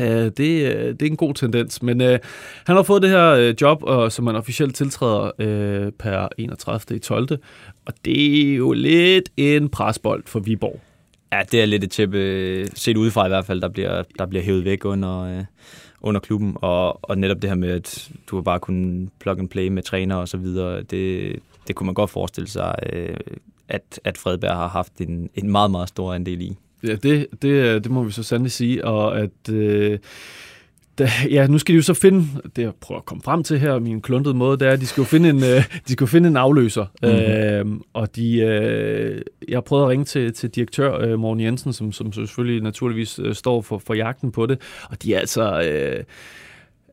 Øh, 0.00 0.30
det, 0.36 0.74
øh, 0.74 0.94
det 0.94 1.02
er 1.02 1.06
en 1.06 1.16
god 1.16 1.34
tendens, 1.34 1.82
men 1.82 2.00
øh, 2.00 2.18
han 2.66 2.76
har 2.76 2.82
fået 2.82 3.02
det 3.02 3.10
her 3.10 3.30
øh, 3.30 3.54
job, 3.60 3.82
og, 3.82 4.12
som 4.12 4.26
han 4.26 4.36
officielt 4.36 4.76
tiltræder 4.76 5.30
øh, 5.38 5.92
per 5.92 6.28
31. 6.38 6.96
i 6.96 6.98
12. 6.98 7.28
Og 7.86 7.92
det 8.04 8.50
er 8.52 8.56
jo 8.56 8.72
lidt 8.72 9.30
en 9.36 9.68
presbold 9.68 10.22
for 10.26 10.40
Viborg. 10.40 10.80
Ja, 11.32 11.42
det 11.52 11.62
er 11.62 11.66
lidt 11.66 11.84
et 11.84 11.90
tæppe, 11.90 12.66
set 12.74 12.96
udefra 12.96 13.26
i 13.26 13.28
hvert 13.28 13.46
fald, 13.46 13.60
der 13.60 13.68
bliver, 13.68 14.02
der 14.18 14.26
bliver 14.26 14.42
hævet 14.42 14.64
væk 14.64 14.84
under, 14.84 15.20
øh, 15.20 15.44
under 16.00 16.20
klubben, 16.20 16.56
og, 16.56 17.10
og 17.10 17.18
netop 17.18 17.42
det 17.42 17.50
her 17.50 17.56
med, 17.56 17.70
at 17.70 18.10
du 18.30 18.42
bare 18.42 18.60
kunne 18.60 19.08
plug 19.20 19.38
and 19.38 19.48
play 19.48 19.68
med 19.68 19.82
træner 19.82 20.16
og 20.16 20.28
så 20.28 20.36
videre, 20.36 20.82
det, 20.82 21.36
det 21.68 21.76
kunne 21.76 21.86
man 21.86 21.94
godt 21.94 22.10
forestille 22.10 22.48
sig, 22.48 22.74
øh, 22.92 23.16
at, 23.68 24.00
at 24.04 24.18
Fredberg 24.18 24.56
har 24.56 24.68
haft 24.68 24.92
en, 24.96 25.30
en 25.34 25.50
meget, 25.50 25.70
meget 25.70 25.88
stor 25.88 26.14
andel 26.14 26.40
i. 26.40 26.56
Ja, 26.84 26.94
det, 26.94 27.26
det, 27.42 27.84
det 27.84 27.92
må 27.92 28.02
vi 28.02 28.12
så 28.12 28.22
sandelig 28.22 28.52
sige, 28.52 28.84
og 28.84 29.20
at... 29.20 29.52
Øh, 29.52 29.98
da, 30.98 31.08
ja, 31.30 31.46
nu 31.46 31.58
skal 31.58 31.72
de 31.72 31.76
jo 31.76 31.82
så 31.82 31.94
finde, 31.94 32.26
det 32.56 32.62
jeg 32.62 32.72
prøver 32.80 32.98
at 32.98 33.04
komme 33.04 33.22
frem 33.22 33.44
til 33.44 33.58
her, 33.58 33.78
min 33.78 34.02
kluntede 34.02 34.34
måde, 34.34 34.58
det 34.58 34.68
er, 34.68 34.72
at 34.72 34.80
de 34.80 34.86
skal 34.86 35.00
jo 35.00 35.04
finde 35.04 35.28
en, 35.28 35.36
øh, 35.36 35.64
de 35.86 35.92
skal 35.92 36.04
jo 36.04 36.06
finde 36.06 36.28
en 36.28 36.36
afløser. 36.36 36.86
Mm-hmm. 37.02 37.72
Øh, 37.72 37.80
og 37.92 38.16
de, 38.16 38.36
øh, 38.36 39.22
jeg 39.48 39.56
har 39.56 39.60
prøvet 39.60 39.82
at 39.82 39.88
ringe 39.88 40.04
til, 40.04 40.32
til 40.32 40.50
direktør 40.50 40.98
øh, 40.98 41.18
Morten 41.18 41.40
Jensen, 41.40 41.72
som, 41.72 41.92
som 41.92 42.12
selvfølgelig 42.12 42.62
naturligvis 42.62 43.18
øh, 43.18 43.34
står 43.34 43.62
for, 43.62 43.78
for 43.78 43.94
jagten 43.94 44.32
på 44.32 44.46
det. 44.46 44.60
Og 44.90 45.02
de 45.02 45.14
er 45.14 45.18
altså... 45.20 45.62
Øh, 45.62 46.04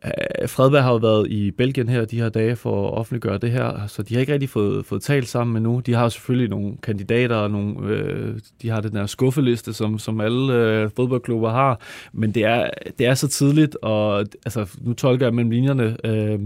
Øh, 0.05 0.49
Fredberg 0.49 0.83
har 0.83 0.91
jo 0.91 0.97
været 0.97 1.27
i 1.27 1.51
Belgien 1.51 1.89
her 1.89 2.05
de 2.05 2.21
her 2.21 2.29
dage 2.29 2.55
for 2.55 2.87
at 2.87 2.93
offentliggøre 2.93 3.37
det 3.37 3.51
her, 3.51 3.87
så 3.87 4.03
de 4.03 4.13
har 4.13 4.21
ikke 4.21 4.33
rigtig 4.33 4.49
fået, 4.49 4.85
fået 4.85 5.01
talt 5.01 5.27
sammen 5.27 5.57
endnu. 5.57 5.79
De 5.79 5.93
har 5.93 6.09
selvfølgelig 6.09 6.49
nogle 6.49 6.73
kandidater, 6.83 7.35
og 7.35 7.51
nogle, 7.51 7.87
øh, 7.87 8.39
de 8.61 8.69
har 8.69 8.81
den 8.81 8.91
der 8.91 9.05
skuffeliste, 9.05 9.73
som, 9.73 9.99
som 9.99 10.21
alle 10.21 10.53
øh, 10.53 10.89
fodboldklubber 10.95 11.49
har, 11.49 11.79
men 12.13 12.31
det 12.31 12.43
er, 12.43 12.69
det 12.99 13.05
er 13.05 13.13
så 13.13 13.27
tidligt, 13.27 13.77
og 13.81 14.19
altså, 14.19 14.77
nu 14.81 14.93
tolker 14.93 15.25
jeg 15.25 15.33
mellem 15.33 15.51
linjerne, 15.51 15.97
øh, 16.03 16.39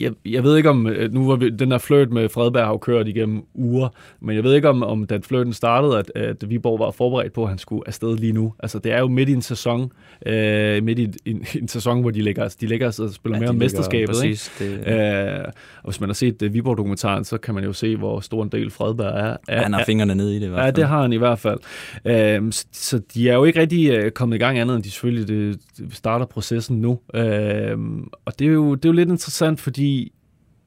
jeg, 0.00 0.12
jeg 0.26 0.44
ved 0.44 0.56
ikke 0.56 0.70
om, 0.70 0.86
øh, 0.86 1.12
nu 1.12 1.26
var 1.26 1.36
vi, 1.36 1.50
den 1.50 1.70
der 1.70 1.78
flirt 1.78 2.10
med 2.10 2.28
Fredberg 2.28 2.64
har 2.64 2.70
jo 2.70 2.78
kørt 2.78 3.08
igennem 3.08 3.42
uger, 3.54 3.88
men 4.20 4.36
jeg 4.36 4.44
ved 4.44 4.54
ikke 4.54 4.68
om, 4.68 4.82
om 4.82 5.06
da 5.06 5.18
flirten 5.22 5.52
startede, 5.52 5.98
at, 5.98 6.12
at 6.14 6.50
Viborg 6.50 6.78
var 6.78 6.90
forberedt 6.90 7.32
på, 7.32 7.42
at 7.42 7.48
han 7.48 7.58
skulle 7.58 7.82
afsted 7.86 8.16
lige 8.16 8.32
nu. 8.32 8.54
Altså 8.58 8.78
det 8.78 8.92
er 8.92 8.98
jo 8.98 9.08
midt 9.08 9.28
i 9.28 9.32
en 9.32 9.42
sæson, 9.42 9.92
øh, 10.26 10.82
midt 10.82 10.98
i 10.98 11.08
en, 11.24 11.44
en 11.60 11.68
sæson, 11.68 12.00
hvor 12.00 12.10
de 12.10 12.22
ligger, 12.22 12.56
de 12.60 12.66
ligger 12.66 12.86
og 12.86 12.94
spiller 12.94 13.36
ja, 13.36 13.40
mere 13.40 13.48
om 13.48 13.56
mesterskabet. 13.56 14.08
Præcis, 14.08 14.60
ikke? 14.60 14.84
Det, 14.84 15.38
øh, 15.38 15.44
og 15.82 15.90
hvis 15.90 16.00
man 16.00 16.08
har 16.08 16.14
set 16.14 16.42
uh, 16.42 16.54
Viborg-dokumentaren, 16.54 17.24
så 17.24 17.38
kan 17.38 17.54
man 17.54 17.64
jo 17.64 17.72
se, 17.72 17.96
hvor 17.96 18.20
stor 18.20 18.42
en 18.42 18.48
del 18.48 18.70
Fredberg 18.70 19.28
er. 19.28 19.36
er 19.48 19.62
han 19.62 19.72
har 19.72 19.84
fingrene 19.84 20.14
nede 20.14 20.36
i 20.36 20.38
det 20.38 20.46
i 20.46 20.48
hvert 20.48 20.58
fald. 20.58 20.76
Ja, 20.76 20.80
det 20.80 20.88
har 20.88 21.02
han 21.02 21.12
i 21.12 21.16
hvert 21.16 21.38
fald. 21.38 21.58
Øh, 22.04 22.52
så, 22.52 22.66
så 22.72 23.00
de 23.14 23.30
er 23.30 23.34
jo 23.34 23.44
ikke 23.44 23.60
rigtig 23.60 24.04
uh, 24.04 24.10
kommet 24.10 24.36
i 24.36 24.38
gang 24.38 24.58
andet, 24.58 24.74
end 24.76 24.84
de 24.84 24.90
selvfølgelig 24.90 25.28
det 25.28 25.60
starter 25.92 26.26
processen 26.26 26.80
nu. 26.80 26.98
Øh, 27.14 27.78
og 28.24 28.38
det 28.38 28.46
er, 28.46 28.52
jo, 28.52 28.74
det 28.74 28.84
er 28.84 28.88
jo 28.88 28.92
lidt 28.92 29.08
interessant, 29.08 29.60
for 29.60 29.71
fordi 29.72 30.12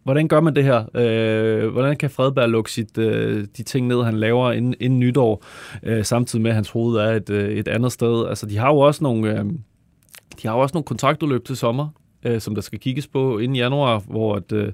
hvordan 0.03 0.27
gør 0.27 0.39
man 0.39 0.55
det 0.55 0.63
her? 0.63 0.85
Øh, 0.95 1.69
hvordan 1.69 1.97
kan 1.97 2.09
Fredberg 2.09 2.49
lukke 2.49 2.71
sit, 2.71 2.97
øh, 2.97 3.47
de 3.57 3.63
ting 3.63 3.87
ned, 3.87 4.03
han 4.03 4.17
laver 4.17 4.51
inden, 4.51 4.75
inden 4.79 4.99
nytår, 4.99 5.43
øh, 5.83 6.05
samtidig 6.05 6.43
med, 6.43 6.51
at 6.51 6.55
hans 6.55 6.69
hoved 6.69 6.97
er 6.97 7.11
et, 7.11 7.29
øh, 7.29 7.49
et 7.49 7.67
andet 7.67 7.91
sted? 7.91 8.27
Altså, 8.27 8.45
de 8.45 8.57
har 8.57 8.67
jo 8.67 8.79
også 8.79 9.03
nogle, 9.03 9.39
øh, 9.39 9.45
de 10.41 10.47
har 10.47 10.53
jo 10.55 10.59
også 10.59 10.73
nogle 10.73 10.83
kontraktudløb 10.83 11.45
til 11.45 11.57
sommer, 11.57 11.87
øh, 12.25 12.41
som 12.41 12.55
der 12.55 12.61
skal 12.61 12.79
kigges 12.79 13.07
på 13.07 13.37
inden 13.37 13.55
januar, 13.55 13.99
hvor 13.99 14.35
at, 14.35 14.51
øh, 14.51 14.73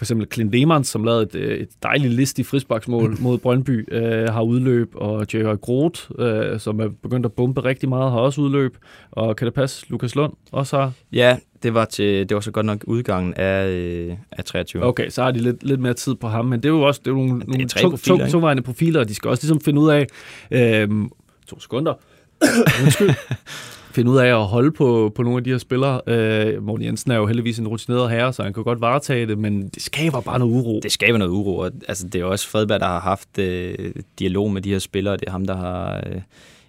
for 0.00 0.04
eksempel 0.04 0.26
Clint 0.32 0.52
Demans, 0.52 0.88
som 0.88 1.04
lavede 1.04 1.22
et, 1.22 1.34
øh, 1.34 1.58
et 1.58 1.68
dejligt 1.82 2.12
list 2.12 2.38
i 2.38 2.42
frisbaksmål 2.42 3.16
mod 3.20 3.38
Brøndby, 3.38 3.94
øh, 3.94 4.28
har 4.28 4.42
udløb, 4.42 4.92
og 4.94 5.26
Jerry 5.34 5.56
Groth, 5.60 6.00
øh, 6.18 6.60
som 6.60 6.80
er 6.80 6.88
begyndt 7.02 7.26
at 7.26 7.32
bombe 7.32 7.64
rigtig 7.64 7.88
meget, 7.88 8.12
har 8.12 8.18
også 8.18 8.40
udløb. 8.40 8.76
Og 9.10 9.36
kan 9.36 9.46
det 9.46 9.54
passe, 9.54 9.86
Lukas 9.88 10.14
Lund 10.14 10.32
også 10.52 10.76
har? 10.76 10.92
Ja, 11.12 11.36
det 11.62 11.74
var, 11.74 11.84
til, 11.84 12.28
det 12.28 12.34
var 12.34 12.40
så 12.40 12.50
godt 12.50 12.66
nok 12.66 12.84
udgangen 12.86 13.34
af, 13.34 13.68
øh, 13.68 14.16
af 14.32 14.44
23. 14.44 14.84
Okay, 14.84 15.08
så 15.08 15.22
har 15.22 15.30
de 15.30 15.38
lidt, 15.38 15.62
lidt 15.62 15.80
mere 15.80 15.94
tid 15.94 16.14
på 16.14 16.28
ham, 16.28 16.44
men 16.44 16.62
det 16.62 16.68
er 16.68 16.72
jo 16.72 16.82
også 16.82 17.00
det 17.04 17.10
er 17.10 17.14
nogle, 17.14 17.38
nogle 17.38 17.68
to, 17.68 17.90
profiler, 17.90 18.54
to, 18.54 18.62
profiler, 18.64 19.00
og 19.00 19.08
de 19.08 19.14
skal 19.14 19.30
også 19.30 19.42
ligesom 19.42 19.60
finde 19.60 19.80
ud 19.80 19.90
af, 19.90 20.06
øh, 20.50 20.88
to 21.46 21.60
sekunder, 21.60 21.94
undskyld, 22.84 23.10
finde 23.90 24.10
ud 24.10 24.18
af 24.18 24.26
at 24.26 24.46
holde 24.46 24.72
på, 24.72 25.12
på 25.14 25.22
nogle 25.22 25.38
af 25.38 25.44
de 25.44 25.50
her 25.50 25.58
spillere. 25.58 26.00
Øh, 26.06 26.62
Morten 26.62 26.86
Jensen 26.86 27.10
er 27.10 27.16
jo 27.16 27.26
heldigvis 27.26 27.58
en 27.58 27.68
rutineret 27.68 28.10
herre, 28.10 28.32
så 28.32 28.42
han 28.42 28.52
kan 28.52 28.64
godt 28.64 28.80
varetage 28.80 29.26
det, 29.26 29.38
men 29.38 29.68
det 29.68 29.82
skaber 29.82 30.20
bare 30.20 30.38
noget 30.38 30.52
uro. 30.52 30.80
Det 30.82 30.92
skaber 30.92 31.18
noget 31.18 31.32
uro, 31.32 31.56
og 31.56 31.70
altså, 31.88 32.08
det 32.08 32.20
er 32.20 32.24
også 32.24 32.48
Fredberg, 32.48 32.80
der 32.80 32.86
har 32.86 33.00
haft 33.00 33.38
øh, 33.38 33.94
dialog 34.18 34.50
med 34.50 34.62
de 34.62 34.70
her 34.70 34.78
spillere. 34.78 35.16
Det 35.16 35.24
er 35.26 35.30
ham, 35.30 35.46
der 35.46 35.56
har 35.56 36.02
øh, 36.06 36.20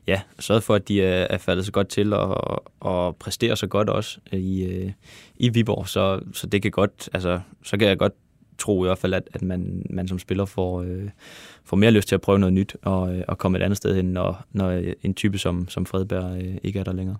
ja, 0.07 0.21
sørget 0.39 0.63
for, 0.63 0.75
at 0.75 0.88
de 0.88 1.01
er, 1.01 1.27
er 1.29 1.38
faldet 1.38 1.65
så 1.65 1.71
godt 1.71 1.88
til 1.88 2.13
og, 2.13 2.63
og 2.79 3.15
præsterer 3.15 3.55
så 3.55 3.67
godt 3.67 3.89
også 3.89 4.17
øh, 4.34 4.39
i, 4.39 4.63
øh, 4.63 4.91
i 5.38 5.49
Viborg. 5.49 5.88
Så, 5.88 6.19
så 6.34 6.47
det 6.47 6.62
kan 6.62 6.71
godt, 6.71 7.10
altså, 7.13 7.39
så 7.63 7.77
kan 7.77 7.88
jeg 7.88 7.97
godt 7.97 8.13
tro 8.62 8.84
i 8.84 8.88
hvert 8.88 8.97
fald, 8.97 9.13
at, 9.13 9.30
at 9.34 9.41
man, 9.41 9.86
man 9.89 10.08
som 10.08 10.19
spiller 10.19 10.45
får, 10.45 10.82
øh, 10.82 11.10
får 11.63 11.78
mere 11.78 11.91
lyst 11.91 12.08
til 12.08 12.15
at 12.15 12.21
prøve 12.21 12.39
noget 12.39 12.54
nyt 12.54 12.76
og, 12.82 13.15
øh, 13.15 13.24
og 13.28 13.38
komme 13.38 13.58
et 13.58 13.63
andet 13.63 13.78
sted 13.78 13.95
hen, 13.95 14.06
når, 14.06 14.45
når 14.52 14.82
en 15.04 15.13
type 15.13 15.38
som, 15.38 15.69
som 15.69 15.86
Fredberg 15.86 16.43
øh, 16.43 16.58
ikke 16.63 16.80
er 16.80 16.84
der 16.84 16.93
længere. 16.93 17.17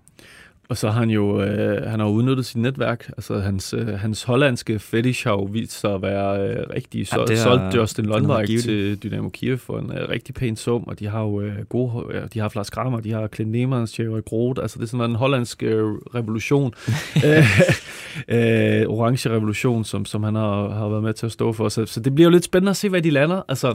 Og 0.68 0.76
så 0.76 0.90
har 0.90 1.00
han 1.00 1.10
jo 1.10 1.42
øh, 1.42 1.90
han 1.90 2.00
har 2.00 2.06
udnyttet 2.06 2.46
sit 2.46 2.56
netværk. 2.56 3.08
Altså 3.08 3.38
hans, 3.38 3.74
øh, 3.74 3.88
hans 3.88 4.22
hollandske 4.22 4.78
fetish 4.78 5.26
har 5.26 5.32
jo 5.32 5.42
vist 5.42 5.80
sig 5.80 5.94
at 5.94 6.02
være 6.02 6.48
øh, 6.48 6.66
rigtig 6.74 7.06
så, 7.06 7.26
ja, 7.28 7.36
solgt 7.36 7.76
Justin 7.76 8.04
Lundberg 8.04 8.48
til 8.62 9.02
Dynamo 9.02 9.28
Kiev 9.28 9.58
for 9.58 9.78
en 9.78 9.92
øh, 9.92 10.08
rigtig 10.08 10.34
pæn 10.34 10.56
sum, 10.56 10.84
og 10.86 10.98
de 10.98 11.06
har 11.06 11.20
jo 11.20 11.40
øh, 11.40 11.64
gode, 11.68 12.04
ja, 12.14 12.20
de 12.34 12.38
har 12.38 12.52
Lars 12.54 12.70
Kramer, 12.70 13.00
de 13.00 13.12
har 13.12 13.28
Clint 13.34 13.50
Nemans, 13.50 13.98
Jerry 13.98 14.20
Groth, 14.26 14.62
altså 14.62 14.78
det 14.78 14.84
er 14.84 14.88
sådan 14.88 15.10
en 15.10 15.16
hollandsk 15.16 15.62
øh, 15.62 15.84
revolution, 16.14 16.74
øh, 17.16 17.44
øh, 18.36 18.86
orange 18.86 19.30
revolution, 19.30 19.84
som, 19.84 20.04
som 20.04 20.22
han 20.22 20.34
har, 20.34 20.68
har 20.68 20.88
været 20.88 21.02
med 21.02 21.12
til 21.12 21.26
at 21.26 21.32
stå 21.32 21.52
for. 21.52 21.68
Så, 21.68 21.86
så 21.86 22.00
det 22.00 22.14
bliver 22.14 22.26
jo 22.26 22.30
lidt 22.30 22.44
spændende 22.44 22.70
at 22.70 22.76
se, 22.76 22.88
hvad 22.88 23.02
de 23.02 23.10
lander. 23.10 23.42
Altså 23.48 23.74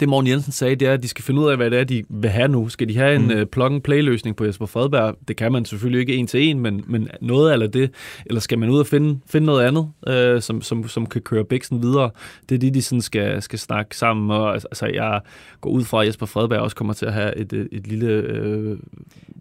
det 0.00 0.08
Morten 0.08 0.30
Jensen 0.30 0.52
sagde, 0.52 0.76
det 0.76 0.88
er, 0.88 0.92
at 0.92 1.02
de 1.02 1.08
skal 1.08 1.24
finde 1.24 1.40
ud 1.40 1.48
af, 1.48 1.56
hvad 1.56 1.70
det 1.70 1.78
er, 1.78 1.84
de 1.84 2.04
vil 2.08 2.30
have 2.30 2.48
nu. 2.48 2.68
Skal 2.68 2.88
de 2.88 2.96
have 2.96 3.14
en 3.14 3.22
mm. 3.22 3.40
uh, 3.40 3.44
plug-and-play-løsning 3.52 4.36
på 4.36 4.44
Jesper 4.44 4.66
Fredberg? 4.66 5.16
Det 5.28 5.36
kan 5.36 5.52
man 5.52 5.64
selvfølgelig 5.64 6.00
ikke 6.00 6.14
en 6.14 6.26
til 6.26 6.42
en, 6.42 6.60
men, 6.60 6.84
men 6.86 7.08
noget 7.20 7.52
eller 7.52 7.66
det. 7.66 7.90
Eller 8.26 8.40
skal 8.40 8.58
man 8.58 8.70
ud 8.70 8.78
og 8.78 8.86
finde, 8.86 9.20
finde 9.26 9.46
noget 9.46 9.64
andet, 9.64 9.88
uh, 10.36 10.42
som, 10.42 10.62
som, 10.62 10.88
som 10.88 11.06
kan 11.06 11.20
køre 11.20 11.44
Bæksen 11.44 11.82
videre? 11.82 12.10
Det 12.48 12.54
er 12.54 12.58
det, 12.58 12.74
de 12.74 12.82
sådan 12.82 13.02
skal, 13.02 13.42
skal 13.42 13.58
snakke 13.58 13.96
sammen. 13.96 14.30
Og, 14.30 14.54
altså, 14.54 14.86
jeg 14.86 15.20
går 15.60 15.70
ud 15.70 15.84
fra, 15.84 16.02
at 16.02 16.08
Jesper 16.08 16.26
Fredberg 16.26 16.60
også 16.60 16.76
kommer 16.76 16.94
til 16.94 17.06
at 17.06 17.12
have 17.12 17.36
et, 17.36 17.52
et, 17.52 17.68
et 17.72 17.86
lille 17.86 18.42
uh, 18.72 18.78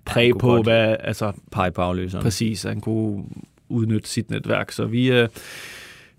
præg 0.05 0.31
på, 0.39 0.47
godt. 0.47 0.65
hvad... 0.65 0.95
Altså, 0.99 1.31
Pege 1.51 1.71
på 1.71 1.81
afløseren. 1.81 2.23
Præcis, 2.23 2.63
han 2.63 2.81
kunne 2.81 3.23
udnytte 3.69 4.09
sit 4.09 4.29
netværk. 4.29 4.71
Så 4.71 4.85
vi... 4.85 5.21
Uh, 5.21 5.27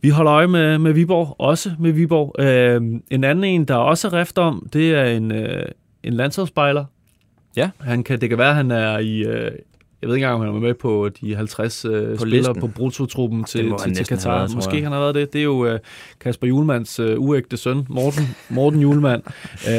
vi 0.01 0.09
holder 0.09 0.33
øje 0.33 0.47
med, 0.47 0.79
med 0.79 0.93
Viborg, 0.93 1.37
også 1.39 1.71
med 1.79 1.93
Viborg. 1.93 2.35
Øh, 2.39 3.01
en 3.11 3.25
anden 3.25 3.45
en, 3.45 3.65
der 3.65 3.75
også 3.75 4.09
er 4.09 4.13
rift 4.13 4.39
om, 4.39 4.69
det 4.73 4.95
er 4.95 5.05
en, 5.05 5.33
øh, 5.33 5.69
en 6.03 6.13
landsholdsspejler. 6.13 6.85
Ja. 7.57 7.71
Han 7.81 8.05
kan, 8.05 8.21
det 8.21 8.29
kan 8.29 8.39
være, 8.39 8.51
at 8.51 8.57
han 8.57 8.71
er 8.71 8.99
i, 8.99 9.19
øh, 9.19 9.51
jeg 10.03 10.09
ved 10.09 10.17
ikke 10.17 10.25
engang, 10.25 10.41
om 10.41 10.47
han 10.47 10.55
var 10.55 10.61
med 10.61 10.75
på 10.75 11.09
de 11.21 11.37
50 11.37 11.85
uh, 11.85 11.93
øh, 11.93 12.11
på 12.11 12.17
spillere 12.17 12.39
listen. 12.39 12.61
på 12.61 12.67
brutotruppen 12.67 13.45
til, 13.45 13.73
til, 13.85 13.95
til 13.95 14.07
Katar. 14.07 14.39
Været, 14.39 14.55
Måske 14.55 14.83
han 14.83 14.93
har 14.93 15.01
været 15.01 15.15
det. 15.15 15.33
Det 15.33 15.39
er 15.39 15.45
jo 15.45 15.73
uh, 15.73 15.79
Kasper 16.21 16.47
Julmans 16.47 17.01
uh, 17.01 17.07
uægte 17.19 17.57
søn, 17.57 17.87
Morten, 17.89 18.37
Morten 18.49 18.81
Julemand. 18.81 19.23
uh, 19.27 19.73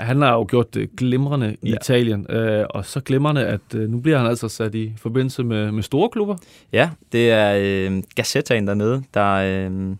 han 0.08 0.22
har 0.22 0.32
jo 0.32 0.46
gjort 0.48 0.74
det 0.74 0.96
glimrende 0.96 1.56
i 1.62 1.70
ja. 1.70 1.76
Italien, 1.76 2.26
uh, 2.28 2.64
og 2.70 2.86
så 2.86 3.00
glimrende, 3.00 3.46
at 3.46 3.60
uh, 3.74 3.80
nu 3.80 4.00
bliver 4.00 4.18
han 4.18 4.26
altså 4.26 4.48
sat 4.48 4.74
i 4.74 4.92
forbindelse 4.96 5.44
med, 5.44 5.72
med 5.72 5.82
store 5.82 6.08
klubber. 6.08 6.36
Ja, 6.72 6.90
det 7.12 7.30
er 7.30 7.88
uh, 7.90 8.02
Gazettaen 8.14 8.66
dernede, 8.66 9.02
der, 9.14 9.66
uh, 9.68 9.96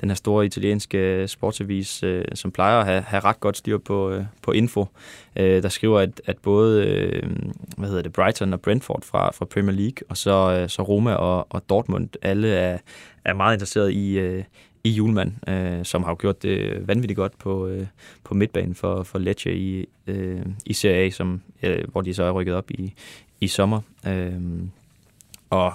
den 0.00 0.10
her 0.10 0.14
store 0.14 0.46
italienske 0.46 1.28
sportsavis, 1.28 2.02
øh, 2.02 2.24
som 2.34 2.50
plejer 2.50 2.80
at 2.80 2.86
have, 2.86 3.00
have 3.00 3.20
ret 3.20 3.40
godt 3.40 3.56
styr 3.56 3.78
på, 3.78 4.10
øh, 4.10 4.24
på 4.42 4.52
info, 4.52 4.86
øh, 5.36 5.62
der 5.62 5.68
skriver, 5.68 6.00
at, 6.00 6.20
at 6.26 6.38
både 6.38 6.86
øh, 6.86 7.30
hvad 7.76 7.88
hedder 7.88 8.02
det, 8.02 8.12
Brighton 8.12 8.52
og 8.52 8.60
Brentford 8.60 9.02
fra, 9.02 9.30
fra 9.30 9.44
Premier 9.44 9.76
League, 9.76 10.06
og 10.08 10.16
så, 10.16 10.58
øh, 10.60 10.68
så 10.68 10.82
Roma 10.82 11.14
og, 11.14 11.46
og 11.50 11.62
Dortmund, 11.68 12.08
alle 12.22 12.48
er, 12.48 12.78
er 13.24 13.34
meget 13.34 13.54
interesseret 13.54 13.92
i, 13.92 14.18
øh, 14.18 14.44
i 14.84 14.90
Julemand, 14.90 15.48
øh, 15.48 15.84
som 15.84 16.02
har 16.04 16.14
gjort 16.14 16.42
det 16.42 16.88
vanvittigt 16.88 17.16
godt 17.16 17.38
på, 17.38 17.66
øh, 17.66 17.86
på 18.24 18.34
midtbanen 18.34 18.74
for, 18.74 19.02
for 19.02 19.18
Lecce 19.18 19.54
i, 19.54 19.86
øh, 20.06 20.42
i 20.66 20.72
Serie 20.72 21.06
A, 21.06 21.10
som, 21.10 21.42
øh, 21.62 21.84
hvor 21.92 22.00
de 22.00 22.14
så 22.14 22.24
er 22.24 22.30
rykket 22.30 22.54
op 22.54 22.70
i, 22.70 22.94
i 23.40 23.48
sommer. 23.48 23.80
Øh, 24.06 24.40
og 25.50 25.72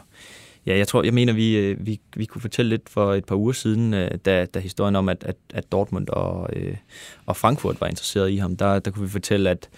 ja, 0.66 0.78
jeg 0.78 0.88
tror, 0.88 1.04
jeg 1.04 1.14
mener, 1.14 1.34
vi, 1.34 1.58
øh, 1.58 1.86
vi, 1.86 2.00
vi 2.16 2.26
kunne 2.26 2.42
fortælle 2.42 2.70
lidt 2.70 2.90
for 2.90 3.14
et 3.14 3.26
par 3.26 3.36
uger 3.36 3.54
siden, 3.54 3.94
øh, 3.94 4.12
da, 4.26 4.46
da 4.46 4.60
historien 4.60 4.96
om, 4.96 5.10
at, 5.10 5.24
at, 5.24 5.36
at 5.54 5.72
Dortmund 5.72 6.10
og, 6.10 6.50
øh, 6.54 6.76
og 7.26 7.38
Frankfurt 7.38 7.82
var 7.82 7.88
interesseret 7.88 8.32
i 8.32 8.36
ham, 8.36 8.58
der, 8.58 8.80
der 8.80 8.92
kunne 8.92 9.06
vi 9.06 9.12
fortælle, 9.12 9.50
at 9.50 9.70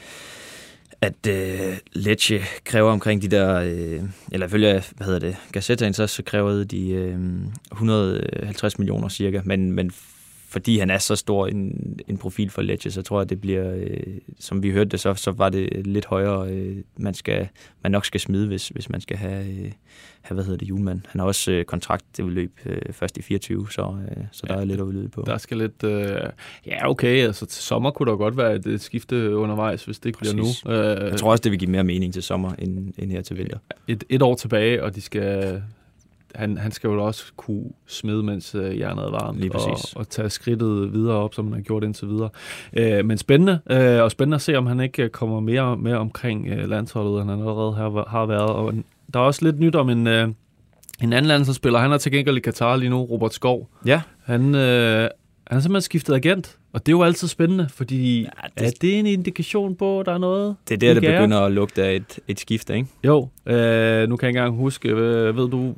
at 1.02 1.28
øh, 1.28 1.78
Lecce 1.94 2.42
kræver 2.64 2.92
omkring 2.92 3.22
de 3.22 3.28
der, 3.28 3.60
øh, 3.60 4.04
eller 4.32 4.48
følger, 4.48 4.82
hvad 4.96 5.06
hedder 5.06 5.20
det, 5.20 5.36
Gazzetta 5.52 5.92
så, 5.92 6.08
så 6.08 6.24
krævede 6.24 6.66
de 6.66 6.90
øh, 6.90 7.20
150 7.72 8.80
millioner 8.80 9.10
cirka, 9.10 9.42
men, 9.46 9.72
men 9.72 9.92
fordi 10.50 10.78
han 10.78 10.90
er 10.90 10.98
så 10.98 11.16
stor 11.16 11.48
en, 11.48 12.00
en 12.08 12.18
profil 12.18 12.50
for 12.50 12.62
Lecce, 12.62 12.92
så 12.92 13.02
tror 13.02 13.20
jeg, 13.20 13.30
det 13.30 13.42
bliver, 13.42 13.74
øh, 13.76 14.18
som 14.40 14.64
vi 14.64 14.72
hørte 14.72 14.90
det, 14.90 15.00
så, 15.00 15.14
så 15.14 15.32
var 15.32 15.50
det 15.50 15.88
lidt 15.88 16.06
højere, 16.06 16.50
øh, 16.50 16.78
man, 16.98 17.14
skal, 17.14 17.48
man 17.84 17.92
nok 17.92 18.06
skal 18.06 18.20
smide, 18.20 18.48
hvis, 18.48 18.68
hvis 18.68 18.90
man 18.90 19.02
skal 19.02 19.18
have, 19.18 19.48
øh, 19.48 19.72
have 20.22 20.36
hvad 20.36 20.44
hedder 20.44 20.58
det, 20.58 20.70
julemand. 20.70 21.02
Han 21.08 21.20
har 21.20 21.28
også 21.28 21.52
øh, 21.52 21.66
kontrakt, 21.66 22.06
det 22.18 22.26
vil 22.26 22.34
løbe 22.34 22.54
øh, 22.66 22.94
først 22.94 23.18
i 23.18 23.22
24, 23.22 23.72
så, 23.72 23.82
øh, 23.82 24.24
så 24.32 24.44
der 24.48 24.54
ja, 24.54 24.62
er 24.62 24.66
lidt 24.66 24.80
at 24.80 24.84
udlede 24.84 25.10
på. 25.10 25.24
Der 25.26 25.38
skal 25.38 25.58
lidt, 25.58 25.84
øh, 25.84 26.30
ja 26.66 26.90
okay, 26.90 27.26
altså 27.26 27.46
til 27.46 27.64
sommer 27.64 27.92
kunne 27.92 28.12
der 28.12 28.18
godt 28.18 28.38
være 28.38 28.56
et, 28.56 28.66
et 28.66 28.82
skifte 28.82 29.36
undervejs, 29.36 29.86
hvis 29.86 30.00
det 30.00 30.06
ikke 30.06 30.20
Præcis. 30.20 30.62
bliver 30.64 30.96
nu. 30.96 31.02
Øh, 31.02 31.10
jeg 31.10 31.20
tror 31.20 31.32
også, 31.32 31.42
det 31.42 31.52
vil 31.52 31.60
give 31.60 31.72
mere 31.72 31.84
mening 31.84 32.14
til 32.14 32.24
sommer, 32.24 32.52
end, 32.60 32.94
end 32.98 33.12
her 33.12 33.22
til 33.22 33.38
vinter. 33.38 33.58
Et, 33.88 34.04
et 34.10 34.22
år 34.22 34.36
tilbage, 34.36 34.84
og 34.84 34.96
de 34.96 35.02
skal 35.02 35.62
han, 36.38 36.58
han 36.58 36.72
skal 36.72 36.88
jo 36.88 37.06
også 37.06 37.24
kunne 37.38 37.64
smide, 37.88 38.24
mens 38.24 38.56
øh, 38.56 38.80
jernet 38.80 39.06
er 39.06 39.12
varmt, 39.12 39.40
Lige 39.40 39.56
og, 39.56 39.78
og 39.96 40.10
tage 40.10 40.30
skridtet 40.30 40.94
videre 40.94 41.16
op, 41.16 41.34
som 41.34 41.46
han 41.46 41.54
har 41.54 41.62
gjort 41.62 41.84
indtil 41.84 42.08
videre. 42.08 42.30
Øh, 42.74 43.06
men 43.06 43.18
spændende, 43.18 43.60
øh, 43.70 44.04
og 44.04 44.12
spændende 44.12 44.36
at 44.36 44.42
se, 44.42 44.56
om 44.56 44.66
han 44.66 44.80
ikke 44.80 45.10
kommer 45.10 45.40
mere 45.40 45.78
med 45.78 45.94
omkring 45.94 46.48
øh, 46.48 46.70
landsholdet, 46.70 47.22
end 47.22 47.30
han 47.30 47.40
allerede 47.40 47.74
har, 47.74 48.06
har 48.10 48.26
været. 48.26 48.50
Og 48.50 48.74
der 49.14 49.20
er 49.20 49.24
også 49.24 49.46
lidt 49.46 49.60
nyt 49.60 49.76
om 49.76 49.90
en, 49.90 50.08
øh, 50.08 50.28
en 51.02 51.14
anden 51.14 51.26
landsholdsspiller. 51.26 51.80
Han 51.80 51.92
er 51.92 51.98
til 51.98 52.12
gengæld 52.12 52.38
i 52.38 52.40
Katar 52.40 52.76
lige 52.76 52.90
nu, 52.90 53.04
Robert 53.04 53.34
Skov. 53.34 53.70
Ja. 53.86 54.02
Han, 54.24 54.56
øh, 54.56 55.02
han 55.02 55.56
har 55.56 55.60
simpelthen 55.60 55.82
skiftet 55.82 56.14
agent, 56.14 56.58
og 56.74 56.86
det 56.86 56.92
er 56.92 56.98
jo 56.98 57.04
altid 57.04 57.28
spændende, 57.28 57.68
fordi 57.70 58.22
ja, 58.22 58.28
det, 58.58 58.68
er 58.68 58.72
det 58.82 59.00
en 59.00 59.06
indikation 59.06 59.76
på, 59.76 60.00
at 60.00 60.06
der 60.06 60.14
er 60.14 60.18
noget? 60.18 60.56
Det 60.70 60.74
er 60.74 60.78
der, 60.78 60.94
det 60.94 61.02
begynder 61.02 61.40
at 61.42 61.52
lugte 61.52 61.84
af 61.84 61.96
et, 61.96 62.20
et 62.28 62.40
skifte, 62.40 62.76
ikke? 62.76 62.88
Jo, 63.04 63.30
øh, 63.46 64.10
nu 64.10 64.16
kan 64.16 64.26
jeg 64.26 64.30
ikke 64.30 64.40
engang 64.40 64.56
huske, 64.56 64.96
ved, 64.96 65.32
ved 65.32 65.50
du, 65.50 65.76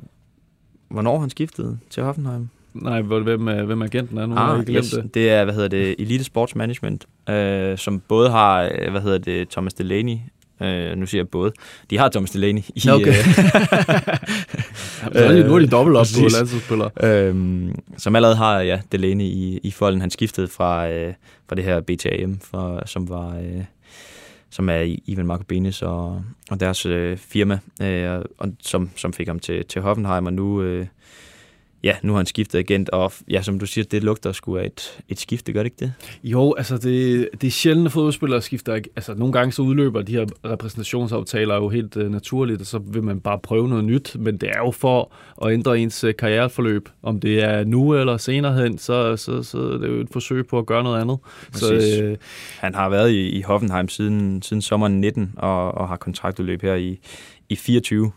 hvornår 0.90 1.18
han 1.20 1.30
skiftede 1.30 1.78
til 1.90 2.02
Hoffenheim? 2.02 2.48
Nej, 2.74 3.00
hvem, 3.02 3.48
er, 3.48 3.62
hvem 3.62 3.82
agenten 3.82 4.18
er 4.18 4.26
nu? 4.26 4.34
Ah, 4.36 4.64
jeg 4.68 4.76
yes. 4.76 4.90
det. 4.90 5.14
det 5.14 5.30
er, 5.30 5.44
hvad 5.44 5.54
hedder 5.54 5.68
det, 5.68 5.94
Elite 5.98 6.24
Sports 6.24 6.54
Management, 6.56 7.06
øh, 7.28 7.78
som 7.78 8.00
både 8.00 8.30
har, 8.30 8.70
øh, 8.78 8.90
hvad 8.90 9.00
hedder 9.00 9.18
det, 9.18 9.48
Thomas 9.48 9.74
Delaney, 9.74 10.16
øh, 10.62 10.96
nu 10.96 11.06
siger 11.06 11.20
jeg 11.22 11.28
både, 11.28 11.52
de 11.90 11.98
har 11.98 12.08
Thomas 12.08 12.30
Delaney 12.30 12.62
i... 12.74 12.90
Okay. 12.90 13.08
Øh, 13.08 13.16
Jamen, 15.22 15.46
nu 15.46 15.54
er 15.54 15.58
de 15.58 15.66
dobbelt 15.66 15.96
op 15.96 16.06
på 16.14 16.20
landsholdsspillere. 16.20 16.90
Øh, 17.02 17.34
som 17.98 18.16
allerede 18.16 18.36
har, 18.36 18.60
ja, 18.60 18.80
Delaney 18.92 19.24
i, 19.24 19.60
i 19.62 19.70
folden. 19.70 20.00
Han 20.00 20.10
skiftede 20.10 20.48
fra, 20.48 20.88
øh, 20.88 21.14
fra 21.48 21.56
det 21.56 21.64
her 21.64 21.80
BTAM, 21.80 22.38
for, 22.50 22.82
som 22.86 23.08
var... 23.08 23.36
Øh, 23.36 23.64
som 24.50 24.68
er 24.68 24.96
Ivan 25.06 25.26
Marco 25.26 25.44
Benes 25.44 25.82
og, 25.82 26.24
og 26.50 26.60
deres 26.60 26.86
øh, 26.86 27.16
firma, 27.16 27.58
øh, 27.82 28.24
og, 28.38 28.48
som, 28.60 28.90
som 28.96 29.12
fik 29.12 29.28
ham 29.28 29.38
til, 29.38 29.64
til 29.64 29.82
Hoffenheim, 29.82 30.26
og 30.26 30.32
nu, 30.32 30.62
øh, 30.62 30.86
ja, 31.84 31.96
nu 32.02 32.12
har 32.12 32.16
han 32.16 32.26
skiftet 32.26 32.58
agent, 32.58 32.88
og 32.88 33.12
ja, 33.30 33.42
som 33.42 33.58
du 33.58 33.66
siger, 33.66 33.84
det 33.84 34.04
lugter 34.04 34.32
sgu 34.32 34.56
af 34.56 34.66
et, 34.66 35.02
et 35.08 35.20
skifte, 35.20 35.52
gør 35.52 35.62
det 35.62 35.66
ikke 35.66 35.76
det? 35.80 35.92
Jo, 36.24 36.54
altså 36.58 36.78
det, 36.78 37.28
det 37.40 37.46
er 37.46 37.50
sjældent, 37.50 37.86
at 37.86 37.92
fodboldspillere 37.92 38.42
skifter. 38.42 38.72
Altså 38.96 39.14
nogle 39.14 39.32
gange 39.32 39.52
så 39.52 39.62
udløber 39.62 40.02
de 40.02 40.12
her 40.12 40.26
repræsentationsaftaler 40.44 41.54
jo 41.54 41.68
helt 41.68 41.96
uh, 41.96 42.10
naturligt, 42.10 42.60
og 42.60 42.66
så 42.66 42.78
vil 42.78 43.02
man 43.02 43.20
bare 43.20 43.38
prøve 43.38 43.68
noget 43.68 43.84
nyt, 43.84 44.16
men 44.18 44.36
det 44.36 44.48
er 44.48 44.58
jo 44.58 44.70
for 44.70 45.12
at 45.44 45.52
ændre 45.52 45.78
ens 45.78 46.04
uh, 46.04 46.10
karriereforløb. 46.18 46.88
Om 47.02 47.20
det 47.20 47.42
er 47.42 47.64
nu 47.64 47.94
eller 47.94 48.16
senere 48.16 48.62
hen, 48.62 48.78
så, 48.78 49.16
så, 49.16 49.42
så 49.42 49.58
det 49.58 49.74
er 49.74 49.78
det 49.78 49.88
jo 49.88 50.00
et 50.00 50.08
forsøg 50.12 50.46
på 50.46 50.58
at 50.58 50.66
gøre 50.66 50.82
noget 50.82 51.00
andet. 51.00 51.18
Så, 51.52 51.74
uh, 52.10 52.16
Han 52.58 52.74
har 52.74 52.88
været 52.88 53.10
i, 53.10 53.28
i 53.28 53.40
Hoffenheim 53.40 53.88
siden, 53.88 54.42
siden 54.42 54.62
sommeren 54.62 55.00
19, 55.00 55.32
og, 55.36 55.72
og 55.72 55.88
har 55.88 55.96
kontraktudløb 55.96 56.62
her 56.62 56.74
i, 56.74 56.98
i 57.48 57.56
24. 57.56 58.12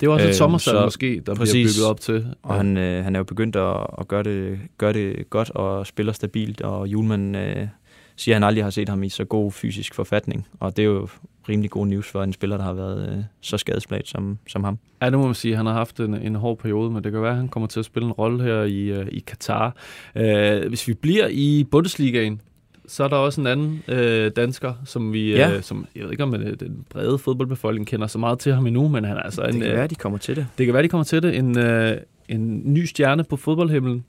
Det 0.00 0.06
er 0.06 0.10
også 0.10 0.24
et 0.24 0.28
øh, 0.28 0.34
sommersalg 0.34 0.80
måske, 0.82 1.22
der 1.26 1.34
præcis, 1.34 1.52
bliver 1.52 1.68
bygget 1.68 1.90
op 1.90 2.00
til. 2.00 2.34
Og 2.42 2.54
ja. 2.54 2.56
han, 2.56 2.76
øh, 2.76 3.04
han 3.04 3.14
er 3.14 3.20
jo 3.20 3.24
begyndt 3.24 3.56
at, 3.56 3.86
at 3.98 4.08
gøre, 4.08 4.22
det, 4.22 4.58
gøre 4.78 4.92
det 4.92 5.30
godt 5.30 5.50
og 5.50 5.86
spiller 5.86 6.12
stabilt, 6.12 6.60
og 6.60 6.88
Julemand 6.88 7.36
øh, 7.36 7.68
siger, 8.16 8.34
at 8.34 8.36
han 8.36 8.44
aldrig 8.44 8.64
har 8.64 8.70
set 8.70 8.88
ham 8.88 9.02
i 9.02 9.08
så 9.08 9.24
god 9.24 9.52
fysisk 9.52 9.94
forfatning. 9.94 10.46
Og 10.60 10.76
det 10.76 10.82
er 10.82 10.86
jo 10.86 11.08
rimelig 11.48 11.70
god 11.70 11.86
news 11.86 12.10
for 12.10 12.22
en 12.22 12.32
spiller, 12.32 12.56
der 12.56 12.64
har 12.64 12.72
været 12.72 13.16
øh, 13.16 13.24
så 13.40 13.58
skadesplaget 13.58 14.08
som, 14.08 14.38
som 14.48 14.64
ham. 14.64 14.78
Ja, 15.02 15.10
det 15.10 15.18
må 15.18 15.24
man 15.24 15.34
sige. 15.34 15.56
Han 15.56 15.66
har 15.66 15.72
haft 15.72 16.00
en, 16.00 16.14
en 16.14 16.34
hård 16.34 16.58
periode, 16.58 16.90
men 16.90 17.04
det 17.04 17.12
kan 17.12 17.22
være, 17.22 17.30
at 17.30 17.36
han 17.36 17.48
kommer 17.48 17.66
til 17.66 17.78
at 17.78 17.84
spille 17.84 18.06
en 18.06 18.12
rolle 18.12 18.42
her 18.42 18.62
i, 18.62 18.80
øh, 18.80 19.06
i 19.12 19.18
Katar. 19.18 19.76
Øh, 20.14 20.68
hvis 20.68 20.88
vi 20.88 20.94
bliver 20.94 21.28
i 21.30 21.66
Bundesligaen, 21.70 22.40
så 22.88 23.04
er 23.04 23.08
der 23.08 23.16
også 23.16 23.40
en 23.40 23.46
anden 23.46 23.82
øh, 23.88 24.30
dansker, 24.36 24.72
som 24.84 25.12
vi, 25.12 25.34
ja. 25.34 25.50
øh, 25.50 25.62
som 25.62 25.86
jeg 25.96 26.04
ved 26.04 26.10
ikke 26.10 26.22
om 26.22 26.34
øh, 26.34 26.60
den 26.60 26.84
brede 26.90 27.18
fodboldbefolkning 27.18 27.86
kender 27.86 28.06
så 28.06 28.18
meget 28.18 28.38
til 28.38 28.54
ham 28.54 28.66
endnu, 28.66 28.88
men 28.88 29.04
han 29.04 29.16
er 29.16 29.20
altså 29.20 29.42
det 29.42 29.54
en... 29.54 29.60
Det 29.60 29.68
kan 29.68 29.76
være, 29.76 29.86
de 29.86 29.94
kommer 29.94 30.18
til 30.18 30.36
det. 30.36 30.46
Det 30.58 30.66
kan 30.66 30.74
være, 30.74 30.82
de 30.82 30.88
kommer 30.88 31.04
til 31.04 31.22
det. 31.22 31.36
En, 31.36 31.58
øh, 31.58 31.96
en 32.28 32.74
ny 32.74 32.84
stjerne 32.84 33.24
på 33.24 33.36
fodboldhimlen. 33.36 34.04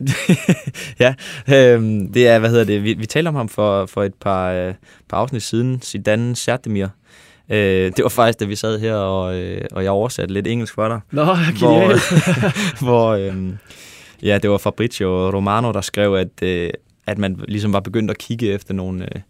ja, 1.00 1.14
øh, 1.48 1.82
det 2.14 2.28
er, 2.28 2.38
hvad 2.38 2.50
hedder 2.50 2.64
det, 2.64 2.84
vi, 2.84 2.94
vi 2.94 3.06
talte 3.06 3.28
om 3.28 3.34
ham 3.34 3.48
for, 3.48 3.86
for 3.86 4.02
et 4.02 4.14
par, 4.14 4.52
øh, 4.52 4.74
par 5.08 5.16
afsnit 5.16 5.42
siden, 5.42 5.80
Zidane 5.82 6.36
Sertemir. 6.36 6.86
Øh, 7.50 7.92
det 7.96 8.02
var 8.02 8.08
faktisk, 8.08 8.40
da 8.40 8.44
vi 8.44 8.56
sad 8.56 8.78
her, 8.80 8.94
og, 8.94 9.36
øh, 9.36 9.64
og 9.72 9.82
jeg 9.82 9.90
oversatte 9.90 10.34
lidt 10.34 10.46
engelsk 10.46 10.74
for 10.74 10.88
dig. 10.88 11.00
Nå, 11.10 11.22
okay. 11.22 11.58
hvor, 11.58 11.92
hvor 12.84 13.08
øh, 13.08 13.52
ja, 14.22 14.38
det 14.38 14.50
var 14.50 14.58
Fabrizio 14.58 15.30
Romano, 15.30 15.72
der 15.72 15.80
skrev, 15.80 16.14
at, 16.14 16.42
øh, 16.42 16.70
at 17.06 17.18
man 17.18 17.40
ligesom 17.48 17.72
var 17.72 17.80
begyndt 17.80 18.10
at 18.10 18.18
kigge 18.18 18.52
efter 18.52 18.74
nogle... 18.74 19.04
Øh, 19.04 19.20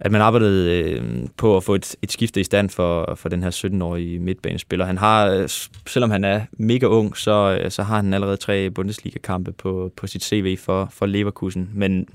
at 0.00 0.12
man 0.12 0.20
arbejdede 0.20 0.72
øh, 0.72 1.02
på 1.36 1.56
at 1.56 1.64
få 1.64 1.74
et, 1.74 1.96
et 2.02 2.12
skifte 2.12 2.40
i 2.40 2.44
stand 2.44 2.70
for, 2.70 3.14
for 3.14 3.28
den 3.28 3.42
her 3.42 3.50
17-årige 3.50 4.18
midtbanespiller. 4.18 4.86
Han 4.86 4.98
har, 4.98 5.26
øh, 5.26 5.48
selvom 5.86 6.10
han 6.10 6.24
er 6.24 6.40
mega 6.52 6.86
ung, 6.86 7.16
så, 7.16 7.58
øh, 7.60 7.70
så 7.70 7.82
har 7.82 7.96
han 7.96 8.14
allerede 8.14 8.36
tre 8.36 8.70
Bundesliga-kampe 8.70 9.52
på, 9.52 9.92
på 9.96 10.06
sit 10.06 10.24
CV 10.24 10.58
for, 10.58 10.88
for 10.92 11.06
Leverkusen. 11.06 11.70
Men 11.74 12.06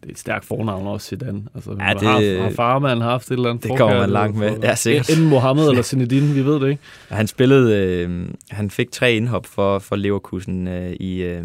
det 0.00 0.06
er 0.06 0.10
et 0.10 0.18
stærkt 0.18 0.44
fornavn 0.44 0.86
også, 0.86 1.06
Zidane. 1.06 1.42
Altså, 1.54 1.70
ja, 1.70 1.94
det, 1.94 2.08
har, 2.08 2.42
har 2.42 2.50
farmand 2.50 3.02
haft 3.02 3.26
et 3.26 3.32
eller 3.32 3.50
andet 3.50 3.64
Det 3.64 3.78
kommer 3.78 3.98
man 3.98 4.10
langt 4.10 4.36
med, 4.36 4.58
ja, 4.62 4.74
sikkert. 4.74 5.10
Enten 5.10 5.28
Mohammed 5.28 5.68
eller 5.68 5.82
Zinedine, 5.82 6.34
vi 6.34 6.44
ved 6.44 6.60
det 6.60 6.68
ikke. 6.68 6.82
Han 7.08 7.26
spillede, 7.26 7.76
øh, 7.76 8.28
han 8.50 8.70
fik 8.70 8.90
tre 8.90 9.14
indhop 9.14 9.46
for, 9.46 9.78
for 9.78 9.96
Leverkusen 9.96 10.68
øh, 10.68 10.92
i, 10.92 11.22
øh, 11.22 11.44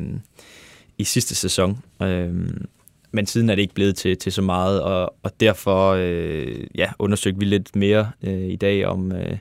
i 0.98 1.04
sidste 1.04 1.36
sæson. 1.36 1.80
Øhm, 2.04 2.66
men 3.12 3.26
siden 3.26 3.50
er 3.50 3.56
det 3.56 3.62
ikke 3.62 3.74
blevet 3.74 3.96
til, 3.96 4.18
til 4.18 4.32
så 4.32 4.42
meget, 4.42 4.82
og, 4.82 5.16
og 5.24 5.32
derfor 5.40 5.92
øh, 6.00 6.64
ja, 6.76 6.92
undersøgte 7.00 7.40
vi 7.40 7.46
lidt 7.46 7.76
mere 7.76 8.12
øh, 8.24 8.50
i 8.50 8.56
dag 8.56 8.86
om, 8.86 9.12
øh, 9.12 9.38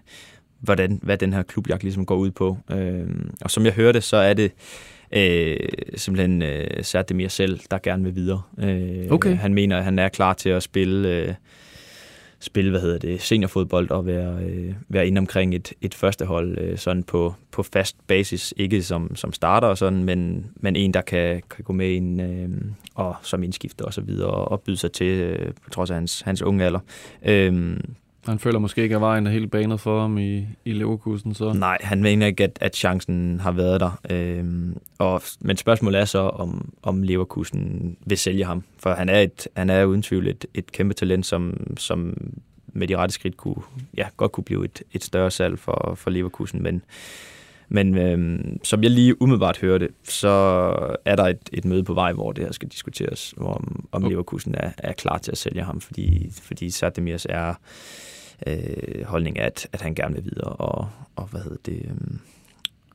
hvordan, 0.60 1.00
hvad 1.02 1.18
den 1.18 1.32
her 1.32 1.42
klubjagt 1.42 1.82
ligesom 1.82 2.06
går 2.06 2.16
ud 2.16 2.30
på. 2.30 2.58
Øhm, 2.70 3.30
og 3.40 3.50
som 3.50 3.64
jeg 3.64 3.72
hørte, 3.72 4.00
så 4.00 4.16
er 4.16 4.34
det 4.34 4.52
øh, 5.12 5.68
simpelthen 5.96 6.42
øh, 6.42 6.84
Serdemir 6.84 7.28
selv, 7.28 7.60
der 7.70 7.78
gerne 7.78 8.04
vil 8.04 8.14
videre. 8.14 8.42
Øh, 8.58 9.06
okay. 9.10 9.36
Han 9.36 9.54
mener, 9.54 9.78
at 9.78 9.84
han 9.84 9.98
er 9.98 10.08
klar 10.08 10.32
til 10.32 10.48
at 10.48 10.62
spille... 10.62 11.08
Øh, 11.08 11.34
spille, 12.42 12.70
hvad 12.70 12.80
hedder 12.80 12.98
det, 12.98 13.22
seniorfodbold 13.22 13.90
og 13.90 14.06
være, 14.06 14.44
øh, 14.44 14.74
være 14.88 15.06
inde 15.06 15.18
omkring 15.18 15.54
et, 15.54 15.72
et 15.80 15.94
første 15.94 16.24
hold 16.24 16.58
øh, 16.58 16.78
sådan 16.78 17.02
på, 17.02 17.34
på 17.50 17.62
fast 17.62 17.96
basis. 18.06 18.54
Ikke 18.56 18.82
som, 18.82 19.16
som 19.16 19.32
starter 19.32 19.68
og 19.68 19.78
sådan, 19.78 20.04
men, 20.04 20.46
men 20.56 20.76
en, 20.76 20.94
der 20.94 21.00
kan, 21.00 21.42
kan 21.50 21.64
gå 21.64 21.72
med 21.72 21.90
ind 21.90 22.22
øh, 22.22 22.48
og 22.94 23.16
som 23.22 23.42
indskifter 23.42 23.84
og 23.84 23.94
så 23.94 24.00
videre 24.00 24.30
og, 24.30 24.52
og 24.52 24.60
byde 24.60 24.76
sig 24.76 24.92
til 24.92 25.06
øh, 25.06 25.52
på 25.64 25.70
trods 25.70 25.90
af 25.90 25.96
hans, 25.96 26.20
hans 26.20 26.42
unge 26.42 26.64
alder. 26.64 26.80
Øh, 27.26 27.76
han 28.26 28.38
føler 28.38 28.58
måske 28.58 28.82
ikke, 28.82 28.94
at 28.94 29.00
vejen 29.00 29.26
er 29.26 29.30
helt 29.30 29.50
banet 29.50 29.80
for 29.80 30.00
ham 30.00 30.18
i, 30.18 30.46
i 30.64 30.72
Leverkusen. 30.72 31.34
Så. 31.34 31.52
Nej, 31.52 31.78
han 31.80 32.02
mener 32.02 32.26
ikke, 32.26 32.44
at, 32.44 32.58
at 32.60 32.76
chancen 32.76 33.40
har 33.40 33.52
været 33.52 33.80
der. 33.80 34.00
Øhm, 34.10 34.76
og, 34.98 35.22
men 35.40 35.56
spørgsmålet 35.56 36.00
er 36.00 36.04
så, 36.04 36.18
om, 36.18 36.72
om 36.82 37.02
Leverkusen 37.02 37.96
vil 38.06 38.18
sælge 38.18 38.44
ham. 38.44 38.64
For 38.78 38.94
han 38.94 39.08
er, 39.08 39.20
et, 39.20 39.48
han 39.56 39.70
er 39.70 39.84
uden 39.84 40.02
tvivl 40.02 40.28
et, 40.28 40.44
et 40.54 40.72
kæmpe 40.72 40.94
talent, 40.94 41.26
som, 41.26 41.66
som 41.76 42.16
med 42.66 42.88
de 42.88 42.96
rette 42.96 43.14
skridt 43.14 43.36
kunne, 43.36 43.62
ja, 43.96 44.06
godt 44.16 44.32
kunne 44.32 44.44
blive 44.44 44.64
et, 44.64 44.82
et 44.92 45.04
større 45.04 45.30
salg 45.30 45.58
for, 45.58 45.94
for 45.96 46.10
Leverkusen. 46.10 46.62
Men, 46.62 46.82
men 47.74 47.98
øhm, 47.98 48.60
som 48.64 48.82
jeg 48.82 48.90
lige 48.90 49.22
umiddelbart 49.22 49.58
hørte, 49.58 49.88
så 50.04 50.28
er 51.04 51.16
der 51.16 51.24
et, 51.24 51.38
et 51.52 51.64
møde 51.64 51.84
på 51.84 51.94
vej, 51.94 52.12
hvor 52.12 52.32
det 52.32 52.44
her 52.44 52.52
skal 52.52 52.68
diskuteres, 52.68 53.34
om, 53.36 53.88
om 53.92 54.02
Leverkusen 54.02 54.54
er, 54.54 54.70
er 54.78 54.92
klar 54.92 55.18
til 55.18 55.32
at 55.32 55.38
sælge 55.38 55.62
ham, 55.62 55.80
fordi, 55.80 56.30
fordi 56.42 56.70
Sardemirs 56.70 57.26
er 57.28 57.54
øh, 58.46 59.04
holdning, 59.04 59.38
at, 59.38 59.68
at 59.72 59.80
han 59.80 59.94
gerne 59.94 60.14
vil 60.14 60.24
videre 60.24 60.52
og, 60.52 60.88
og 61.16 61.26
hvad 61.26 61.40
hedder 61.40 61.56
det, 61.66 61.82
øhm, 61.84 62.18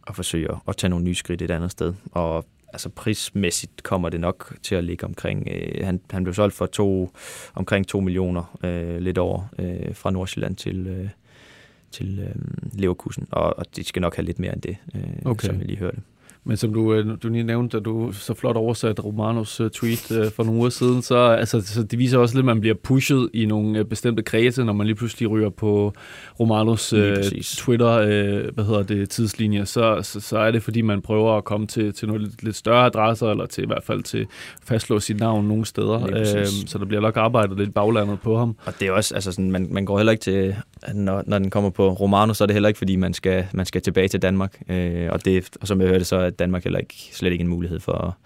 og 0.01 0.15
forsøge 0.15 0.49
at 0.67 0.77
tage 0.77 0.89
nogle 0.89 1.05
nye 1.05 1.15
skridt 1.15 1.41
et 1.41 1.51
andet 1.51 1.71
sted. 1.71 1.93
Og 2.11 2.45
altså 2.73 2.89
prismæssigt 2.89 3.83
kommer 3.83 4.09
det 4.09 4.19
nok 4.19 4.55
til 4.63 4.75
at 4.75 4.83
ligge 4.83 5.05
omkring, 5.05 5.47
øh, 5.51 5.85
han, 5.85 6.01
han 6.11 6.23
blev 6.23 6.33
solgt 6.33 6.55
for 6.55 6.65
to, 6.65 7.11
omkring 7.55 7.87
2 7.87 7.99
millioner, 7.99 8.57
øh, 8.63 8.97
lidt 8.97 9.17
over, 9.17 9.43
øh, 9.59 9.95
fra 9.95 10.11
Nordsjælland 10.11 10.55
til, 10.55 10.87
øh, 10.87 11.09
til 11.91 12.19
øh, 12.19 12.35
Leverkusen, 12.79 13.27
og, 13.31 13.57
og 13.59 13.65
de 13.75 13.83
skal 13.83 14.01
nok 14.01 14.15
have 14.15 14.25
lidt 14.25 14.39
mere 14.39 14.53
end 14.53 14.61
det, 14.61 14.77
øh, 14.95 15.01
Okay. 15.25 15.47
som 15.47 15.57
jeg 15.57 15.65
lige 15.65 15.77
hørte. 15.79 15.97
Men 16.47 16.57
som 16.57 16.73
du, 16.73 16.93
øh, 16.93 17.05
du 17.23 17.29
lige 17.29 17.43
nævnte, 17.43 17.77
da 17.77 17.83
du 17.83 18.11
så 18.11 18.33
flot 18.33 18.55
oversat 18.55 19.05
Romanos 19.05 19.59
øh, 19.59 19.69
tweet 19.69 20.11
øh, 20.11 20.31
for 20.31 20.43
nogle 20.43 20.59
uger 20.59 20.69
siden, 20.69 21.01
så, 21.01 21.17
altså, 21.17 21.61
så 21.61 21.83
det 21.83 21.99
viser 21.99 22.17
også 22.17 22.35
lidt, 22.35 22.43
at 22.43 22.45
man 22.45 22.59
bliver 22.59 22.75
pushet 22.83 23.29
i 23.33 23.45
nogle 23.45 23.85
bestemte 23.85 24.23
kredse, 24.23 24.63
når 24.63 24.73
man 24.73 24.87
lige 24.87 24.95
pludselig 24.95 25.29
ryger 25.29 25.49
på 25.49 25.93
Romanos 26.39 26.93
øh. 26.93 27.15
Twitter, 27.43 27.91
øh, 27.91 28.53
hvad 28.53 28.63
hedder 28.65 28.83
det, 28.83 29.09
tidslinje, 29.09 29.65
så, 29.65 29.99
så, 30.01 30.19
så 30.19 30.37
er 30.37 30.51
det, 30.51 30.63
fordi 30.63 30.81
man 30.81 31.01
prøver 31.01 31.37
at 31.37 31.43
komme 31.43 31.67
til, 31.67 31.93
til 31.93 32.07
nogle 32.07 32.23
lidt, 32.23 32.43
lidt 32.43 32.55
større 32.55 32.85
adresser, 32.85 33.31
eller 33.31 33.45
til 33.45 33.63
i 33.63 33.67
hvert 33.67 33.83
fald 33.83 34.03
til 34.03 34.19
at 34.19 34.27
fastslå 34.63 34.99
sit 34.99 35.19
navn 35.19 35.47
nogle 35.47 35.65
steder. 35.65 36.07
Lige 36.07 36.11
præcis. 36.11 36.63
Øh, 36.63 36.67
så 36.67 36.77
der 36.77 36.85
bliver 36.85 37.01
nok 37.01 37.17
arbejdet 37.17 37.57
lidt 37.57 37.73
baglandet 37.73 38.19
på 38.21 38.37
ham. 38.37 38.55
Og 38.65 38.73
det 38.79 38.87
er 38.87 38.91
også, 38.91 39.15
altså 39.15 39.31
sådan, 39.31 39.51
man, 39.51 39.67
man 39.71 39.85
går 39.85 39.97
heller 39.97 40.11
ikke 40.11 40.21
til, 40.21 40.55
når, 40.93 41.23
når 41.27 41.39
den 41.39 41.49
kommer 41.49 41.69
på 41.69 41.89
Romano, 41.89 42.33
så 42.33 42.43
er 42.43 42.45
det 42.45 42.53
heller 42.53 42.67
ikke, 42.67 42.77
fordi 42.77 42.95
man 42.95 43.13
skal, 43.13 43.45
man 43.53 43.65
skal 43.65 43.81
tilbage 43.81 44.07
til 44.07 44.21
Danmark. 44.21 44.61
Øh, 44.69 45.07
og, 45.11 45.25
det, 45.25 45.49
og 45.61 45.67
som 45.67 45.81
jeg 45.81 45.89
hørte, 45.89 46.05
så 46.05 46.15
er 46.15 46.29
Danmark 46.39 46.63
heller 46.63 46.79
ikke, 46.79 47.09
slet 47.11 47.31
ikke 47.31 47.41
en 47.41 47.47
mulighed 47.47 47.79
for, 47.79 48.17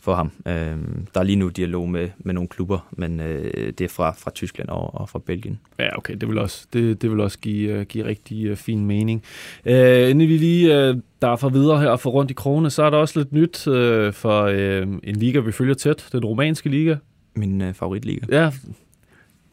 for 0.00 0.14
ham. 0.14 0.32
Øh, 0.46 0.78
der 1.14 1.20
er 1.20 1.22
lige 1.22 1.36
nu 1.36 1.48
dialog 1.48 1.88
med, 1.88 2.08
med 2.18 2.34
nogle 2.34 2.48
klubber, 2.48 2.88
men 2.90 3.20
øh, 3.20 3.72
det 3.78 3.80
er 3.80 3.88
fra, 3.88 4.14
fra 4.18 4.30
Tyskland 4.30 4.68
og, 4.68 4.94
og 4.94 5.08
fra 5.08 5.18
Belgien. 5.18 5.60
Ja, 5.78 5.98
okay, 5.98 6.14
det 6.14 6.28
vil 6.28 6.38
også, 6.38 6.66
det, 6.72 7.02
det 7.02 7.10
vil 7.10 7.20
også 7.20 7.38
give, 7.38 7.80
uh, 7.80 7.82
give 7.82 8.04
rigtig 8.04 8.50
uh, 8.50 8.56
fin 8.56 8.86
mening. 8.86 9.22
Uh, 9.66 9.72
inden 9.72 10.28
vi 10.28 10.36
lige 10.36 10.90
uh, 10.90 10.96
derfra 11.22 11.48
videre 11.48 11.80
her 11.80 11.88
og 11.88 12.00
får 12.00 12.10
rundt 12.10 12.30
i 12.30 12.34
krogene, 12.34 12.70
så 12.70 12.82
er 12.82 12.90
der 12.90 12.98
også 12.98 13.18
lidt 13.18 13.32
nyt 13.32 13.66
uh, 13.66 14.12
for 14.12 14.44
uh, 14.44 14.88
en 15.02 15.16
liga, 15.16 15.38
vi 15.38 15.52
følger 15.52 15.74
tæt, 15.74 16.08
den 16.12 16.24
romanske 16.24 16.68
liga. 16.68 16.96
Min 17.34 17.62
øh, 17.62 17.74
favoritliga. 17.74 18.26
Ja, 18.28 18.50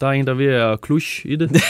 der 0.01 0.07
er 0.07 0.11
en, 0.11 0.27
der 0.27 0.33
er 0.33 0.37
ved 0.37 0.45
at 0.47 0.81
klush 0.81 1.25
i 1.25 1.35
det. 1.35 1.51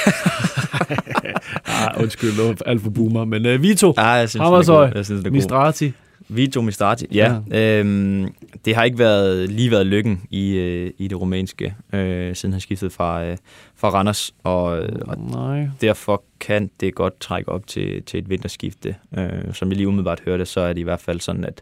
ah, 1.65 2.01
undskyld, 2.01 2.61
alt 2.65 2.81
for 2.81 2.89
boomer, 2.89 3.25
men 3.25 3.45
uh, 3.45 3.63
Vito, 3.63 3.93
Ja, 3.97 4.07
jeg 4.07 4.29
synes, 4.29 4.39
er 4.39 4.43
Hammershøj, 4.43 4.87
er. 4.87 5.29
Mistrati, 5.31 5.93
Vito 6.29 6.61
Mistrati, 6.61 7.05
ja. 7.11 7.41
ja. 7.51 7.79
Øhm, 7.79 8.33
det 8.65 8.75
har 8.75 8.83
ikke 8.83 8.99
været 8.99 9.49
lige 9.49 9.71
været 9.71 9.87
lykken 9.87 10.21
i, 10.29 10.55
øh, 10.55 10.91
i 10.97 11.07
det 11.07 11.21
rumænske, 11.21 11.75
øh, 11.93 12.35
siden 12.35 12.53
han 12.53 12.61
skiftede 12.61 12.91
fra, 12.91 13.25
øh, 13.25 13.37
fra 13.75 13.89
Randers, 13.89 14.35
og, 14.43 14.79
øh, 14.79 14.89
og 15.01 15.17
nej, 15.17 15.69
derfor 15.81 16.23
kan 16.39 16.71
det 16.79 16.95
godt 16.95 17.19
trække 17.19 17.51
op 17.51 17.67
til, 17.67 18.03
til 18.03 18.17
et 18.17 18.29
vinterskifte. 18.29 18.95
Øh, 19.17 19.53
som 19.53 19.69
jeg 19.69 19.77
lige 19.77 19.87
umiddelbart 19.87 20.21
hørte, 20.25 20.45
så 20.45 20.59
er 20.59 20.73
det 20.73 20.79
i 20.79 20.83
hvert 20.83 20.99
fald 21.01 21.19
sådan, 21.19 21.45
at, 21.45 21.61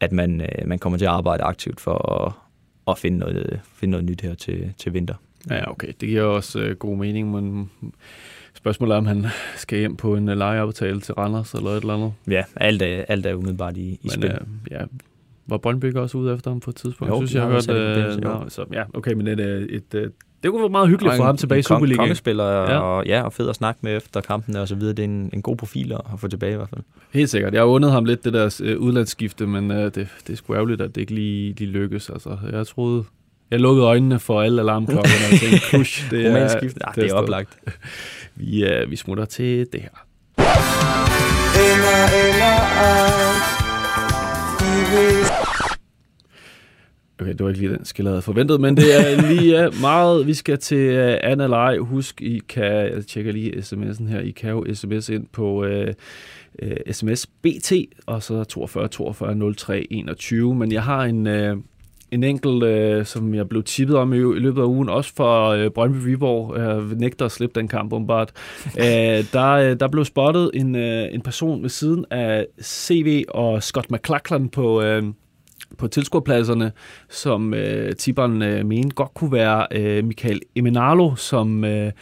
at 0.00 0.12
man, 0.12 0.40
øh, 0.40 0.68
man 0.68 0.78
kommer 0.78 0.98
til 0.98 1.04
at 1.04 1.10
arbejde 1.12 1.42
aktivt 1.42 1.80
for 1.80 2.12
at, 2.12 2.32
at 2.88 2.98
finde, 2.98 3.18
noget, 3.18 3.60
finde 3.74 3.90
noget 3.90 4.06
nyt 4.06 4.20
her 4.20 4.34
til, 4.34 4.74
til 4.78 4.94
vinter. 4.94 5.14
Ja, 5.50 5.70
okay. 5.70 5.92
Det 6.00 6.08
giver 6.08 6.22
også 6.22 6.58
øh, 6.58 6.76
god 6.76 6.96
mening, 6.96 7.30
men 7.30 7.70
spørgsmålet 8.56 8.94
er, 8.94 8.98
om 8.98 9.06
han 9.06 9.26
skal 9.56 9.78
hjem 9.78 9.96
på 9.96 10.16
en 10.16 10.28
øh, 10.28 10.36
lejeaftale 10.38 11.00
til 11.00 11.14
Randers 11.14 11.52
eller 11.54 11.70
et 11.70 11.80
eller 11.80 11.94
andet. 11.94 12.12
Ja, 12.30 12.42
alt 12.56 12.82
er, 12.82 13.04
alt 13.08 13.26
er 13.26 13.34
umiddelbart 13.34 13.76
i, 13.76 13.80
i 13.80 13.98
Men 14.02 14.10
spil. 14.10 14.24
øh, 14.30 14.38
ja, 14.70 14.80
var 15.46 15.56
Brøndby 15.56 15.94
også 15.94 16.18
ude 16.18 16.34
efter 16.34 16.50
ham 16.50 16.60
på 16.60 16.70
et 16.70 16.76
tidspunkt? 16.76 17.10
Jo, 17.12 17.16
synes, 17.16 17.30
de 17.32 17.38
jeg 17.38 17.46
har 17.46 17.52
hørt, 17.52 18.14
øh, 18.14 18.20
nå, 18.20 18.44
så, 18.48 18.64
ja, 18.72 18.82
okay, 18.94 19.12
men 19.12 19.26
et, 19.26 19.40
øh, 19.40 19.62
et, 19.62 19.94
et, 19.94 20.12
det 20.42 20.50
kunne 20.50 20.60
være 20.62 20.70
meget 20.70 20.88
hyggeligt 20.88 21.16
for 21.16 21.24
ham 21.24 21.36
tilbage 21.36 21.58
i 21.58 21.62
Superligaen. 21.62 21.98
Kongespiller, 21.98 22.44
Ja. 22.44 22.78
og, 22.78 23.06
ja, 23.06 23.22
og 23.22 23.32
fed 23.32 23.48
at 23.48 23.54
snakke 23.56 23.78
med 23.82 23.96
efter 23.96 24.20
kampen 24.20 24.56
og 24.56 24.68
så 24.68 24.74
videre. 24.74 24.92
Det 24.92 24.98
er 25.02 25.04
en, 25.08 25.30
en 25.32 25.42
god 25.42 25.56
profil 25.56 25.92
at 25.92 26.20
få 26.20 26.28
tilbage 26.28 26.52
i 26.52 26.56
hvert 26.56 26.68
fald. 26.68 26.80
Helt 27.12 27.30
sikkert. 27.30 27.52
Jeg 27.52 27.60
har 27.60 27.66
undet 27.66 27.92
ham 27.92 28.04
lidt 28.04 28.24
det 28.24 28.32
der 28.32 28.60
øh, 28.62 28.78
udlandsskifte, 28.78 29.46
men 29.46 29.70
øh, 29.70 29.84
det, 29.84 29.94
det 29.94 30.30
er 30.32 30.36
sgu 30.36 30.54
ærgerligt, 30.54 30.80
at 30.80 30.94
det 30.94 31.00
ikke 31.00 31.14
lige, 31.14 31.54
lige 31.58 31.70
lykkes. 31.70 32.10
Altså, 32.10 32.36
jeg 32.52 32.66
troede... 32.66 33.04
Jeg 33.50 33.60
lukkede 33.60 33.86
øjnene 33.86 34.18
for 34.18 34.40
alle 34.42 34.62
alarmklokkerne 34.62 35.34
og 35.34 35.40
tænkte, 35.40 35.60
push, 35.78 36.10
det 36.10 36.26
er, 36.26 36.38
ja, 36.38 36.48
det 37.02 37.10
er 37.10 37.14
oplagt. 37.14 37.58
Vi, 38.36 38.64
øh, 38.64 38.90
vi 38.90 38.96
smutter 38.96 39.24
til 39.24 39.66
det 39.72 39.80
her. 39.80 40.06
Eller, 41.56 42.02
eller 42.24 42.56
Okay, 47.20 47.32
det 47.32 47.40
var 47.40 47.48
ikke 47.48 47.60
lige 47.60 47.72
den 47.72 47.84
skill, 47.84 48.04
jeg 48.04 48.12
havde 48.12 48.22
forventet, 48.22 48.60
men 48.60 48.76
det 48.76 48.96
er 48.96 49.22
lige 49.32 49.60
ja, 49.62 49.68
meget. 49.80 50.26
Vi 50.26 50.34
skal 50.34 50.58
til 50.58 50.90
uh, 50.98 51.14
Anna 51.22 51.46
Lej. 51.46 51.78
Husk, 51.78 52.22
I 52.22 52.40
kan, 52.48 52.64
jeg 52.64 53.06
tjekker 53.06 53.32
lige 53.32 53.52
sms'en 53.56 54.08
her, 54.08 54.20
I 54.20 54.30
kan 54.30 54.50
jo 54.50 54.74
sms 54.74 55.08
ind 55.08 55.26
på 55.32 55.64
uh, 55.64 55.86
uh, 56.62 56.92
sms 56.92 57.26
BT, 57.26 57.72
og 58.06 58.22
så 58.22 58.44
42 58.44 58.88
42 58.88 59.54
03 59.54 59.86
21. 59.90 60.54
Men 60.54 60.72
jeg 60.72 60.82
har 60.82 61.04
en, 61.04 61.26
uh, 61.26 61.58
en 62.16 62.24
enkelt, 62.24 62.62
uh, 62.62 63.04
som 63.04 63.34
jeg 63.34 63.48
blev 63.48 63.62
tippet 63.62 63.96
om 63.96 64.12
i, 64.12 64.16
i 64.16 64.20
løbet 64.20 64.62
af 64.62 64.66
ugen, 64.66 64.88
også 64.88 65.12
for 65.16 65.64
uh, 65.64 65.72
Brøndby 65.72 65.96
Viborg. 65.96 66.58
Jeg 66.58 66.98
nægter 66.98 67.24
at 67.24 67.32
slippe 67.32 67.60
den 67.60 67.68
kamp, 67.68 67.92
åbenbart. 67.92 68.32
Uh, 68.66 68.82
der, 69.36 69.70
uh, 69.70 69.76
der 69.80 69.88
blev 69.88 70.04
spottet 70.04 70.50
en, 70.54 70.74
uh, 70.74 71.14
en 71.14 71.20
person 71.20 71.62
ved 71.62 71.70
siden 71.70 72.04
af 72.10 72.46
CV 72.62 73.24
og 73.28 73.62
Scott 73.62 73.90
McLachlan 73.90 74.48
på... 74.48 74.82
Uh, 74.82 75.04
på 75.78 75.88
tilskuerpladserne, 75.88 76.72
som 77.10 77.54
øh, 77.54 77.96
tipperen 77.96 78.42
øh, 78.42 78.66
mente 78.66 78.94
godt 78.94 79.14
kunne 79.14 79.32
være 79.32 79.66
øh, 79.70 80.04
Michael 80.04 80.40
Emenalo, 80.54 81.14
som 81.14 81.64
øh, 81.64 81.92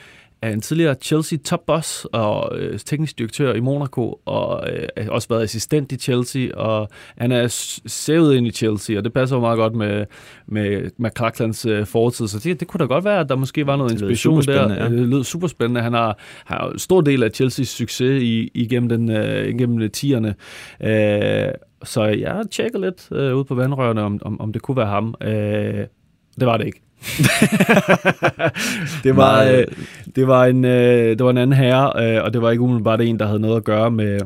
er 0.44 0.52
en 0.52 0.60
tidligere 0.60 0.94
Chelsea 1.02 1.38
topboss 1.44 2.04
og 2.04 2.58
øh, 2.58 2.78
teknisk 2.78 3.18
direktør 3.18 3.54
i 3.54 3.60
Monaco, 3.60 4.20
og 4.24 4.68
øh, 4.96 5.06
også 5.08 5.28
været 5.28 5.42
assistent 5.42 5.92
i 5.92 5.96
Chelsea, 5.96 6.54
og 6.56 6.88
han 7.18 7.32
er 7.32 7.46
sævet 7.86 8.34
ind 8.34 8.46
i 8.46 8.50
Chelsea, 8.50 8.98
og 8.98 9.04
det 9.04 9.12
passer 9.12 9.36
jo 9.36 9.40
meget 9.40 9.56
godt 9.56 9.74
med, 9.74 10.06
med 10.46 10.90
McClacklans 10.98 11.66
øh, 11.66 11.86
fortid, 11.86 12.28
så 12.28 12.38
det, 12.38 12.60
det 12.60 12.68
kunne 12.68 12.78
da 12.78 12.84
godt 12.84 13.04
være, 13.04 13.20
at 13.20 13.28
der 13.28 13.36
måske 13.36 13.66
var 13.66 13.76
noget 13.76 13.90
Det 14.00 14.10
inspiration 14.10 14.42
der. 14.42 14.74
ja. 14.74 14.88
Det 14.88 15.08
lød 15.08 15.24
super 15.24 15.46
spændende. 15.46 15.80
Han 15.80 15.92
har, 15.92 16.18
har 16.44 16.70
en 16.70 16.78
stor 16.78 17.00
del 17.00 17.22
af 17.22 17.30
Chelseas 17.30 17.68
succes 17.68 18.22
i, 18.22 18.50
igennem, 18.54 18.88
den, 18.88 19.10
øh, 19.10 19.48
igennem 19.48 19.90
tierne. 19.90 20.34
Øh, 20.82 21.52
så 21.84 22.04
jeg 22.04 22.44
tjekker 22.50 22.78
lidt 22.78 23.08
øh, 23.12 23.36
ud 23.36 23.44
på 23.44 23.54
vandrørene, 23.54 24.02
om, 24.02 24.18
om, 24.22 24.40
om 24.40 24.52
det 24.52 24.62
kunne 24.62 24.76
være 24.76 24.86
ham. 24.86 25.14
Øh, 25.22 25.86
det 26.40 26.46
var 26.46 26.56
det 26.56 26.66
ikke. 26.66 26.83
det, 29.04 29.16
var, 29.16 29.42
øh, 29.42 29.64
det, 30.16 30.26
var 30.26 30.44
en, 30.44 30.64
øh, 30.64 31.18
det 31.18 31.24
var 31.24 31.30
en 31.30 31.38
anden 31.38 31.58
herre, 31.58 32.16
øh, 32.16 32.24
og 32.24 32.32
det 32.32 32.42
var 32.42 32.50
ikke 32.50 32.62
umiddelbart 32.62 33.00
en, 33.00 33.18
der 33.18 33.26
havde 33.26 33.40
noget 33.40 33.56
at 33.56 33.64
gøre 33.64 33.90
med 33.90 34.20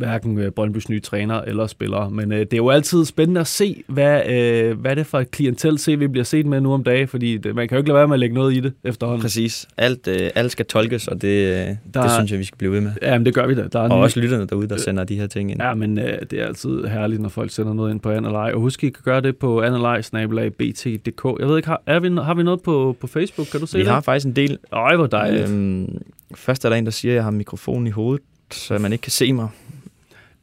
hverken 0.00 0.38
øh, 0.38 0.50
Brøndbys 0.50 0.88
nye 0.88 1.00
træner 1.00 1.40
eller 1.40 1.66
spillere. 1.66 2.10
Men 2.10 2.32
øh, 2.32 2.38
det 2.40 2.52
er 2.52 2.56
jo 2.56 2.68
altid 2.70 3.04
spændende 3.04 3.40
at 3.40 3.46
se, 3.46 3.82
hvad, 3.86 4.22
øh, 4.30 4.80
hvad 4.80 4.96
det 4.96 5.00
er 5.00 5.04
for 5.04 5.18
et 5.20 5.30
klientel 5.30 5.78
CV 5.78 6.08
bliver 6.08 6.24
set 6.24 6.46
med 6.46 6.60
nu 6.60 6.72
om 6.72 6.84
dagen, 6.84 7.08
fordi 7.08 7.38
det, 7.38 7.54
man 7.54 7.68
kan 7.68 7.76
jo 7.76 7.80
ikke 7.80 7.88
lade 7.88 7.96
være 7.98 8.08
med 8.08 8.14
at 8.14 8.20
lægge 8.20 8.34
noget 8.34 8.54
i 8.56 8.60
det 8.60 8.72
efterhånden. 8.84 9.22
Præcis. 9.22 9.68
Alt, 9.76 10.08
øh, 10.08 10.30
alt 10.34 10.52
skal 10.52 10.66
tolkes, 10.66 11.08
og 11.08 11.22
det, 11.22 11.28
øh, 11.28 11.66
Der- 11.94 12.02
det 12.02 12.10
synes 12.10 12.30
jeg, 12.30 12.38
vi 12.38 12.44
skal 12.44 12.58
blive 12.58 12.72
ved 12.72 12.80
med. 12.80 12.92
Ja, 13.02 13.18
men 13.18 13.26
det 13.26 13.34
gør 13.34 13.46
vi 13.46 13.54
da. 13.54 13.62
Der 13.72 13.78
er 13.78 13.82
Og 13.82 13.88
nye- 13.98 14.02
også 14.04 14.20
lytterne 14.20 14.46
derude, 14.46 14.68
der 14.68 14.76
sender 14.76 15.04
de 15.04 15.16
her 15.16 15.26
ting 15.26 15.50
ind. 15.50 15.62
Ja, 15.62 15.74
men 15.74 15.98
øh, 15.98 16.18
det 16.30 16.32
er 16.40 16.46
altid 16.46 16.84
herligt, 16.84 17.22
når 17.22 17.28
folk 17.28 17.50
sender 17.50 17.72
noget 17.74 17.90
ind 17.90 18.00
på 18.00 18.10
Analej. 18.10 18.50
Og 18.54 18.60
husk, 18.60 18.84
I 18.84 18.88
kan 18.88 19.02
gøre 19.04 19.20
det 19.20 19.36
på 19.36 19.60
analej-bt.dk. 19.62 21.36
Jeg 21.40 21.48
ved 21.48 21.56
ikke, 21.56 21.68
har, 21.68 21.82
er 21.86 22.00
vi, 22.00 22.08
har 22.08 22.34
vi 22.34 22.42
noget 22.42 22.62
på, 22.62 22.96
på 23.00 23.06
Facebook? 23.06 23.46
Kan 23.50 23.60
du 23.60 23.66
se 23.66 23.76
Vi 23.78 23.84
det? 23.84 23.90
har 23.92 24.00
faktisk 24.00 24.26
en 24.26 24.36
del. 24.36 24.58
Øj, 24.72 24.96
hvor 24.96 25.06
dejligt. 25.06 25.48
Øhm, 25.50 25.98
først 26.34 26.64
er 26.64 26.68
der 26.68 26.76
en, 26.76 26.84
der 26.84 26.90
siger, 26.90 27.12
at 27.12 27.16
jeg 27.16 27.24
har 27.24 27.30
mikrofonen 27.30 27.86
i 27.86 27.90
hovedet, 27.90 28.22
så 28.52 28.78
man 28.78 28.92
ikke 28.92 29.02
kan 29.02 29.12
se 29.12 29.32
mig. 29.32 29.48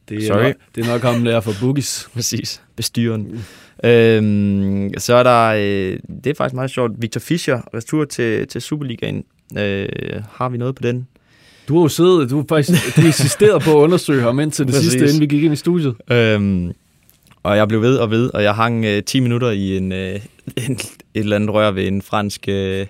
Det, 0.08 0.18
er 0.18 0.26
sorry. 0.26 0.42
Nok, 0.42 0.54
det 0.74 0.86
er 0.86 0.92
nok 0.92 1.02
ham 1.02 1.24
der 1.24 1.40
fra 1.40 1.52
Boogies. 1.60 2.08
Præcis. 2.14 2.62
Bestyren. 2.76 3.44
Øhm, 3.84 4.92
så 4.98 5.14
er 5.14 5.22
der, 5.22 5.46
øh, 5.48 5.98
det 6.24 6.30
er 6.30 6.34
faktisk 6.34 6.54
meget 6.54 6.70
sjovt, 6.70 6.92
Victor 6.98 7.20
Fischer, 7.20 7.60
retur 7.74 8.04
til, 8.04 8.48
til 8.48 8.62
Superligaen. 8.62 9.24
Øh, 9.58 9.88
har 10.32 10.48
vi 10.48 10.58
noget 10.58 10.74
på 10.74 10.82
den? 10.82 11.06
Du 11.68 11.74
har 11.74 11.82
jo 11.82 11.88
siddet, 11.88 12.30
du 12.30 12.36
har 12.36 12.44
faktisk 12.48 12.96
du 12.96 13.00
insisteret 13.00 13.62
på 13.62 13.70
at 13.70 13.84
undersøge 13.84 14.22
ham 14.22 14.40
indtil 14.40 14.66
det 14.66 14.74
Præcis. 14.74 14.92
sidste, 14.92 15.06
inden 15.06 15.20
vi 15.20 15.26
gik 15.26 15.42
ind 15.42 15.52
i 15.52 15.56
studiet. 15.56 15.94
Øhm, 16.10 16.72
og 17.42 17.56
jeg 17.56 17.68
blev 17.68 17.82
ved 17.82 17.96
og 17.96 18.10
ved, 18.10 18.30
og 18.34 18.42
jeg 18.42 18.54
hang 18.54 18.84
øh, 18.84 19.02
10 19.02 19.20
minutter 19.20 19.50
i 19.50 19.76
en, 19.76 19.92
øh, 19.92 20.20
en, 20.66 20.72
et 20.72 20.80
eller 21.14 21.36
andet 21.36 21.50
rør 21.50 21.70
ved 21.70 21.86
en 21.86 22.02
fransk 22.02 22.44
øh, 22.48 22.86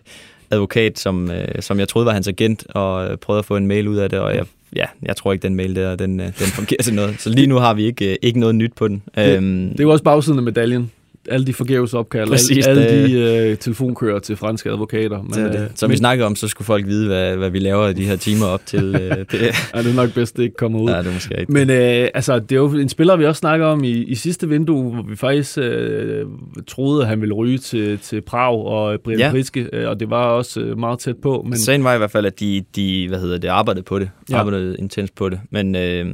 advokat, 0.50 0.98
som, 0.98 1.30
øh, 1.30 1.48
som 1.60 1.78
jeg 1.78 1.88
troede 1.88 2.06
var 2.06 2.12
hans 2.12 2.28
agent, 2.28 2.66
og 2.68 3.10
øh, 3.10 3.16
prøvede 3.16 3.38
at 3.38 3.44
få 3.44 3.56
en 3.56 3.66
mail 3.66 3.88
ud 3.88 3.96
af 3.96 4.10
det, 4.10 4.18
og 4.18 4.36
jeg, 4.36 4.46
ja, 4.76 4.84
jeg 5.02 5.16
tror 5.16 5.32
ikke, 5.32 5.42
den 5.42 5.54
mail 5.54 5.74
der, 5.76 5.96
den, 5.96 6.20
øh, 6.20 6.26
den 6.26 6.32
fungerer 6.46 6.82
til 6.82 6.94
noget. 6.94 7.20
Så 7.20 7.30
lige 7.30 7.46
nu 7.46 7.56
har 7.56 7.74
vi 7.74 7.84
ikke, 7.84 8.10
øh, 8.10 8.16
ikke 8.22 8.40
noget 8.40 8.54
nyt 8.54 8.72
på 8.76 8.88
den. 8.88 9.02
Det- 9.14 9.36
Øhm, 9.36 9.68
Det 9.70 9.80
er 9.80 9.84
jo 9.84 9.90
også 9.90 10.04
bagsiden 10.04 10.38
af 10.38 10.42
medaljen. 10.42 10.90
Alle 11.30 11.46
de 11.46 11.54
forgæves 11.54 11.94
opkald, 11.94 12.28
Præcis, 12.28 12.66
alle, 12.66 12.86
alle 12.86 13.02
det- 13.02 13.10
de 13.10 13.50
øh, 13.50 13.56
telefonkører 13.56 14.18
til 14.18 14.36
franske 14.36 14.70
advokater. 14.70 15.22
Men, 15.22 15.32
det 15.52 15.60
øh, 15.60 15.66
Som 15.74 15.90
vi 15.90 15.96
snakkede 15.96 16.26
om, 16.26 16.36
så 16.36 16.48
skulle 16.48 16.66
folk 16.66 16.86
vide, 16.86 17.06
hvad, 17.06 17.36
hvad 17.36 17.50
vi 17.50 17.58
laver 17.58 17.88
i 17.88 17.92
de 17.92 18.04
her 18.04 18.16
timer 18.16 18.46
op 18.46 18.60
til 18.66 18.84
øh, 18.94 19.16
det. 19.32 19.40
Ja, 19.74 19.82
det 19.82 19.90
er 19.90 19.94
nok 19.94 20.14
bedst, 20.14 20.36
det 20.36 20.42
ikke 20.42 20.56
kommer 20.56 20.78
ud. 20.80 20.90
Ja, 20.90 20.98
det 20.98 21.06
er 21.06 21.12
måske 21.12 21.30
rigtigt. 21.30 21.50
Men 21.50 21.70
øh, 21.70 22.08
altså, 22.14 22.38
det 22.38 22.52
er 22.52 22.56
jo 22.56 22.68
en 22.68 22.88
spiller, 22.88 23.16
vi 23.16 23.24
også 23.26 23.38
snakker 23.40 23.66
om 23.66 23.84
i, 23.84 23.90
i 23.90 24.14
sidste 24.14 24.48
vindue, 24.48 24.92
hvor 24.94 25.02
vi 25.02 25.16
faktisk 25.16 25.58
øh, 25.58 26.26
troede, 26.66 27.02
at 27.02 27.08
han 27.08 27.20
ville 27.20 27.34
ryge 27.34 27.58
til, 27.58 27.98
til 27.98 28.20
Prag 28.20 28.54
og 28.66 29.00
Brian 29.04 29.18
Ja. 29.18 29.30
Priske, 29.30 29.68
øh, 29.72 29.88
og 29.88 30.00
det 30.00 30.10
var 30.10 30.24
også 30.26 30.60
øh, 30.60 30.78
meget 30.78 30.98
tæt 30.98 31.16
på. 31.22 31.44
Men. 31.48 31.58
Sagen 31.58 31.84
var 31.84 31.94
i 31.94 31.98
hvert 31.98 32.10
fald, 32.10 32.26
at 32.26 32.40
de, 32.40 32.64
de 32.76 33.08
hvad 33.08 33.20
hedder 33.20 33.38
det, 33.38 33.48
arbejdede 33.48 33.84
på 33.84 33.98
det. 33.98 34.10
Ja. 34.30 34.36
Arbejdede 34.36 34.76
intens 34.78 35.10
på 35.10 35.28
det. 35.28 35.40
Men, 35.50 35.76
øh, 35.76 36.06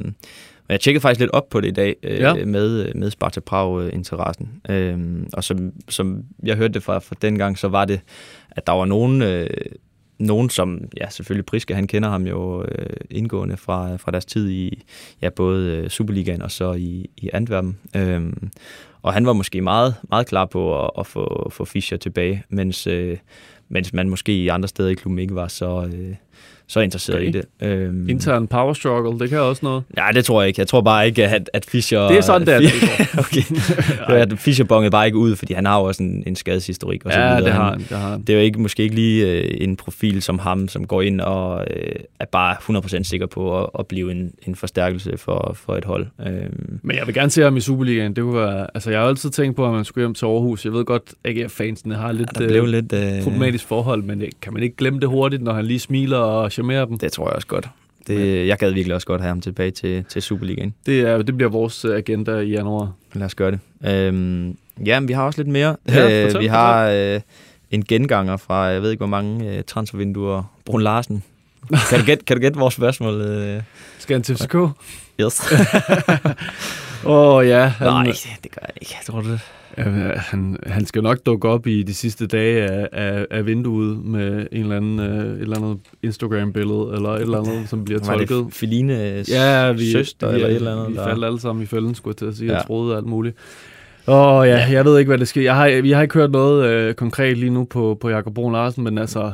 men 0.67 0.73
jeg 0.73 0.79
tjekkede 0.79 1.01
faktisk 1.01 1.19
lidt 1.19 1.31
op 1.31 1.49
på 1.49 1.61
det 1.61 1.67
i 1.67 1.71
dag 1.71 1.95
øh, 2.03 2.19
Ja. 2.19 2.45
med, 2.45 2.93
med 2.93 3.11
Sparta 3.11 3.39
Prag-interessen. 3.39 4.61
Øh, 4.69 4.99
og 5.33 5.43
som, 5.43 5.71
som 5.89 6.23
jeg 6.43 6.55
hørte 6.55 6.73
det 6.73 6.83
fra, 6.83 6.99
fra 6.99 7.15
den 7.21 7.37
gang, 7.37 7.57
så 7.57 7.67
var 7.67 7.85
det, 7.85 8.01
at 8.51 8.67
der 8.67 8.73
var 8.73 8.85
nogen, 8.85 9.21
øh, 9.21 9.49
nogen 10.19 10.49
som, 10.49 10.81
ja 10.97 11.09
selvfølgelig 11.09 11.45
Priske, 11.45 11.75
han 11.75 11.87
kender 11.87 12.09
ham 12.09 12.27
jo 12.27 12.63
øh, 12.63 12.95
indgående 13.09 13.57
fra, 13.57 13.95
fra 13.95 14.11
deres 14.11 14.25
tid 14.25 14.49
i 14.49 14.83
ja, 15.21 15.29
både 15.29 15.71
øh, 15.71 15.89
Superligaen 15.89 16.41
og 16.41 16.51
så 16.51 16.73
i, 16.73 17.09
i 17.17 17.29
Antwerpen. 17.33 17.77
Øh, 17.95 18.33
og 19.01 19.13
han 19.13 19.25
var 19.25 19.33
måske 19.33 19.61
meget, 19.61 19.95
meget 20.09 20.27
klar 20.27 20.45
på 20.45 20.83
at, 20.85 20.91
at 20.99 21.07
få, 21.07 21.49
få 21.53 21.65
Fischer 21.65 21.97
tilbage, 21.97 22.43
mens, 22.49 22.87
øh, 22.87 23.17
mens 23.69 23.93
man 23.93 24.09
måske 24.09 24.33
i 24.33 24.47
andre 24.47 24.67
steder 24.67 24.89
i 24.89 24.93
klubben 24.93 25.19
ikke 25.19 25.35
var 25.35 25.47
så, 25.47 25.89
øh, 25.93 26.15
så 26.67 26.79
interesseret 26.79 27.17
Okay. 27.17 27.27
i 27.27 27.31
det. 27.31 27.45
Øhm, 27.67 28.09
intern 28.09 28.47
power 28.47 28.73
struggle, 28.73 29.19
det 29.19 29.29
kan 29.29 29.39
også 29.39 29.59
noget. 29.65 29.83
Ja, 29.97 30.05
det 30.13 30.25
tror 30.25 30.41
jeg 30.41 30.47
ikke. 30.47 30.59
Jeg 30.59 30.67
tror 30.67 30.81
bare 30.81 31.07
ikke, 31.07 31.27
at, 31.27 31.49
at 31.53 31.65
Fischer... 31.65 32.07
Det 32.07 32.17
er 32.17 32.21
sådan, 32.21 32.47
det 32.47 32.53
er. 32.55 32.59
okay. 33.23 33.41
Det 34.07 34.13
at 34.33 34.39
Fischer 34.39 34.65
bongede 34.65 34.91
bare 34.91 35.05
ikke 35.05 35.17
ud, 35.17 35.35
fordi 35.35 35.53
han 35.53 35.65
har 35.65 35.79
jo 35.79 35.83
også 35.85 36.03
en, 36.03 36.23
en 36.27 36.35
skadeshistorik. 36.35 37.05
Og 37.05 37.11
så 37.13 37.19
Ja, 37.19 37.25
videre. 37.27 37.43
det 37.45 37.53
har 37.53 37.69
Han-. 37.69 37.79
Det 37.79 37.87
har 37.97 38.09
han. 38.09 38.21
Det 38.21 38.29
er 38.29 38.33
jo 38.37 38.39
ikke, 38.43 38.61
måske 38.61 38.83
ikke 38.83 38.95
lige 38.95 39.27
øh, 39.31 39.57
en 39.61 39.75
profil 39.75 40.21
som 40.21 40.39
ham, 40.39 40.67
som 40.67 40.87
går 40.87 41.01
ind 41.01 41.21
og 41.21 41.65
øh, 41.75 41.91
er 42.19 42.25
bare 42.31 42.55
100% 42.99 43.03
sikker 43.03 43.25
på 43.27 43.61
at, 43.63 43.69
at 43.79 43.87
blive 43.87 44.11
en, 44.11 44.31
en 44.47 44.55
forstærkelse 44.55 45.17
for, 45.17 45.51
for 45.65 45.75
et 45.75 45.85
hold. 45.85 46.07
Øhm, 46.27 46.79
Men 46.83 46.97
jeg 46.97 47.05
vil 47.07 47.15
gerne 47.15 47.29
se 47.29 47.41
ham 47.41 47.57
i 47.57 47.61
Superligaen. 47.61 48.15
Det 48.15 48.23
kunne 48.23 48.39
være, 48.41 48.67
altså, 48.73 48.91
jeg 48.91 48.99
har 48.99 49.07
altid 49.07 49.29
tænkt 49.29 49.55
på, 49.55 49.65
at 49.67 49.73
man 49.73 49.85
skulle 49.85 50.05
hjem 50.05 50.13
til 50.13 50.25
Aarhus. 50.25 50.65
Jeg 50.65 50.73
ved 50.73 50.85
godt, 50.85 51.13
at 51.23 51.37
AGF-fansene 51.37 51.95
har 51.95 52.11
lidt, 52.11 52.29
der 52.39 52.47
blev 52.47 52.63
øh, 52.63 52.69
lidt... 52.69 52.93
Øh, 52.93 53.23
problematisk 53.23 53.65
forhold, 53.67 54.03
men 54.03 54.21
det, 54.21 54.29
kan 54.41 54.53
man 54.53 54.63
ikke 54.63 54.75
glemme 54.75 54.99
det 54.99 55.09
hurtigt, 55.09 55.43
når 55.43 55.53
han 55.53 55.65
lige 55.65 55.79
smiler 55.79 56.17
og 56.25 56.51
charmerer 56.51 56.85
dem? 56.85 56.97
det 56.99 57.11
tror 57.11 57.27
jeg 57.27 57.35
også 57.35 57.47
godt. 57.47 57.67
Det, 58.07 58.47
jeg 58.47 58.57
gad 58.57 58.71
virkelig 58.71 58.95
også 58.95 59.07
godt 59.07 59.21
have 59.21 59.29
ham 59.29 59.41
tilbage 59.41 59.71
til, 59.71 60.05
til 60.09 60.21
Superligaen. 60.21 60.73
Det, 60.85 61.01
er, 61.01 61.21
det 61.21 61.37
bliver 61.37 61.49
vores 61.49 61.85
øh, 61.85 61.97
agenda 61.97 62.31
i 62.39 62.49
januar. 62.49 62.91
Lad 63.13 63.25
os 63.25 63.35
gøre 63.35 63.51
det. 63.51 63.59
Øhm, 63.91 64.57
ja, 64.85 64.99
men 64.99 65.07
vi 65.07 65.13
har 65.13 65.23
også 65.23 65.39
lidt 65.43 65.51
mere. 65.51 65.75
Ja, 65.89 66.23
Øh, 66.23 66.31
fortæl, 66.31 66.41
vi 66.41 66.47
har 66.47 66.89
øh, 66.89 67.21
en 67.71 67.85
genganger 67.85 68.37
fra, 68.37 68.55
jeg 68.63 68.81
ved 68.81 68.91
ikke 68.91 68.99
hvor 68.99 69.07
mange 69.07 69.49
øh, 69.57 69.63
transfervinduer. 69.63 70.43
Brun 70.65 70.81
Larsen. 70.81 71.23
Kan 71.89 71.99
du 71.99 72.05
gætte, 72.05 72.25
kan 72.25 72.37
du 72.37 72.41
gætte 72.41 72.59
vores 72.59 72.73
spørgsmål? 72.73 73.21
Øh? 73.21 73.61
Skal 73.99 74.13
han 74.13 74.23
til 74.23 74.37
FCK? 74.37 74.55
Yes. 75.21 75.41
Åh 77.05 77.35
oh, 77.35 77.47
ja. 77.47 77.65
Han, 77.65 77.87
Nej, 77.87 78.03
det 78.43 78.51
gør 78.51 78.61
jeg 78.61 78.73
ikke. 78.81 78.95
Tror 79.05 79.21
du 79.21 79.31
det? 79.31 79.39
Øh, 79.77 79.85
han, 80.15 80.57
han 80.65 80.85
skal 80.85 81.03
nok 81.03 81.17
dukke 81.25 81.47
op 81.49 81.67
i 81.67 81.83
de 81.83 81.93
sidste 81.93 82.27
dage 82.27 82.61
af, 82.71 82.89
af, 82.91 83.25
af 83.31 83.45
vinduet 83.45 84.05
med 84.05 84.47
en 84.51 84.61
eller 84.61 84.75
anden, 84.77 84.99
øh, 84.99 85.35
et 85.35 85.41
eller 85.41 85.57
andet 85.57 85.77
Instagram-billede, 86.03 86.91
eller 86.95 87.09
et 87.09 87.21
eller 87.21 87.39
andet, 87.39 87.69
som 87.69 87.85
bliver 87.85 87.99
Var 87.99 88.05
tolket. 88.17 88.29
det 88.45 88.53
Felines 88.53 89.29
Ja, 89.29 89.71
vi, 89.71 89.91
søster 89.91 90.27
vi, 90.29 90.35
eller 90.35 90.47
et 90.47 90.55
eller 90.55 90.71
andet? 90.75 90.89
Vi 90.89 90.95
der- 90.95 91.03
faldt 91.07 91.25
alle 91.25 91.39
sammen 91.39 91.63
i 91.63 91.65
fælden, 91.65 91.95
skulle 91.95 92.11
jeg 92.11 92.17
til 92.17 92.25
at 92.25 92.35
sige. 92.35 92.47
Ja. 92.47 92.51
Ja. 92.53 92.57
Jeg 92.57 92.67
troede 92.67 92.97
alt 92.97 93.05
muligt. 93.05 93.35
Åh 94.07 94.15
oh, 94.27 94.47
ja, 94.47 94.67
jeg 94.71 94.85
ved 94.85 94.99
ikke, 94.99 95.09
hvad 95.09 95.17
det 95.17 95.27
sker. 95.27 95.41
Jeg 95.41 95.55
har, 95.55 95.81
vi 95.81 95.91
har 95.91 96.01
ikke 96.01 96.13
hørt 96.13 96.31
noget 96.31 96.69
øh, 96.69 96.93
konkret 96.93 97.37
lige 97.37 97.49
nu 97.49 97.63
på, 97.63 97.97
på 98.01 98.09
Jakob 98.09 98.33
Brun 98.33 98.53
Larsen, 98.53 98.83
men 98.83 98.97
altså, 98.97 99.31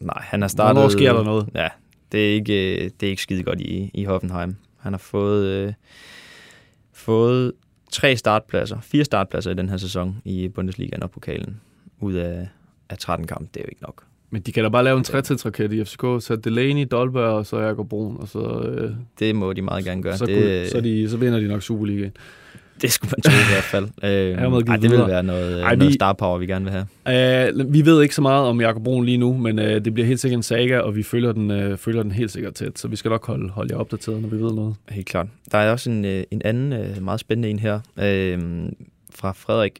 Nej, 0.00 0.20
han 0.20 0.40
har 0.40 0.48
startet... 0.48 0.74
hvornår 0.74 0.88
sker 0.88 1.12
der 1.12 1.24
noget? 1.24 1.46
Ja, 1.54 1.68
det 2.12 2.28
er 2.30 2.34
ikke, 2.34 2.74
øh, 2.84 2.90
det 3.00 3.06
er 3.06 3.10
ikke 3.10 3.22
skide 3.22 3.42
godt 3.42 3.60
i, 3.60 3.90
i 3.94 4.04
Hoffenheim. 4.04 4.56
Han 4.80 4.92
har 4.92 4.98
fået, 4.98 5.46
øh, 5.46 5.72
fået 6.94 7.52
tre 7.94 8.16
startpladser, 8.16 8.80
fire 8.80 9.04
startpladser 9.04 9.50
i 9.50 9.54
den 9.54 9.68
her 9.68 9.76
sæson 9.76 10.16
i 10.24 10.48
Bundesligaen 10.48 11.02
og 11.02 11.10
pokalen, 11.10 11.60
ud 12.00 12.12
af, 12.14 12.48
af 12.90 12.98
13 12.98 13.26
kampe. 13.26 13.48
Det 13.54 13.60
er 13.60 13.64
jo 13.64 13.68
ikke 13.70 13.82
nok. 13.82 14.04
Men 14.30 14.42
de 14.42 14.52
kan 14.52 14.62
da 14.62 14.68
bare 14.68 14.84
lave 14.84 14.98
en 14.98 15.04
trætidsraket 15.04 15.72
i 15.72 15.84
FCK, 15.84 16.00
så 16.00 16.40
Delaney, 16.44 16.86
Dolberg 16.90 17.30
og 17.32 17.46
så 17.46 17.58
Jakob 17.60 17.88
Brun, 17.88 18.16
og 18.20 18.28
så, 18.28 18.60
øh, 18.60 18.90
Det 19.18 19.36
må 19.36 19.52
de 19.52 19.62
meget 19.62 19.84
gerne 19.84 20.02
gøre. 20.02 20.16
så, 20.16 20.26
det, 20.26 20.70
så, 20.70 20.80
de, 20.80 21.08
så 21.10 21.16
vinder 21.16 21.40
de 21.40 21.48
nok 21.48 21.62
Superligaen. 21.62 22.12
Det 22.82 22.92
skulle 22.92 23.10
man 23.16 23.22
tro 23.22 23.30
i 23.32 23.52
hvert 23.52 23.64
fald. 23.64 23.84
Øh, 24.04 24.68
ej, 24.68 24.76
det 24.76 24.90
vil 24.90 24.98
være 24.98 25.22
noget, 25.22 25.62
Ej, 25.62 25.74
noget 25.74 25.90
vi- 25.90 25.94
star 25.94 26.12
power, 26.12 26.38
vi 26.38 26.46
gerne 26.46 26.64
vil 26.64 26.72
have. 27.06 27.52
Uh, 27.58 27.72
vi 27.72 27.84
ved 27.86 28.02
ikke 28.02 28.14
så 28.14 28.22
meget 28.22 28.46
om 28.46 28.60
Jakob 28.60 28.82
Brun 28.84 29.04
lige 29.04 29.16
nu, 29.18 29.36
men 29.36 29.58
uh, 29.58 29.64
det 29.64 29.94
bliver 29.94 30.06
helt 30.06 30.20
sikkert 30.20 30.36
en 30.38 30.42
saga, 30.42 30.78
og 30.78 30.96
vi 30.96 31.02
følger 31.02 31.32
den, 31.32 31.50
uh, 31.72 31.78
følger 31.78 32.02
den 32.02 32.12
helt 32.12 32.30
sikkert 32.30 32.54
tæt, 32.54 32.78
så 32.78 32.88
vi 32.88 32.96
skal 32.96 33.08
nok 33.08 33.26
holde, 33.26 33.48
holde 33.50 33.74
jer 33.74 33.80
opdateret, 33.80 34.22
når 34.22 34.28
vi 34.28 34.36
ved 34.36 34.52
noget. 34.52 34.74
Helt 34.88 35.06
klart. 35.06 35.26
Der 35.52 35.58
er 35.58 35.70
også 35.72 35.90
en, 35.90 36.04
øh, 36.04 36.24
en 36.30 36.42
anden 36.44 36.72
øh, 36.72 37.02
meget 37.02 37.20
spændende 37.20 37.48
en 37.48 37.58
her 37.58 37.80
øh, 37.96 38.38
fra 39.14 39.32
Frederik. 39.32 39.72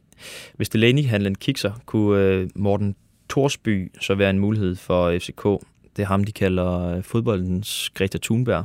Hvis 0.55 0.69
Delaney-handlen 0.69 1.35
kikser, 1.35 1.71
kunne 1.85 2.19
øh, 2.21 2.47
Morten 2.55 2.95
Torsby 3.29 3.91
så 4.01 4.15
være 4.15 4.29
en 4.29 4.39
mulighed 4.39 4.75
for 4.75 5.17
FCK. 5.19 5.43
Det 5.97 6.03
er 6.03 6.05
ham, 6.05 6.23
de 6.23 6.31
kalder 6.31 6.95
øh, 6.95 7.03
fodboldens 7.03 7.89
Greta 7.93 8.17
Thunberg. 8.23 8.63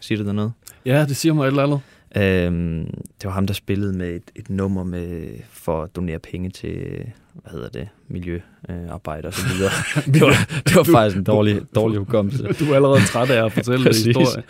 Siger 0.00 0.18
det 0.18 0.26
der 0.26 0.32
noget? 0.32 0.52
Ja, 0.86 1.04
det 1.08 1.16
siger 1.16 1.32
mig 1.32 1.44
et 1.44 1.48
eller 1.48 1.62
andet. 1.62 1.80
Øhm, 2.16 2.84
det 2.86 3.24
var 3.24 3.30
ham, 3.30 3.46
der 3.46 3.54
spillede 3.54 3.92
med 3.92 4.08
et, 4.16 4.22
et 4.36 4.50
nummer 4.50 4.84
med, 4.84 5.28
for 5.52 5.82
at 5.82 5.96
donere 5.96 6.18
penge 6.18 6.50
til, 6.50 7.04
hvad 7.34 7.52
hedder 7.52 7.68
det, 7.68 7.88
miljøarbejde 8.08 9.26
og 9.28 9.34
så 9.34 9.46
videre. 9.54 9.70
det, 10.14 10.20
var, 10.22 10.60
det 10.66 10.76
var 10.76 10.82
faktisk 10.82 11.16
en 11.16 11.24
dårlig, 11.24 11.60
dårlig 11.74 11.98
hukommelse. 11.98 12.42
Du 12.44 12.64
er 12.70 12.74
allerede 12.74 13.00
træt 13.06 13.30
af 13.30 13.44
at 13.44 13.52
fortælle 13.52 13.84
Præcis. 13.86 14.04
historie. 14.06 14.42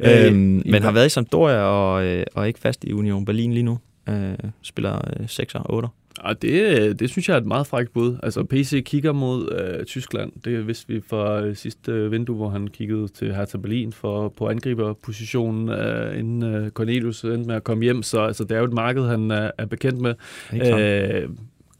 øhm, 0.00 0.58
i- 0.64 0.70
men 0.70 0.82
har 0.82 0.90
været 0.92 1.06
i 1.06 1.08
Sampdoria 1.08 1.56
og, 1.62 2.04
øh, 2.04 2.24
og 2.34 2.46
ikke 2.48 2.60
fast 2.60 2.84
i 2.84 2.92
Union 2.92 3.24
Berlin 3.24 3.52
lige 3.52 3.62
nu. 3.64 3.78
Øh, 4.08 4.32
spiller 4.62 4.94
øh, 5.20 5.26
6'er, 5.26 5.72
8'er. 5.72 5.88
Og 6.20 6.42
det, 6.42 7.00
det 7.00 7.10
synes 7.10 7.28
jeg 7.28 7.34
er 7.34 7.40
et 7.40 7.46
meget 7.46 7.66
frækt 7.66 7.92
bud. 7.92 8.16
Altså, 8.22 8.44
PC 8.44 8.84
kigger 8.84 9.12
mod 9.12 9.52
øh, 9.52 9.84
Tyskland. 9.84 10.32
Det 10.44 10.66
vidste 10.66 10.88
vi 10.88 11.00
fra 11.00 11.40
øh, 11.40 11.56
sidste 11.56 11.92
øh, 11.92 12.12
vindue, 12.12 12.36
hvor 12.36 12.48
han 12.48 12.68
kiggede 12.68 13.08
til 13.08 13.34
Hertha 13.34 13.58
Berlin 13.58 13.92
for, 13.92 14.28
på 14.28 14.48
angriberpositionen, 14.48 15.68
øh, 15.68 16.18
inden 16.18 16.42
øh, 16.42 16.70
Cornelius 16.70 17.24
endte 17.24 17.46
med 17.46 17.54
at 17.54 17.64
komme 17.64 17.84
hjem. 17.84 18.02
Så 18.02 18.20
altså, 18.20 18.44
det 18.44 18.52
er 18.52 18.58
jo 18.58 18.64
et 18.64 18.72
marked, 18.72 19.06
han 19.06 19.30
er, 19.30 19.50
er 19.58 19.66
bekendt 19.66 20.00
med. 20.00 20.14
Øh, 20.52 21.28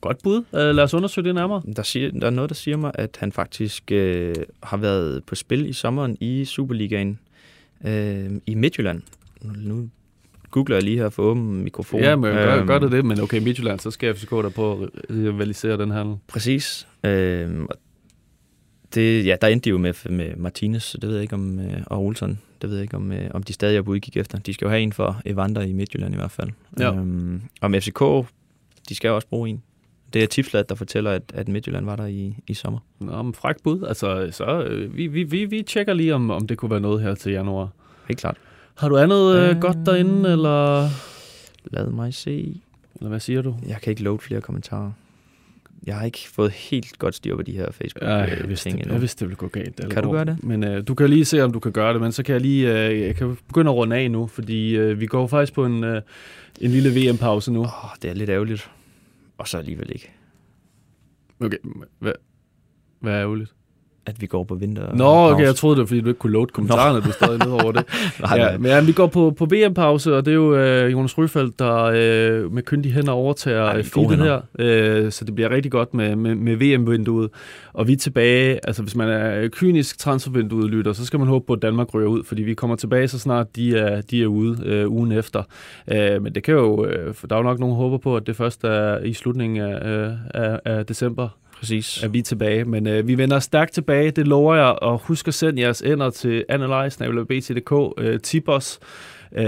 godt 0.00 0.22
bud. 0.22 0.36
Øh, 0.54 0.74
lad 0.74 0.84
os 0.84 0.94
undersøge 0.94 1.24
det 1.24 1.34
nærmere. 1.34 1.62
Der, 1.76 1.82
siger, 1.82 2.10
der 2.10 2.26
er 2.26 2.30
noget, 2.30 2.50
der 2.50 2.54
siger 2.54 2.76
mig, 2.76 2.92
at 2.94 3.16
han 3.20 3.32
faktisk 3.32 3.92
øh, 3.92 4.34
har 4.62 4.76
været 4.76 5.24
på 5.24 5.34
spil 5.34 5.68
i 5.68 5.72
sommeren 5.72 6.16
i 6.20 6.44
Superligaen 6.44 7.18
øh, 7.84 8.30
i 8.46 8.54
Midtjylland. 8.54 9.02
Nu, 9.42 9.52
nu 9.74 9.88
googler 10.50 10.76
jeg 10.76 10.82
lige 10.82 10.98
her 10.98 11.08
for 11.08 11.22
åben 11.22 11.62
mikrofon. 11.64 12.00
Ja, 12.00 12.16
men 12.16 12.32
gør, 12.32 12.56
Øhm, 12.56 12.66
gør 12.66 12.78
det 12.78 12.92
det, 12.92 13.04
men 13.04 13.20
okay, 13.20 13.42
Midtjylland, 13.42 13.80
så 13.80 13.90
skal 13.90 14.14
FCK 14.14 14.30
der 14.30 14.48
på 14.48 14.72
at 14.72 14.88
rivalisere 15.10 15.78
den 15.78 15.90
handel. 15.90 16.16
Præcis. 16.28 16.88
Øh, 17.04 17.62
og 17.70 17.76
det, 18.94 19.26
ja, 19.26 19.36
der 19.40 19.48
endte 19.48 19.64
de 19.64 19.70
jo 19.70 19.78
med, 19.78 20.10
med 20.10 20.36
Martinez, 20.36 20.82
så 20.82 20.98
det 20.98 21.08
ved 21.08 21.16
jeg 21.16 21.22
ikke 21.22 21.34
om, 21.34 21.58
øh, 21.58 21.82
og 21.86 22.04
Olsen. 22.04 22.40
Det 22.62 22.70
ved 22.70 22.76
jeg 22.76 22.82
ikke, 22.82 22.96
om, 22.96 23.12
øh, 23.12 23.30
om 23.34 23.42
de 23.42 23.52
stadig 23.52 23.76
er 23.76 23.82
på 23.82 23.90
udkig 23.90 24.16
efter. 24.16 24.38
De 24.38 24.54
skal 24.54 24.64
jo 24.64 24.70
have 24.70 24.82
en 24.82 24.92
for 24.92 25.20
Evander 25.24 25.62
i 25.62 25.72
Midtjylland 25.72 26.14
i 26.14 26.16
hvert 26.16 26.30
fald. 26.30 26.50
Ja. 26.78 26.92
Øhm, 26.94 27.42
om 27.60 27.74
FCK, 27.74 28.00
de 28.88 28.94
skal 28.94 29.08
jo 29.08 29.14
også 29.14 29.28
bruge 29.28 29.48
en. 29.48 29.62
Det 30.12 30.22
er 30.22 30.26
Tipslat, 30.26 30.68
der 30.68 30.74
fortæller, 30.74 31.10
at, 31.10 31.22
at 31.34 31.48
Midtjylland 31.48 31.84
var 31.84 31.96
der 31.96 32.06
i, 32.06 32.34
i 32.46 32.54
sommer. 32.54 32.78
Nå, 32.98 33.22
men 33.22 33.34
frækt 33.34 33.62
bud. 33.62 33.82
Altså, 33.88 34.28
så 34.32 34.62
øh, 34.62 34.96
vi, 34.96 35.06
vi, 35.06 35.22
vi, 35.22 35.44
vi 35.44 35.62
tjekker 35.62 35.92
lige, 35.92 36.14
om, 36.14 36.30
om 36.30 36.46
det 36.46 36.58
kunne 36.58 36.70
være 36.70 36.80
noget 36.80 37.02
her 37.02 37.14
til 37.14 37.32
januar. 37.32 37.68
Helt 38.08 38.20
klart. 38.20 38.36
Har 38.78 38.88
du 38.88 38.96
andet 38.96 39.36
øh, 39.36 39.50
Øh. 39.50 39.60
godt 39.60 39.76
derinde, 39.86 40.32
eller, 40.32 40.88
Lad 41.64 41.86
mig 41.90 42.14
se. 42.14 42.60
eller 42.96 43.08
hvad 43.08 43.20
siger 43.20 43.42
du? 43.42 43.56
Jeg 43.68 43.76
kan 43.82 43.90
ikke 43.90 44.02
load 44.02 44.18
flere 44.18 44.40
kommentarer. 44.40 44.92
Jeg 45.86 45.96
har 45.96 46.04
ikke 46.06 46.28
fået 46.32 46.50
helt 46.50 46.98
godt 46.98 47.14
styr 47.14 47.36
på 47.36 47.42
de 47.42 47.52
her 47.52 47.70
facebook 47.72 48.02
Ja, 48.02 48.14
jeg 48.14 48.48
vidste, 48.48 48.64
ting 48.64 48.74
det, 48.76 48.82
endnu. 48.82 48.94
jeg 48.94 49.00
vidste, 49.00 49.20
det 49.20 49.28
ville 49.28 49.36
gå 49.36 49.48
galt. 49.48 49.80
Kan 49.90 50.02
du 50.02 50.10
gøre 50.12 50.24
det? 50.24 50.44
Men 50.44 50.64
øh, 50.64 50.88
du 50.88 50.94
kan 50.94 51.10
lige 51.10 51.24
se, 51.24 51.42
om 51.44 51.52
du 51.52 51.58
kan 51.60 51.72
gøre 51.72 51.92
det, 51.92 52.00
men 52.02 52.12
så 52.12 52.22
kan 52.22 52.32
jeg 52.32 52.40
lige 52.40 52.88
øh, 52.88 53.00
jeg 53.00 53.16
kan 53.16 53.36
begynde 53.48 53.70
at 53.70 53.74
runde 53.76 53.96
af 53.96 54.10
nu, 54.10 54.26
fordi 54.26 54.76
øh, 54.76 55.00
vi 55.00 55.06
går 55.06 55.26
faktisk 55.26 55.52
på 55.52 55.64
en, 55.64 55.84
øh, 55.84 56.02
en 56.60 56.70
lille 56.70 56.90
VM-pause 57.10 57.52
nu. 57.52 57.60
Åh, 57.60 57.68
det 58.02 58.10
er 58.10 58.14
lidt 58.14 58.30
ærgerligt. 58.30 58.70
Og 59.38 59.48
så 59.48 59.58
alligevel 59.58 59.90
ikke. 59.92 60.10
Okay, 61.40 61.58
hvad, 61.98 62.12
hvad 63.00 63.12
er 63.12 63.20
ærgerligt? 63.20 63.54
At 64.08 64.20
vi 64.20 64.26
går 64.26 64.44
på 64.44 64.54
vinter. 64.54 64.94
Nå, 64.94 65.30
okay, 65.30 65.44
jeg 65.44 65.54
troede 65.54 65.76
det, 65.76 65.80
var, 65.80 65.86
fordi 65.86 66.00
du 66.00 66.08
ikke 66.08 66.18
kunne 66.18 66.32
load 66.32 66.46
kommentarerne, 66.46 67.00
du 67.00 67.12
stadig 67.12 67.38
ned 67.38 67.52
over 67.52 67.72
det. 67.72 67.84
Nej, 68.20 68.38
ja, 68.38 68.58
men 68.58 68.70
ja, 68.70 68.80
vi 68.80 68.92
går 68.92 69.06
på, 69.06 69.34
på 69.38 69.46
VM-pause, 69.46 70.16
og 70.16 70.24
det 70.24 70.30
er 70.30 70.34
jo 70.34 70.54
øh, 70.56 70.92
Jonas 70.92 71.18
Ryfeldt, 71.18 71.58
der 71.58 71.82
øh, 71.84 72.52
med 72.52 72.62
kyndige 72.62 72.92
hænder 72.92 73.12
overtager 73.12 73.64
Ej, 73.64 73.74
gode 73.74 73.84
feedet 73.84 74.18
her. 74.18 74.40
Øh, 74.58 75.12
så 75.12 75.24
det 75.24 75.34
bliver 75.34 75.50
rigtig 75.50 75.72
godt 75.72 75.94
med, 75.94 76.16
med, 76.16 76.34
med 76.34 76.56
VM-vinduet. 76.56 77.30
Og 77.72 77.88
vi 77.88 77.92
er 77.92 77.96
tilbage, 77.96 78.60
altså 78.66 78.82
hvis 78.82 78.96
man 78.96 79.08
er 79.08 79.48
kynisk 79.48 79.98
transfervinduet 79.98 80.70
lytter, 80.70 80.92
så 80.92 81.06
skal 81.06 81.18
man 81.18 81.28
håbe 81.28 81.46
på, 81.46 81.52
at 81.52 81.62
Danmark 81.62 81.94
ryger 81.94 82.08
ud, 82.08 82.24
fordi 82.24 82.42
vi 82.42 82.54
kommer 82.54 82.76
tilbage 82.76 83.08
så 83.08 83.18
snart 83.18 83.56
de 83.56 83.78
er, 83.78 84.00
de 84.00 84.22
er 84.22 84.26
ude 84.26 84.62
øh, 84.64 84.90
ugen 84.90 85.12
efter. 85.12 85.42
Øh, 85.92 86.22
men 86.22 86.34
det 86.34 86.42
kan 86.42 86.54
jo, 86.54 86.84
øh, 86.84 87.14
der 87.28 87.34
er 87.34 87.38
jo 87.38 87.42
nok 87.42 87.58
nogen, 87.58 87.72
der 87.72 87.76
håber 87.76 87.98
på, 87.98 88.16
at 88.16 88.26
det 88.26 88.36
først 88.36 88.64
er 88.64 88.98
i 88.98 89.12
slutningen 89.12 89.58
af, 89.58 89.88
øh, 89.88 90.12
af, 90.34 90.60
af 90.64 90.86
december, 90.86 91.28
Præcis. 91.58 92.02
er 92.02 92.08
vi 92.08 92.22
tilbage. 92.22 92.64
Men 92.64 92.86
øh, 92.86 93.08
vi 93.08 93.18
vender 93.18 93.38
stærkt 93.38 93.72
tilbage, 93.72 94.10
det 94.10 94.26
lover 94.28 94.54
jeg. 94.54 94.64
Og 94.82 94.98
husk 94.98 95.28
at 95.28 95.34
sende 95.34 95.62
jeres 95.62 95.82
ender 95.82 96.10
til 96.10 96.44
analyse.bt.dk. 96.48 97.94
Øh, 97.98 98.20
tip 98.20 98.48
os. 98.48 98.78
Øh, 99.36 99.46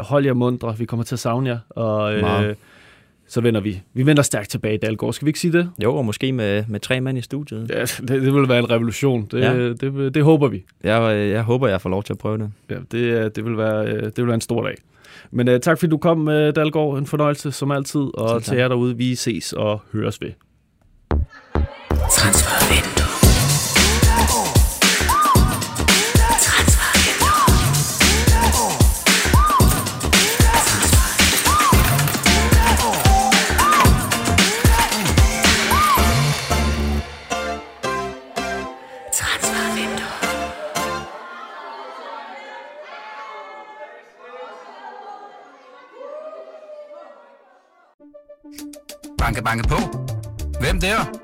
hold 0.00 0.24
jer 0.24 0.32
mundre. 0.32 0.78
Vi 0.78 0.84
kommer 0.84 1.04
til 1.04 1.14
at 1.14 1.18
savne 1.18 1.48
jer. 1.50 1.58
Og 1.70 2.14
øh, 2.14 2.20
Meget. 2.20 2.56
så 3.28 3.40
vender 3.40 3.60
vi. 3.60 3.82
Vi 3.94 4.06
vender 4.06 4.22
stærkt 4.22 4.50
tilbage, 4.50 4.78
Dalgaard. 4.78 5.12
Skal 5.12 5.26
vi 5.26 5.28
ikke 5.28 5.40
sige 5.40 5.52
det? 5.52 5.70
Jo, 5.82 5.94
og 5.96 6.04
måske 6.04 6.32
med, 6.32 6.64
med 6.68 6.80
tre 6.80 7.00
mand 7.00 7.18
i 7.18 7.20
studiet. 7.20 7.70
Ja, 7.70 7.80
det, 7.80 8.08
det 8.08 8.34
vil 8.34 8.48
være 8.48 8.58
en 8.58 8.70
revolution. 8.70 9.28
Det, 9.30 9.40
Ja. 9.40 9.54
det, 9.68 9.80
det, 9.80 10.14
det 10.14 10.24
håber 10.24 10.48
vi. 10.48 10.64
Jeg, 10.84 11.16
øh, 11.16 11.30
jeg 11.30 11.42
håber, 11.42 11.68
jeg 11.68 11.80
får 11.80 11.90
lov 11.90 12.02
til 12.02 12.12
at 12.12 12.18
prøve 12.18 12.38
det. 12.38 12.50
Ja, 12.70 12.76
det, 12.92 13.10
er- 13.18 13.28
det, 13.28 13.44
vil 13.44 13.56
være, 13.56 13.86
øh, 13.86 14.02
det 14.02 14.16
vil 14.16 14.26
være 14.26 14.34
en 14.34 14.40
stor 14.40 14.62
dag. 14.62 14.74
Men 15.30 15.48
øh, 15.48 15.60
tak 15.60 15.78
fordi 15.78 15.90
du 15.90 15.96
kom, 15.96 16.28
øh, 16.28 16.54
Dalgaard. 16.54 16.98
En 16.98 17.06
fornøjelse 17.06 17.52
som 17.52 17.70
altid. 17.70 18.00
Og 18.14 18.42
til 18.42 18.56
jer 18.56 18.68
derude, 18.68 18.96
vi 18.96 19.14
ses 19.14 19.52
og 19.52 19.82
høres 19.92 20.20
ved. 20.22 20.30
Transfervindue. 22.10 23.04
Transfervindue. 39.12 40.04
Banke, 49.18 49.42
banke 49.42 49.68
på. 49.68 49.76
Hvem 50.60 50.80
der? 50.80 51.23